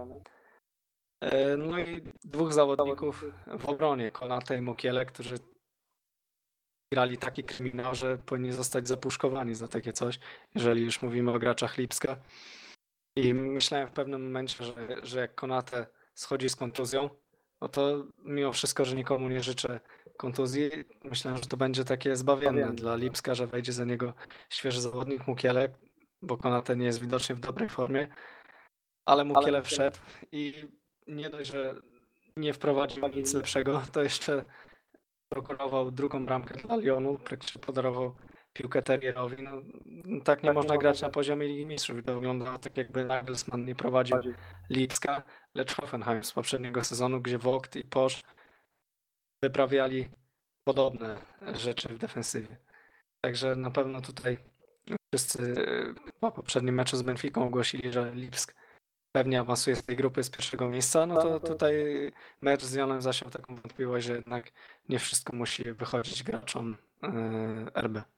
E, 1.20 1.57
No 1.57 1.79
i 1.79 2.03
dwóch 2.24 2.53
zawodników 2.53 3.24
w 3.59 3.66
obronie, 3.66 4.11
Konate 4.11 4.59
i 4.59 4.61
Mukiele, 4.61 5.07
którzy 5.07 5.35
grali 6.93 7.18
taki 7.18 7.45
kryminał, 7.45 7.95
że 7.95 8.18
powinni 8.18 8.53
zostać 8.53 8.89
zapuszkowani 8.89 9.55
za 9.55 9.68
takie 9.68 9.93
coś, 9.93 10.18
jeżeli 10.55 10.83
już 10.83 11.03
mówimy 11.03 11.33
o 11.33 11.39
graczach 11.39 11.79
Lipska. 11.79 12.16
I 13.16 13.35
myślałem 13.35 13.89
w 13.89 13.93
pewnym 13.93 14.24
momencie, 14.24 14.64
że, 14.64 14.74
że 15.03 15.20
jak 15.20 15.35
Konate 15.35 15.87
schodzi 16.14 16.49
z 16.49 16.57
kontuzją, 16.57 17.11
no 17.61 17.68
to 17.68 18.04
mimo 18.24 18.52
wszystko, 18.52 18.84
że 18.84 18.96
nikomu 18.96 19.28
nie 19.28 19.42
życzę 19.42 19.80
kontuzji, 20.16 20.70
myślałem, 21.04 21.42
że 21.42 21.48
to 21.48 21.57
będzie 21.57 21.84
takie 21.84 22.16
zbawienne 22.16 22.72
dla 22.72 22.96
Lipska, 22.96 23.34
że 23.34 23.46
wejdzie 23.46 23.72
za 23.72 23.84
niego 23.84 24.14
świeży 24.50 24.80
zawodnik 24.80 25.26
Mukiele, 25.26 25.68
bo 26.22 26.36
Konate 26.36 26.76
nie 26.76 26.86
jest 26.86 27.00
widocznie 27.00 27.34
w 27.34 27.40
dobrej 27.40 27.68
formie, 27.68 28.09
ale 29.04 29.24
Mukiele 29.24 29.62
wszedł 29.62 29.98
i 30.32 30.54
nie 31.07 31.30
dość, 31.30 31.50
że 31.50 31.74
nie 32.36 32.52
wprowadził 32.52 33.09
nic 33.09 33.34
lepszego, 33.34 33.82
to 33.92 34.02
jeszcze 34.02 34.44
prokurował 35.28 35.90
drugą 35.90 36.26
bramkę 36.26 36.54
dla 36.54 36.76
Lyonu, 36.76 37.18
praktycznie 37.18 37.61
podarował 37.61 38.14
piłkę 38.57 38.82
Terrierowi. 38.82 39.36
No, 39.42 39.50
tak 40.24 40.42
nie 40.42 40.52
można 40.52 40.76
grać 40.76 41.00
na 41.00 41.11
poziomie 41.11 41.46
Ligi 41.46 41.66
Mistrzów. 41.66 42.04
To 42.04 42.14
wyglądało 42.14 42.59
tak, 42.59 42.76
jakby 42.76 43.04
Nagelsmann 43.04 43.64
nie 43.64 43.74
prowadził 43.74 44.16
Lipska, 44.70 45.22
lecz 45.54 45.74
Hoffenheim 45.74 46.24
z 46.24 46.32
poprzedniego 46.32 46.84
sezonu, 46.84 47.20
gdzie 47.20 47.38
Vogt 47.38 47.76
i 47.76 47.84
Posz 47.84 48.22
wyprawiali 49.42 50.09
podobne 50.64 51.18
rzeczy 51.52 51.88
w 51.88 51.98
defensywie. 51.98 52.57
Także 53.20 53.57
na 53.57 53.70
pewno 53.70 54.00
tutaj 54.00 54.38
wszyscy 55.14 55.54
e, 56.07 56.12
po 56.20 56.32
poprzednim 56.32 56.74
meczu 56.74 56.96
z 56.96 57.02
Benficą 57.02 57.46
ogłosili, 57.46 57.92
że 57.92 58.14
Lipsk 58.14 58.54
pewnie 59.12 59.40
awansuje 59.40 59.76
z 59.76 59.82
tej 59.82 59.96
grupy 59.96 60.22
z 60.22 60.30
pierwszego 60.30 60.68
miejsca, 60.68 61.07
no 61.07 61.22
to 61.22 61.40
tutaj 61.40 61.74
mecz 62.40 62.64
z 62.64 62.74
Lyonem 62.74 63.02
zasiał 63.02 63.30
taką 63.30 63.57
wątpliwość, 63.57 64.07
że 64.07 64.14
jednak 64.14 64.52
nie 64.88 64.98
wszystko 64.98 65.36
musi 65.36 65.72
wychodzić 65.72 66.22
graczom 66.22 66.76
e, 67.02 67.80
RB. 67.80 68.16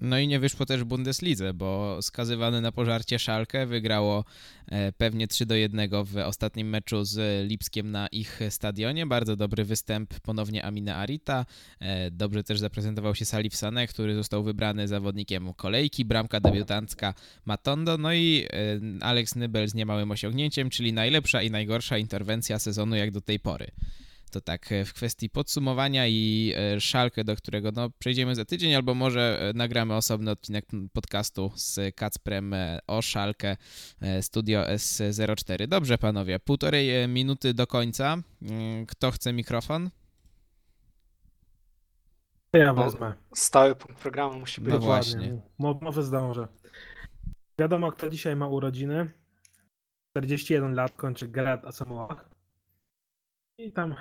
No 0.00 0.18
i 0.18 0.28
nie 0.28 0.40
wyszło 0.40 0.66
też 0.66 0.80
w 0.80 0.84
Bundeslidze, 0.84 1.54
bo 1.54 1.98
skazywany 2.02 2.60
na 2.60 2.72
pożarcie 2.72 3.18
Szalkę 3.18 3.66
wygrało 3.66 4.24
e, 4.66 4.92
pewnie 4.92 5.28
3 5.28 5.46
do 5.46 5.54
1 5.54 5.90
w 6.04 6.16
ostatnim 6.16 6.68
meczu 6.68 7.04
z 7.04 7.48
Lipskiem 7.48 7.90
na 7.90 8.06
ich 8.06 8.40
stadionie. 8.50 9.06
Bardzo 9.06 9.36
dobry 9.36 9.64
występ 9.64 10.20
ponownie 10.20 10.64
Amina 10.64 10.96
Arita. 10.96 11.46
E, 11.80 12.10
Dobrze 12.10 12.44
też 12.44 12.58
zaprezentował 12.58 13.14
się 13.14 13.24
Salif 13.24 13.54
Sané, 13.54 13.86
który 13.86 14.14
został 14.14 14.42
wybrany 14.42 14.88
zawodnikiem 14.88 15.54
kolejki. 15.54 16.04
Bramka 16.04 16.40
debiutancka 16.40 17.14
Matondo. 17.44 17.98
No 17.98 18.12
i 18.12 18.46
e, 18.52 19.04
Alex 19.04 19.34
Nybel 19.34 19.68
z 19.68 19.74
niemałym 19.74 20.10
osiągnięciem, 20.10 20.70
czyli 20.70 20.92
najlepsza 20.92 21.42
i 21.42 21.50
najgorsza 21.50 21.98
interwencja 21.98 22.58
sezonu 22.58 22.96
jak 22.96 23.10
do 23.10 23.20
tej 23.20 23.40
pory. 23.40 23.66
To 24.30 24.40
tak 24.40 24.72
e, 24.72 24.84
w 24.84 24.94
kwestii 24.94 25.30
podsumowania 25.30 26.06
i 26.06 26.52
e, 26.56 26.80
Szalkę, 26.80 27.24
do 27.24 27.36
którego 27.36 27.72
no, 27.72 27.90
przejdziemy 27.98 28.34
za 28.34 28.44
tydzień, 28.44 28.74
albo 28.74 28.94
może 28.94 29.38
e, 29.40 29.52
nagramy 29.52 29.94
osobny 29.94 30.30
odcinek 30.30 30.64
podcastu 30.92 31.52
z 31.54 31.94
Kacprem 31.96 32.54
o 32.86 33.02
Szalkę 33.02 33.56
Studio 34.20 34.62
S04. 34.62 35.66
Dobrze, 35.66 35.98
panowie, 35.98 36.38
półtorej 36.38 37.08
minuty 37.08 37.54
do 37.54 37.66
końca. 37.66 38.16
Mm, 38.42 38.86
Kto 38.86 39.10
chce 39.10 39.32
mikrofon? 39.32 39.90
Ja 42.52 42.74
wezmę. 42.74 43.14
Stały 43.34 43.74
punkt 43.76 44.02
programu 44.02 44.38
musi 44.38 44.60
być. 44.60 44.72
No 44.74 44.78
właśnie. 44.80 45.40
Mo- 45.58 45.78
może 45.82 46.02
zdążę. 46.02 46.48
Wiadomo, 47.58 47.92
kto 47.92 48.10
dzisiaj 48.10 48.36
ma 48.36 48.48
urodziny. 48.48 49.10
41 50.10 50.74
lat 50.74 50.92
kończy 50.96 51.28
Gerard 51.28 51.64
Asamoah. 51.64 52.35
I 53.58 53.72
tam 53.72 53.94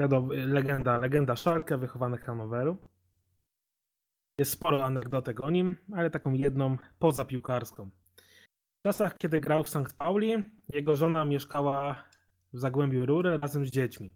wiadomo, 0.00 0.34
legenda, 0.34 0.98
legenda 0.98 1.36
Szalkę, 1.36 1.78
wychowany 1.78 2.18
Hanoweru. 2.18 2.76
Jest 4.38 4.52
sporo 4.52 4.84
anegdotek 4.84 5.44
o 5.44 5.50
nim, 5.50 5.76
ale 5.92 6.10
taką 6.10 6.32
jedną 6.32 6.76
poza 6.98 7.24
piłkarską. 7.24 7.90
W 8.78 8.82
czasach, 8.86 9.18
kiedy 9.18 9.40
grał 9.40 9.64
w 9.64 9.68
St. 9.68 9.96
Pauli, 9.98 10.44
jego 10.68 10.96
żona 10.96 11.24
mieszkała 11.24 12.04
w 12.52 12.58
Zagłębiu 12.58 13.06
Rury 13.06 13.38
razem 13.38 13.66
z 13.66 13.70
dziećmi. 13.70 14.10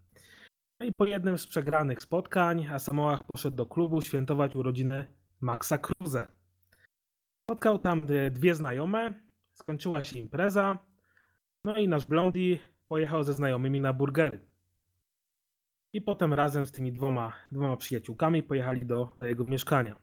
No 0.81 0.87
i 0.87 0.93
po 0.97 1.05
jednym 1.05 1.39
z 1.39 1.47
przegranych 1.47 2.03
spotkań 2.03 2.67
Asamoah 2.67 3.25
poszedł 3.25 3.57
do 3.57 3.67
klubu 3.67 4.03
świętować 4.03 4.57
urodziny 4.57 5.07
Maxa 5.41 5.79
Kruse. 5.79 6.27
Spotkał 7.43 7.79
tam 7.79 8.03
e, 8.09 8.31
dwie 8.31 8.55
znajome, 8.55 9.15
skończyła 9.53 10.05
się 10.05 10.19
impreza, 10.19 10.79
no 11.65 11.77
i 11.77 11.89
nasz 11.89 12.07
Blondi 12.07 12.61
pojechał 12.95 13.25
ze 13.25 13.33
znajomymi 13.33 13.81
na 13.81 13.93
burgery. 13.93 14.41
i 15.93 16.01
potem 16.01 16.35
razem 16.35 16.67
z 16.67 16.73
tymi 16.73 16.93
dwoma, 16.93 17.33
dwoma 17.53 17.77
przyjaciółkami 17.77 18.43
pojechali 18.43 18.87
do, 18.87 19.17
jego 19.23 19.45
mieszkania. 19.45 19.97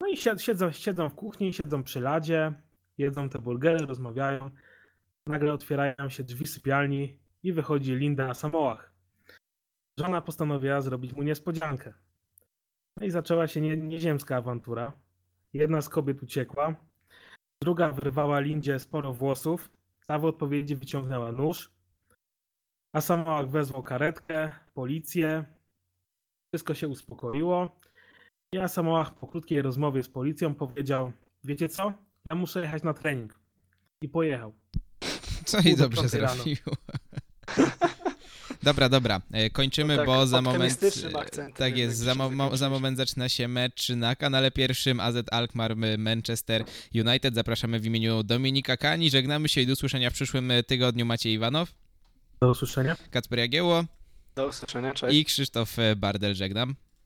No 0.00 0.08
i 0.08 0.16
sied- 0.16 0.38
siedzą, 0.38 0.72
siedzą 0.72 1.08
w 1.08 1.14
kuchni, 1.14 1.52
siedzą 1.52 1.82
przy 1.82 2.00
ladzie, 2.00 2.52
jedzą 2.98 3.28
te 3.28 3.38
burgery, 3.38 3.86
rozmawiają. 3.86 4.50
Nagle 5.26 5.52
otwierają 5.52 6.08
się 6.08 6.24
drzwi 6.24 6.46
sypialni 6.46 7.18
i 7.42 7.52
wychodzi 7.52 7.94
Linda 7.94 8.26
na 8.26 8.34
samołach. 8.34 8.92
Żona 10.00 10.20
postanowiła 10.22 10.80
zrobić 10.80 11.12
mu 11.12 11.22
niespodziankę. 11.22 11.94
No 12.96 13.06
i 13.06 13.10
zaczęła 13.10 13.46
się 13.46 13.60
nie, 13.60 13.76
nieziemska 13.76 14.36
awantura. 14.36 14.92
Jedna 15.52 15.80
z 15.80 15.88
kobiet 15.88 16.22
uciekła, 16.22 16.74
druga 17.62 17.92
wyrwała 17.92 18.40
Lindzie 18.40 18.78
sporo 18.78 19.12
włosów, 19.12 19.70
ta 20.06 20.18
w 20.18 20.24
odpowiedzi 20.24 20.76
wyciągnęła 20.76 21.32
nóż, 21.32 21.77
a 22.92 23.00
samołak 23.00 23.48
wezwał 23.48 23.82
karetkę, 23.82 24.52
policję. 24.74 25.44
Wszystko 26.54 26.74
się 26.74 26.88
uspokoiło. 26.88 27.80
I 28.54 28.58
Asamoah 28.58 29.14
po 29.14 29.26
krótkiej 29.26 29.62
rozmowie 29.62 30.02
z 30.02 30.08
policją 30.08 30.54
powiedział: 30.54 31.12
Wiecie 31.44 31.68
co? 31.68 31.92
Ja 32.30 32.36
muszę 32.36 32.60
jechać 32.60 32.82
na 32.82 32.94
trening. 32.94 33.38
I 34.02 34.08
pojechał. 34.08 34.54
Co 35.44 35.58
i 35.60 35.76
dobrze 35.76 36.08
zrobił. 36.08 36.56
Dobra, 38.62 38.88
dobra, 38.88 39.20
e, 39.32 39.50
kończymy, 39.50 39.96
No 39.96 39.98
tak, 39.98 40.06
bo 40.06 40.26
za 40.26 40.42
moment. 40.42 40.82
e, 40.82 41.18
akcentem 41.18 41.52
Tak 41.52 41.58
jednak 41.58 41.76
jest, 41.76 41.98
za, 41.98 42.14
mo- 42.14 42.30
mo- 42.30 42.56
za 42.56 42.70
moment 42.70 42.96
zaczyna 42.96 43.28
się 43.28 43.48
mecz 43.48 43.88
na 43.88 44.16
kanale 44.16 44.50
pierwszym 44.50 45.00
AZ 45.00 45.16
Alkmaar 45.30 45.76
Manchester 45.98 46.64
United. 46.94 47.34
Zapraszamy 47.34 47.80
w 47.80 47.86
imieniu 47.86 48.22
Dominika 48.22 48.76
Kani. 48.76 49.10
Żegnamy 49.10 49.48
się 49.48 49.60
i 49.60 49.66
do 49.66 49.72
usłyszenia 49.72 50.10
w 50.10 50.12
przyszłym 50.12 50.50
e, 50.50 50.62
tygodniu. 50.62 51.06
Maciej 51.06 51.32
Iwanow, 51.32 51.72
Do 52.40 52.50
usłyszenia. 52.50 52.96
Kacper 53.10 53.38
Jagieło 53.38 53.84
Do 54.34 54.46
usłyszenia, 54.46 54.94
cześć. 54.94 55.16
i 55.18 55.24
Krzysztof 55.24 55.76
Bardel. 55.96 56.34
Żegnam. 56.34 56.74